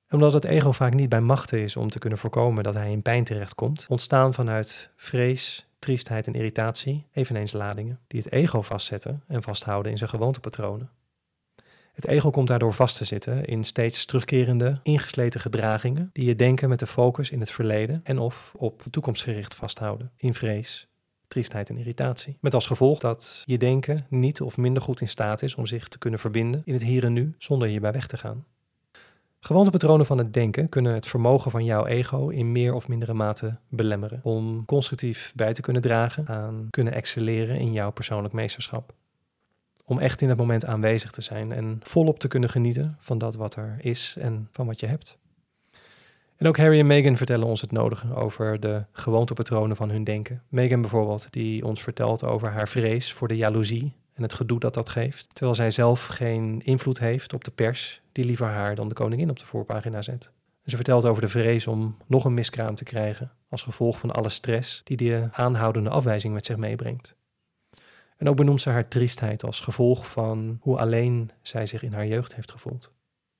Omdat 0.10 0.34
het 0.34 0.46
ego 0.46 0.72
vaak 0.72 0.94
niet 0.94 1.10
bij 1.10 1.22
machten 1.22 1.60
is 1.60 1.76
om 1.76 1.90
te 1.90 2.00
kunnen 2.00 2.20
voorkomen 2.20 2.64
dat 2.64 2.74
hij 2.74 2.92
in 2.92 3.02
pijn 3.02 3.24
terechtkomt, 3.24 3.86
ontstaan 3.90 4.34
vanuit 4.34 4.90
vrees, 4.96 5.68
triestheid 5.80 6.28
en 6.28 6.34
irritatie 6.34 7.06
eveneens 7.12 7.52
ladingen 7.52 8.00
die 8.08 8.22
het 8.22 8.32
ego 8.32 8.62
vastzetten 8.62 9.24
en 9.28 9.44
vasthouden 9.44 9.92
in 9.92 9.98
zijn 9.98 10.10
gewoontepatronen. 10.10 10.90
Het 11.98 12.08
ego 12.08 12.30
komt 12.30 12.48
daardoor 12.48 12.74
vast 12.74 12.98
te 12.98 13.06
zitten 13.06 13.46
in 13.46 13.64
steeds 13.64 14.06
terugkerende, 14.06 14.80
ingesleten 14.84 15.40
gedragingen 15.40 16.10
die 16.14 16.26
je 16.26 16.36
denken 16.36 16.70
met 16.70 16.80
de 16.80 16.88
focus 16.88 17.32
in 17.32 17.40
het 17.40 17.52
verleden 17.52 18.02
en 18.04 18.20
of 18.20 18.54
op 18.58 18.84
toekomstgericht 18.90 19.56
vasthouden, 19.56 20.12
in 20.18 20.34
vrees, 20.34 20.88
triestheid 21.28 21.70
en 21.70 21.78
irritatie. 21.78 22.38
Met 22.42 22.54
als 22.54 22.68
gevolg 22.68 23.00
dat 23.00 23.44
je 23.46 23.58
denken 23.58 24.06
niet 24.10 24.42
of 24.42 24.58
minder 24.58 24.84
goed 24.84 25.02
in 25.02 25.08
staat 25.08 25.42
is 25.42 25.56
om 25.56 25.66
zich 25.66 25.88
te 25.88 25.98
kunnen 25.98 26.20
verbinden 26.20 26.62
in 26.66 26.74
het 26.74 26.84
hier 26.84 27.04
en 27.04 27.14
nu 27.14 27.36
zonder 27.38 27.68
hierbij 27.68 27.92
weg 27.92 28.08
te 28.08 28.18
gaan. 28.18 28.46
Gewoontepatronen 29.40 30.06
van 30.06 30.18
het 30.18 30.34
denken 30.34 30.70
kunnen 30.70 30.94
het 30.94 31.08
vermogen 31.08 31.52
van 31.52 31.66
jouw 31.66 31.86
ego 31.86 32.30
in 32.30 32.52
meer 32.52 32.74
of 32.74 32.88
mindere 32.88 33.14
mate 33.14 33.58
belemmeren 33.70 34.20
om 34.24 34.66
constructief 34.66 35.34
bij 35.36 35.54
te 35.54 35.62
kunnen 35.62 35.82
dragen 35.82 36.28
aan 36.28 36.68
kunnen 36.70 36.94
excelleren 36.94 37.60
in 37.60 37.72
jouw 37.72 37.92
persoonlijk 37.92 38.34
meesterschap 38.34 38.94
om 39.88 40.00
echt 40.00 40.22
in 40.22 40.30
het 40.30 40.38
moment 40.38 40.66
aanwezig 40.66 41.12
te 41.12 41.22
zijn 41.22 41.52
en 41.52 41.80
volop 41.82 42.20
te 42.20 42.28
kunnen 42.28 42.50
genieten 42.50 42.98
van 43.00 43.18
dat 43.18 43.36
wat 43.36 43.56
er 43.56 43.78
is 43.80 44.16
en 44.20 44.48
van 44.52 44.66
wat 44.66 44.80
je 44.80 44.86
hebt. 44.86 45.18
En 46.36 46.48
ook 46.48 46.58
Harry 46.58 46.80
en 46.80 46.88
Meghan 46.88 47.18
vertellen 47.18 47.48
ons 47.48 47.62
het 47.62 47.72
nodige 47.72 48.16
over 48.16 48.60
de 48.60 48.86
gewoontepatronen 48.92 49.76
van 49.76 49.90
hun 49.90 50.04
denken. 50.04 50.44
Meghan 50.50 50.82
bijvoorbeeld, 50.82 51.32
die 51.32 51.66
ons 51.66 51.82
vertelt 51.82 52.24
over 52.24 52.52
haar 52.52 52.68
vrees 52.68 53.14
voor 53.14 53.28
de 53.28 53.38
jaloezie 53.38 53.94
en 54.14 54.24
het 54.24 54.34
gedoe 54.34 54.60
dat 54.60 54.74
dat 54.74 54.90
geeft, 54.90 55.30
terwijl 55.34 55.56
zij 55.56 55.72
zelf 55.72 56.06
geen 56.06 56.62
invloed 56.64 57.00
heeft 57.00 57.34
op 57.34 57.44
de 57.44 57.52
pers, 57.52 58.02
die 58.12 58.26
liever 58.26 58.48
haar 58.48 58.76
dan 58.76 58.88
de 58.88 58.94
koningin 58.94 59.30
op 59.30 59.40
de 59.40 59.46
voorpagina 59.46 60.02
zet. 60.02 60.32
ze 60.66 60.76
vertelt 60.76 61.06
over 61.06 61.22
de 61.22 61.28
vrees 61.28 61.68
om 61.68 61.98
nog 62.06 62.26
een 62.26 62.34
miskraam 62.34 62.76
te 62.76 62.84
krijgen 62.84 63.32
als 63.50 63.64
gevolg 63.64 64.00
van 64.00 64.12
alle 64.12 64.30
stress 64.30 64.82
die 64.84 64.98
de 64.98 65.30
aanhoudende 65.32 65.90
afwijzing 65.90 66.34
met 66.34 66.46
zich 66.46 66.58
meebrengt. 66.58 67.17
En 68.18 68.30
ook 68.30 68.36
benoemt 68.36 68.62
ze 68.62 68.70
haar 68.70 68.88
triestheid 68.88 69.44
als 69.44 69.60
gevolg 69.60 70.08
van 70.12 70.58
hoe 70.62 70.78
alleen 70.78 71.32
zij 71.42 71.66
zich 71.66 71.84
in 71.84 71.94
haar 71.94 72.08
jeugd 72.08 72.36
heeft 72.36 72.52
gevoeld. 72.52 72.92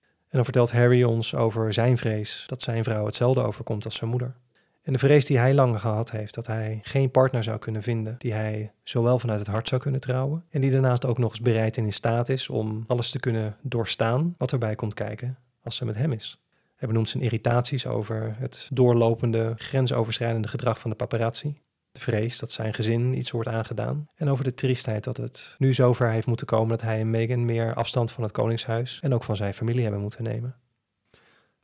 En 0.04 0.34
dan 0.34 0.44
vertelt 0.44 0.72
Harry 0.72 1.04
ons 1.04 1.36
over 1.36 1.74
zijn 1.74 1.98
vrees 1.98 2.44
dat 2.48 2.62
zijn 2.62 2.84
vrouw 2.84 3.06
hetzelfde 3.06 3.42
overkomt 3.42 3.86
als 3.86 3.96
zijn 3.96 4.10
moeder. 4.10 4.36
En 4.82 4.94
de 4.94 5.00
vrees 5.00 5.26
die 5.26 5.38
hij 5.38 5.54
lang 5.54 5.80
gehad 5.80 6.12
heeft 6.12 6.34
dat 6.34 6.48
hij 6.48 6.80
geen 6.82 7.12
partner 7.12 7.44
zou 7.44 7.58
kunnen 7.58 7.84
vinden 7.84 8.16
die 8.18 8.34
hij 8.34 8.72
zowel 8.84 9.20
vanuit 9.20 9.40
het 9.40 9.48
hart 9.48 9.68
zou 9.68 9.82
kunnen 9.82 10.02
trouwen 10.02 10.44
en 10.50 10.62
die 10.62 10.72
daarnaast 10.72 11.06
ook 11.06 11.18
nog 11.18 11.30
eens 11.30 11.42
bereid 11.42 11.78
en 11.78 11.84
in 11.84 11.94
staat 11.94 12.30
is 12.30 12.50
om 12.50 12.84
alles 12.88 13.10
te 13.10 13.20
kunnen 13.20 13.58
doorstaan 13.62 14.36
wat 14.38 14.52
erbij 14.52 14.76
komt 14.76 14.94
kijken 14.94 15.38
als 15.64 15.76
ze 15.76 15.86
met 15.86 15.96
hem 15.96 16.12
is. 16.12 16.42
Hij 16.76 16.88
benoemt 16.88 17.10
zijn 17.10 17.24
irritaties 17.24 17.86
over 17.86 18.36
het 18.40 18.70
doorlopende, 18.74 19.54
grensoverschrijdende 19.56 20.48
gedrag 20.48 20.80
van 20.80 20.90
de 20.90 20.96
paparazzi 20.96 21.62
de 21.98 22.04
vrees 22.04 22.40
dat 22.40 22.52
zijn 22.52 22.74
gezin 22.74 23.18
iets 23.18 23.32
wordt 23.32 23.50
aangedaan. 23.50 24.08
En 24.16 24.30
over 24.30 24.44
de 24.44 24.54
triestheid 24.54 25.04
dat 25.04 25.18
het 25.18 25.56
nu 25.58 25.74
zover 25.74 26.10
heeft 26.10 26.28
moeten 26.28 26.48
komen 26.48 26.70
dat 26.70 26.82
hij 26.82 27.00
en 27.00 27.10
Meghan 27.10 27.46
meer 27.46 27.74
afstand 27.74 28.12
van 28.12 28.24
het 28.24 28.32
Koningshuis 28.32 29.00
en 29.02 29.14
ook 29.14 29.24
van 29.24 29.36
zijn 29.36 29.54
familie 29.54 29.82
hebben 29.82 30.02
moeten 30.02 30.24
nemen. 30.24 30.56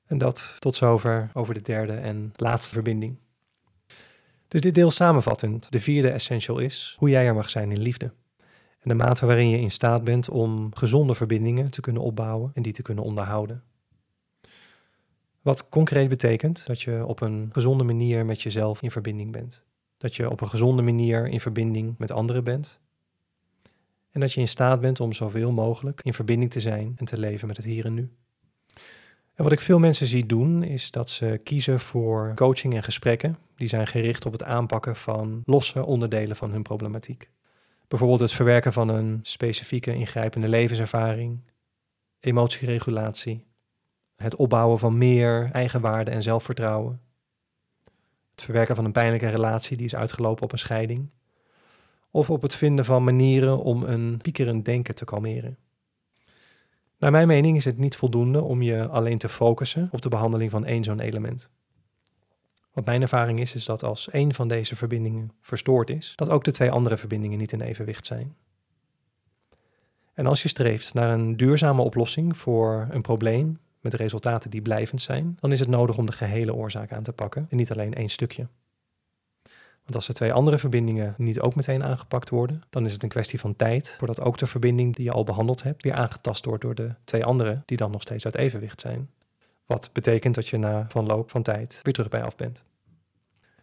En 0.05 0.17
dat 0.17 0.55
tot 0.59 0.75
zover 0.75 1.29
over 1.33 1.53
de 1.53 1.61
derde 1.61 1.93
en 1.93 2.31
laatste 2.35 2.73
verbinding. 2.73 3.17
Dus 4.47 4.61
dit 4.61 4.75
deel 4.75 4.91
samenvattend, 4.91 5.71
de 5.71 5.81
vierde 5.81 6.09
essential 6.09 6.59
is 6.59 6.95
hoe 6.99 7.09
jij 7.09 7.27
er 7.27 7.33
mag 7.33 7.49
zijn 7.49 7.71
in 7.71 7.81
liefde. 7.81 8.11
En 8.79 8.89
de 8.89 8.95
mate 8.95 9.25
waarin 9.25 9.49
je 9.49 9.59
in 9.59 9.71
staat 9.71 10.03
bent 10.03 10.29
om 10.29 10.75
gezonde 10.75 11.15
verbindingen 11.15 11.71
te 11.71 11.81
kunnen 11.81 12.01
opbouwen 12.01 12.51
en 12.53 12.61
die 12.61 12.73
te 12.73 12.81
kunnen 12.81 13.03
onderhouden. 13.03 13.63
Wat 15.41 15.69
concreet 15.69 16.09
betekent 16.09 16.65
dat 16.65 16.81
je 16.81 17.05
op 17.05 17.21
een 17.21 17.49
gezonde 17.51 17.83
manier 17.83 18.25
met 18.25 18.41
jezelf 18.41 18.81
in 18.81 18.91
verbinding 18.91 19.31
bent. 19.31 19.63
Dat 20.03 20.15
je 20.15 20.29
op 20.29 20.41
een 20.41 20.49
gezonde 20.49 20.81
manier 20.81 21.27
in 21.27 21.39
verbinding 21.39 21.95
met 21.97 22.11
anderen 22.11 22.43
bent. 22.43 22.79
En 24.11 24.19
dat 24.19 24.33
je 24.33 24.39
in 24.39 24.47
staat 24.47 24.81
bent 24.81 24.99
om 24.99 25.13
zoveel 25.13 25.51
mogelijk 25.51 26.01
in 26.03 26.13
verbinding 26.13 26.51
te 26.51 26.59
zijn 26.59 26.93
en 26.97 27.05
te 27.05 27.17
leven 27.17 27.47
met 27.47 27.57
het 27.57 27.65
hier 27.65 27.85
en 27.85 27.93
nu. 27.93 28.11
En 29.33 29.43
wat 29.43 29.51
ik 29.51 29.59
veel 29.59 29.79
mensen 29.79 30.07
zie 30.07 30.25
doen, 30.25 30.63
is 30.63 30.91
dat 30.91 31.09
ze 31.09 31.39
kiezen 31.43 31.79
voor 31.79 32.31
coaching 32.35 32.73
en 32.73 32.83
gesprekken 32.83 33.37
die 33.55 33.67
zijn 33.67 33.87
gericht 33.87 34.25
op 34.25 34.31
het 34.31 34.43
aanpakken 34.43 34.95
van 34.95 35.41
losse 35.45 35.85
onderdelen 35.85 36.35
van 36.35 36.51
hun 36.51 36.63
problematiek. 36.63 37.29
Bijvoorbeeld 37.87 38.19
het 38.19 38.31
verwerken 38.31 38.73
van 38.73 38.89
een 38.89 39.19
specifieke 39.21 39.93
ingrijpende 39.93 40.47
levenservaring, 40.47 41.39
emotieregulatie, 42.19 43.45
het 44.15 44.35
opbouwen 44.35 44.79
van 44.79 44.97
meer 44.97 45.49
eigenwaarde 45.51 46.11
en 46.11 46.23
zelfvertrouwen, 46.23 47.01
verwerken 48.43 48.75
van 48.75 48.85
een 48.85 48.91
pijnlijke 48.91 49.29
relatie 49.29 49.77
die 49.77 49.85
is 49.85 49.95
uitgelopen 49.95 50.43
op 50.43 50.51
een 50.51 50.57
scheiding. 50.57 51.09
Of 52.11 52.29
op 52.29 52.41
het 52.41 52.55
vinden 52.55 52.85
van 52.85 53.03
manieren 53.03 53.57
om 53.59 53.83
een 53.83 54.19
piekerend 54.21 54.65
denken 54.65 54.95
te 54.95 55.05
kalmeren. 55.05 55.57
Naar 56.97 57.11
mijn 57.11 57.27
mening 57.27 57.57
is 57.57 57.65
het 57.65 57.77
niet 57.77 57.95
voldoende 57.95 58.41
om 58.41 58.61
je 58.61 58.87
alleen 58.87 59.17
te 59.17 59.29
focussen 59.29 59.89
op 59.91 60.01
de 60.01 60.09
behandeling 60.09 60.51
van 60.51 60.65
één 60.65 60.83
zo'n 60.83 60.99
element. 60.99 61.49
Wat 62.73 62.85
mijn 62.85 63.01
ervaring 63.01 63.39
is, 63.39 63.55
is 63.55 63.65
dat 63.65 63.83
als 63.83 64.09
één 64.09 64.33
van 64.33 64.47
deze 64.47 64.75
verbindingen 64.75 65.31
verstoord 65.41 65.89
is, 65.89 66.13
dat 66.15 66.29
ook 66.29 66.43
de 66.43 66.51
twee 66.51 66.71
andere 66.71 66.97
verbindingen 66.97 67.37
niet 67.37 67.51
in 67.51 67.61
evenwicht 67.61 68.05
zijn. 68.05 68.35
En 70.13 70.25
als 70.25 70.41
je 70.41 70.47
streeft 70.47 70.93
naar 70.93 71.09
een 71.09 71.37
duurzame 71.37 71.81
oplossing 71.81 72.37
voor 72.37 72.87
een 72.89 73.01
probleem 73.01 73.59
met 73.83 73.93
resultaten 73.93 74.49
die 74.49 74.61
blijvend 74.61 75.01
zijn, 75.01 75.37
dan 75.39 75.51
is 75.51 75.59
het 75.59 75.69
nodig 75.69 75.97
om 75.97 76.05
de 76.05 76.11
gehele 76.11 76.53
oorzaak 76.53 76.91
aan 76.91 77.03
te 77.03 77.13
pakken 77.13 77.45
en 77.49 77.57
niet 77.57 77.71
alleen 77.71 77.93
één 77.93 78.09
stukje. 78.09 78.47
Want 79.83 79.95
als 79.95 80.07
de 80.07 80.13
twee 80.13 80.33
andere 80.33 80.57
verbindingen 80.57 81.13
niet 81.17 81.39
ook 81.39 81.55
meteen 81.55 81.83
aangepakt 81.83 82.29
worden, 82.29 82.63
dan 82.69 82.85
is 82.85 82.93
het 82.93 83.03
een 83.03 83.09
kwestie 83.09 83.39
van 83.39 83.55
tijd 83.55 83.95
voordat 83.97 84.21
ook 84.21 84.37
de 84.37 84.45
verbinding 84.45 84.95
die 84.95 85.05
je 85.05 85.11
al 85.11 85.23
behandeld 85.23 85.63
hebt 85.63 85.83
weer 85.83 85.93
aangetast 85.93 86.45
wordt 86.45 86.61
door 86.61 86.75
de 86.75 86.95
twee 87.03 87.25
andere 87.25 87.61
die 87.65 87.77
dan 87.77 87.91
nog 87.91 88.01
steeds 88.01 88.25
uit 88.25 88.35
evenwicht 88.35 88.81
zijn. 88.81 89.09
Wat 89.65 89.89
betekent 89.93 90.35
dat 90.35 90.47
je 90.47 90.57
na 90.57 90.85
verloop 90.89 91.29
van 91.29 91.43
tijd 91.43 91.79
weer 91.81 91.93
terug 91.93 92.09
bij 92.09 92.23
af 92.23 92.35
bent. 92.35 92.63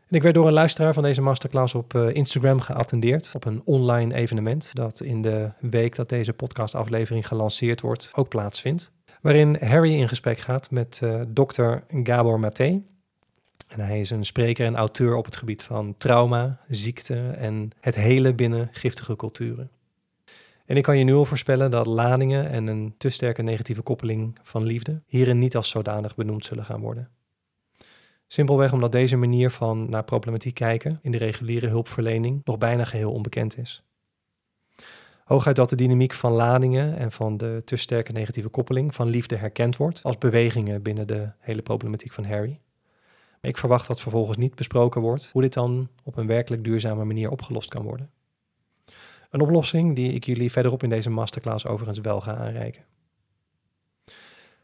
En 0.08 0.16
ik 0.16 0.22
werd 0.22 0.34
door 0.34 0.46
een 0.46 0.52
luisteraar 0.52 0.94
van 0.94 1.02
deze 1.02 1.20
masterclass 1.20 1.74
op 1.74 1.94
eh, 1.94 2.14
Instagram 2.14 2.60
geattendeerd 2.60 3.30
op 3.34 3.44
een 3.44 3.62
online 3.64 4.14
evenement 4.14 4.74
dat 4.74 5.00
in 5.00 5.22
de 5.22 5.50
week 5.60 5.96
dat 5.96 6.08
deze 6.08 6.32
podcastaflevering 6.32 7.26
gelanceerd 7.26 7.80
wordt 7.80 8.12
ook 8.14 8.28
plaatsvindt 8.28 8.92
waarin 9.20 9.56
Harry 9.60 9.92
in 9.92 10.08
gesprek 10.08 10.38
gaat 10.38 10.70
met 10.70 11.00
uh, 11.04 11.20
dokter 11.28 11.84
Gabor 12.02 12.40
Maté. 12.40 12.82
En 13.68 13.80
hij 13.80 14.00
is 14.00 14.10
een 14.10 14.24
spreker 14.24 14.66
en 14.66 14.76
auteur 14.76 15.14
op 15.16 15.24
het 15.24 15.36
gebied 15.36 15.62
van 15.62 15.94
trauma, 15.94 16.60
ziekte 16.68 17.28
en 17.28 17.70
het 17.80 17.94
hele 17.94 18.34
binnen 18.34 18.68
giftige 18.72 19.16
culturen. 19.16 19.70
En 20.66 20.76
ik 20.76 20.82
kan 20.82 20.98
je 20.98 21.04
nu 21.04 21.14
al 21.14 21.24
voorspellen 21.24 21.70
dat 21.70 21.86
ladingen 21.86 22.50
en 22.50 22.66
een 22.66 22.94
te 22.98 23.08
sterke 23.08 23.42
negatieve 23.42 23.82
koppeling 23.82 24.38
van 24.42 24.62
liefde 24.62 25.02
hierin 25.06 25.38
niet 25.38 25.56
als 25.56 25.68
zodanig 25.68 26.14
benoemd 26.14 26.44
zullen 26.44 26.64
gaan 26.64 26.80
worden. 26.80 27.08
Simpelweg 28.26 28.72
omdat 28.72 28.92
deze 28.92 29.16
manier 29.16 29.50
van 29.50 29.90
naar 29.90 30.04
problematiek 30.04 30.54
kijken 30.54 30.98
in 31.02 31.10
de 31.10 31.18
reguliere 31.18 31.66
hulpverlening 31.66 32.40
nog 32.44 32.58
bijna 32.58 32.84
geheel 32.84 33.12
onbekend 33.12 33.58
is. 33.58 33.82
Hooguit 35.31 35.57
dat 35.57 35.68
de 35.68 35.76
dynamiek 35.76 36.12
van 36.12 36.33
ladingen 36.33 36.97
en 36.97 37.12
van 37.12 37.37
de 37.37 37.62
te 37.64 37.76
sterke 37.76 38.12
negatieve 38.12 38.49
koppeling 38.49 38.95
van 38.95 39.09
liefde 39.09 39.37
herkend 39.37 39.76
wordt 39.76 40.03
als 40.03 40.18
bewegingen 40.18 40.83
binnen 40.83 41.07
de 41.07 41.31
hele 41.39 41.62
problematiek 41.62 42.12
van 42.12 42.24
Harry. 42.24 42.61
Ik 43.41 43.57
verwacht 43.57 43.87
dat 43.87 44.01
vervolgens 44.01 44.37
niet 44.37 44.55
besproken 44.55 45.01
wordt 45.01 45.31
hoe 45.33 45.43
dit 45.43 45.53
dan 45.53 45.89
op 46.03 46.16
een 46.16 46.26
werkelijk 46.26 46.64
duurzame 46.64 47.05
manier 47.05 47.31
opgelost 47.31 47.68
kan 47.68 47.83
worden. 47.83 48.11
Een 49.31 49.41
oplossing 49.41 49.97
die 49.97 50.12
ik 50.12 50.24
jullie 50.24 50.53
verderop 50.53 50.83
in 50.83 50.89
deze 50.89 51.11
masterclass 51.11 51.66
overigens 51.66 51.99
wel 51.99 52.20
ga 52.20 52.37
aanreiken. 52.37 52.85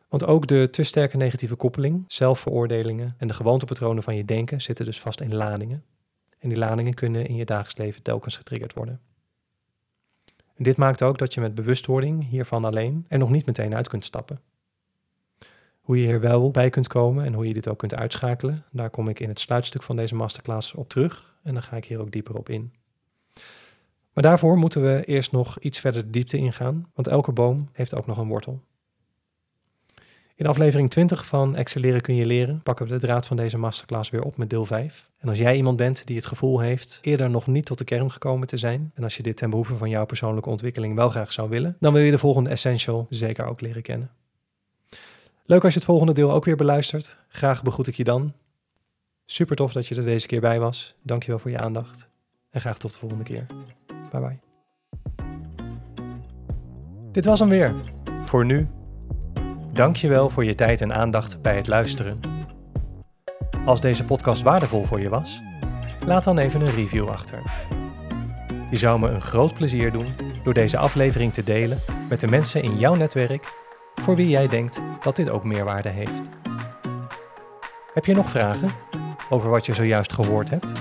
Want 0.09 0.25
ook 0.25 0.47
de 0.47 0.71
te 0.71 0.83
sterke 0.83 1.17
negatieve 1.17 1.55
koppeling, 1.55 2.05
zelfveroordelingen 2.07 3.15
en 3.19 3.29
de 3.29 3.35
gewoontepatronen 3.35 4.03
van 4.03 4.17
je 4.17 4.25
denken 4.25 4.61
zitten 4.61 4.85
dus 4.85 5.01
vast 5.01 5.21
in 5.21 5.35
ladingen. 5.35 5.85
En 6.39 6.49
die 6.49 6.59
ladingen 6.59 6.95
kunnen 6.95 7.27
in 7.27 7.37
je 7.37 7.45
dagelijks 7.45 7.77
leven 7.77 8.03
telkens 8.03 8.37
getriggerd 8.37 8.75
worden. 8.75 9.01
Dit 10.57 10.77
maakt 10.77 11.03
ook 11.03 11.19
dat 11.19 11.35
je 11.35 11.41
met 11.41 11.55
bewustwording 11.55 12.29
hiervan 12.29 12.65
alleen 12.65 13.05
er 13.09 13.19
nog 13.19 13.31
niet 13.31 13.47
meteen 13.47 13.75
uit 13.75 13.89
kunt 13.89 14.05
stappen. 14.05 14.41
Hoe 15.81 16.01
je 16.01 16.07
hier 16.07 16.21
wel 16.21 16.51
bij 16.51 16.71
kunt 16.71 16.89
komen 16.89 17.25
en 17.25 17.33
hoe 17.33 17.47
je 17.47 17.55
dit 17.55 17.69
ook 17.69 17.79
kunt 17.79 17.95
uitschakelen, 17.95 18.65
daar 18.71 18.91
kom 18.91 19.09
ik 19.09 19.21
in 19.21 19.29
het 19.29 19.41
sluitstuk 19.41 19.83
van 19.83 19.97
deze 19.97 20.15
masterclass 20.15 20.75
op 20.75 20.89
terug 20.89 21.37
en 21.43 21.53
dan 21.53 21.63
ga 21.63 21.77
ik 21.77 21.85
hier 21.85 22.01
ook 22.01 22.11
dieper 22.11 22.35
op 22.35 22.49
in. 22.49 22.73
Maar 24.13 24.23
daarvoor 24.25 24.57
moeten 24.57 24.83
we 24.83 25.05
eerst 25.05 25.33
nog 25.33 25.59
iets 25.59 25.81
verder 25.81 26.03
de 26.03 26.11
diepte 26.11 26.37
ingaan, 26.37 26.91
want 26.95 27.09
elke 27.09 27.33
boom 27.33 27.69
heeft 27.73 27.95
ook 27.95 28.07
nog 28.07 28.19
een 28.19 28.29
wortel. 28.29 28.63
In 30.39 30.47
aflevering 30.47 30.91
20 30.91 31.27
van 31.27 31.57
Excelleren 31.57 32.01
kun 32.01 32.15
je 32.15 32.27
leren 32.27 32.63
pakken 32.63 32.87
we 32.87 32.93
de 32.93 32.99
draad 32.99 33.27
van 33.27 33.37
deze 33.37 33.59
masterclass 33.59 34.11
weer 34.11 34.23
op 34.23 34.37
met 34.37 34.51
deel 34.51 34.67
5. 34.67 35.11
En 35.19 35.29
als 35.29 35.39
jij 35.39 35.57
iemand 35.57 35.77
bent 35.77 36.07
die 36.07 36.17
het 36.17 36.27
gevoel 36.27 36.61
heeft 36.61 36.99
eerder 37.03 37.31
nog 37.31 37.47
niet 37.47 37.65
tot 37.65 37.79
de 37.79 37.85
kern 37.85 38.13
gekomen 38.13 38.47
te 38.47 38.57
zijn, 38.57 38.93
en 38.95 39.03
als 39.03 39.17
je 39.17 39.23
dit 39.23 39.37
ten 39.37 39.51
behoeve 39.51 39.77
van 39.77 39.89
jouw 39.89 40.07
persoonlijke 40.07 40.49
ontwikkeling 40.49 40.95
wel 40.95 41.09
graag 41.09 41.33
zou 41.33 41.49
willen, 41.49 41.77
dan 41.81 41.93
wil 41.93 42.03
je 42.03 42.11
de 42.11 42.19
volgende 42.19 42.51
essential 42.51 43.07
zeker 43.11 43.47
ook 43.47 43.61
leren 43.61 43.83
kennen. 43.83 44.11
Leuk 45.45 45.65
als 45.65 45.73
je 45.73 45.79
het 45.79 45.89
volgende 45.89 46.13
deel 46.13 46.33
ook 46.33 46.45
weer 46.45 46.57
beluistert. 46.57 47.19
Graag 47.29 47.63
begroet 47.63 47.87
ik 47.87 47.95
je 47.95 48.05
dan. 48.05 48.33
Super 49.25 49.57
tof 49.57 49.73
dat 49.73 49.87
je 49.87 49.95
er 49.95 50.05
deze 50.05 50.27
keer 50.27 50.41
bij 50.41 50.61
was. 50.61 50.95
Dankjewel 51.03 51.39
voor 51.39 51.51
je 51.51 51.59
aandacht. 51.59 52.09
En 52.51 52.61
graag 52.61 52.79
tot 52.79 52.93
de 52.93 52.99
volgende 52.99 53.25
keer. 53.25 53.47
Bye 54.11 54.21
bye. 54.21 54.39
Dit 57.13 57.25
was 57.25 57.39
hem 57.39 57.49
weer. 57.49 57.75
Voor 58.25 58.45
nu. 58.45 58.69
Dankjewel 59.77 60.31
voor 60.31 60.45
je 60.45 60.55
tijd 60.55 60.81
en 60.81 60.95
aandacht 60.95 61.43
bij 61.43 61.57
het 61.57 61.67
luisteren. 61.67 62.21
Als 63.65 63.81
deze 63.81 64.05
podcast 64.05 64.43
waardevol 64.43 64.85
voor 64.85 65.01
je 65.01 65.09
was, 65.09 65.43
laat 66.07 66.25
dan 66.25 66.39
even 66.39 66.61
een 66.61 66.75
review 66.75 67.09
achter. 67.09 67.43
Je 68.71 68.77
zou 68.77 69.01
me 69.01 69.09
een 69.09 69.21
groot 69.21 69.55
plezier 69.55 69.93
doen 69.93 70.15
door 70.45 70.55
deze 70.55 70.79
aflevering 70.79 71.33
te 71.33 71.45
delen 71.45 71.81
met 72.09 72.21
de 72.21 72.27
mensen 72.27 72.63
in 72.63 72.79
jouw 72.79 72.95
netwerk 72.95 73.53
voor 73.95 74.17
wie 74.17 74.29
jij 74.29 74.49
denkt 74.49 74.81
dat 75.01 75.17
dit 75.17 75.31
ook 75.31 75.45
meerwaarde 75.45 75.89
heeft. 75.89 76.29
Heb 77.95 78.05
je 78.05 78.15
nog 78.15 78.31
vragen 78.31 78.71
over 79.29 79.51
wat 79.51 79.67
je 79.67 79.75
zojuist 79.75 80.13
gehoord 80.13 80.51
hebt? 80.51 80.73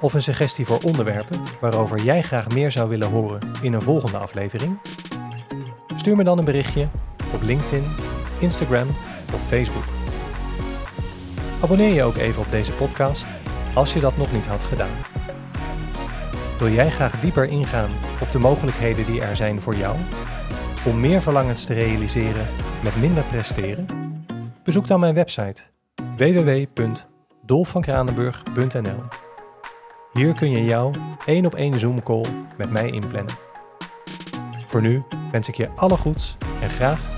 Of 0.00 0.14
een 0.14 0.22
suggestie 0.22 0.66
voor 0.66 0.80
onderwerpen 0.82 1.40
waarover 1.60 2.02
jij 2.02 2.22
graag 2.22 2.48
meer 2.48 2.70
zou 2.70 2.88
willen 2.88 3.08
horen 3.08 3.40
in 3.62 3.72
een 3.72 3.82
volgende 3.82 4.18
aflevering? 4.18 4.78
Stuur 5.96 6.16
me 6.16 6.24
dan 6.24 6.38
een 6.38 6.44
berichtje 6.44 6.88
op 7.34 7.42
LinkedIn, 7.42 7.84
Instagram 8.38 8.88
of 9.34 9.46
Facebook. 9.46 9.84
Abonneer 11.60 11.92
je 11.92 12.02
ook 12.02 12.16
even 12.16 12.42
op 12.42 12.50
deze 12.50 12.72
podcast 12.72 13.26
als 13.74 13.92
je 13.92 14.00
dat 14.00 14.16
nog 14.16 14.32
niet 14.32 14.46
had 14.46 14.64
gedaan. 14.64 14.96
Wil 16.58 16.68
jij 16.68 16.90
graag 16.90 17.20
dieper 17.20 17.44
ingaan 17.44 17.90
op 18.20 18.32
de 18.32 18.38
mogelijkheden 18.38 19.04
die 19.04 19.20
er 19.20 19.36
zijn 19.36 19.60
voor 19.60 19.74
jou 19.74 19.96
om 20.84 21.00
meer 21.00 21.22
verlangens 21.22 21.64
te 21.64 21.74
realiseren 21.74 22.46
met 22.82 22.96
minder 22.96 23.22
presteren? 23.22 23.86
Bezoek 24.64 24.86
dan 24.86 25.00
mijn 25.00 25.14
website 25.14 25.62
www.dolfvankranenburg.nl. 26.16 29.02
Hier 30.12 30.34
kun 30.34 30.50
je 30.50 30.64
jouw 30.64 30.90
één 31.26 31.46
op 31.46 31.54
één 31.54 31.78
Zoom 31.78 32.02
call 32.02 32.24
met 32.56 32.70
mij 32.70 32.90
inplannen. 32.90 33.34
Voor 34.66 34.80
nu 34.80 35.02
wens 35.32 35.48
ik 35.48 35.54
je 35.54 35.68
alle 35.76 35.96
goeds 35.96 36.36
en 36.60 36.68
graag 36.68 37.17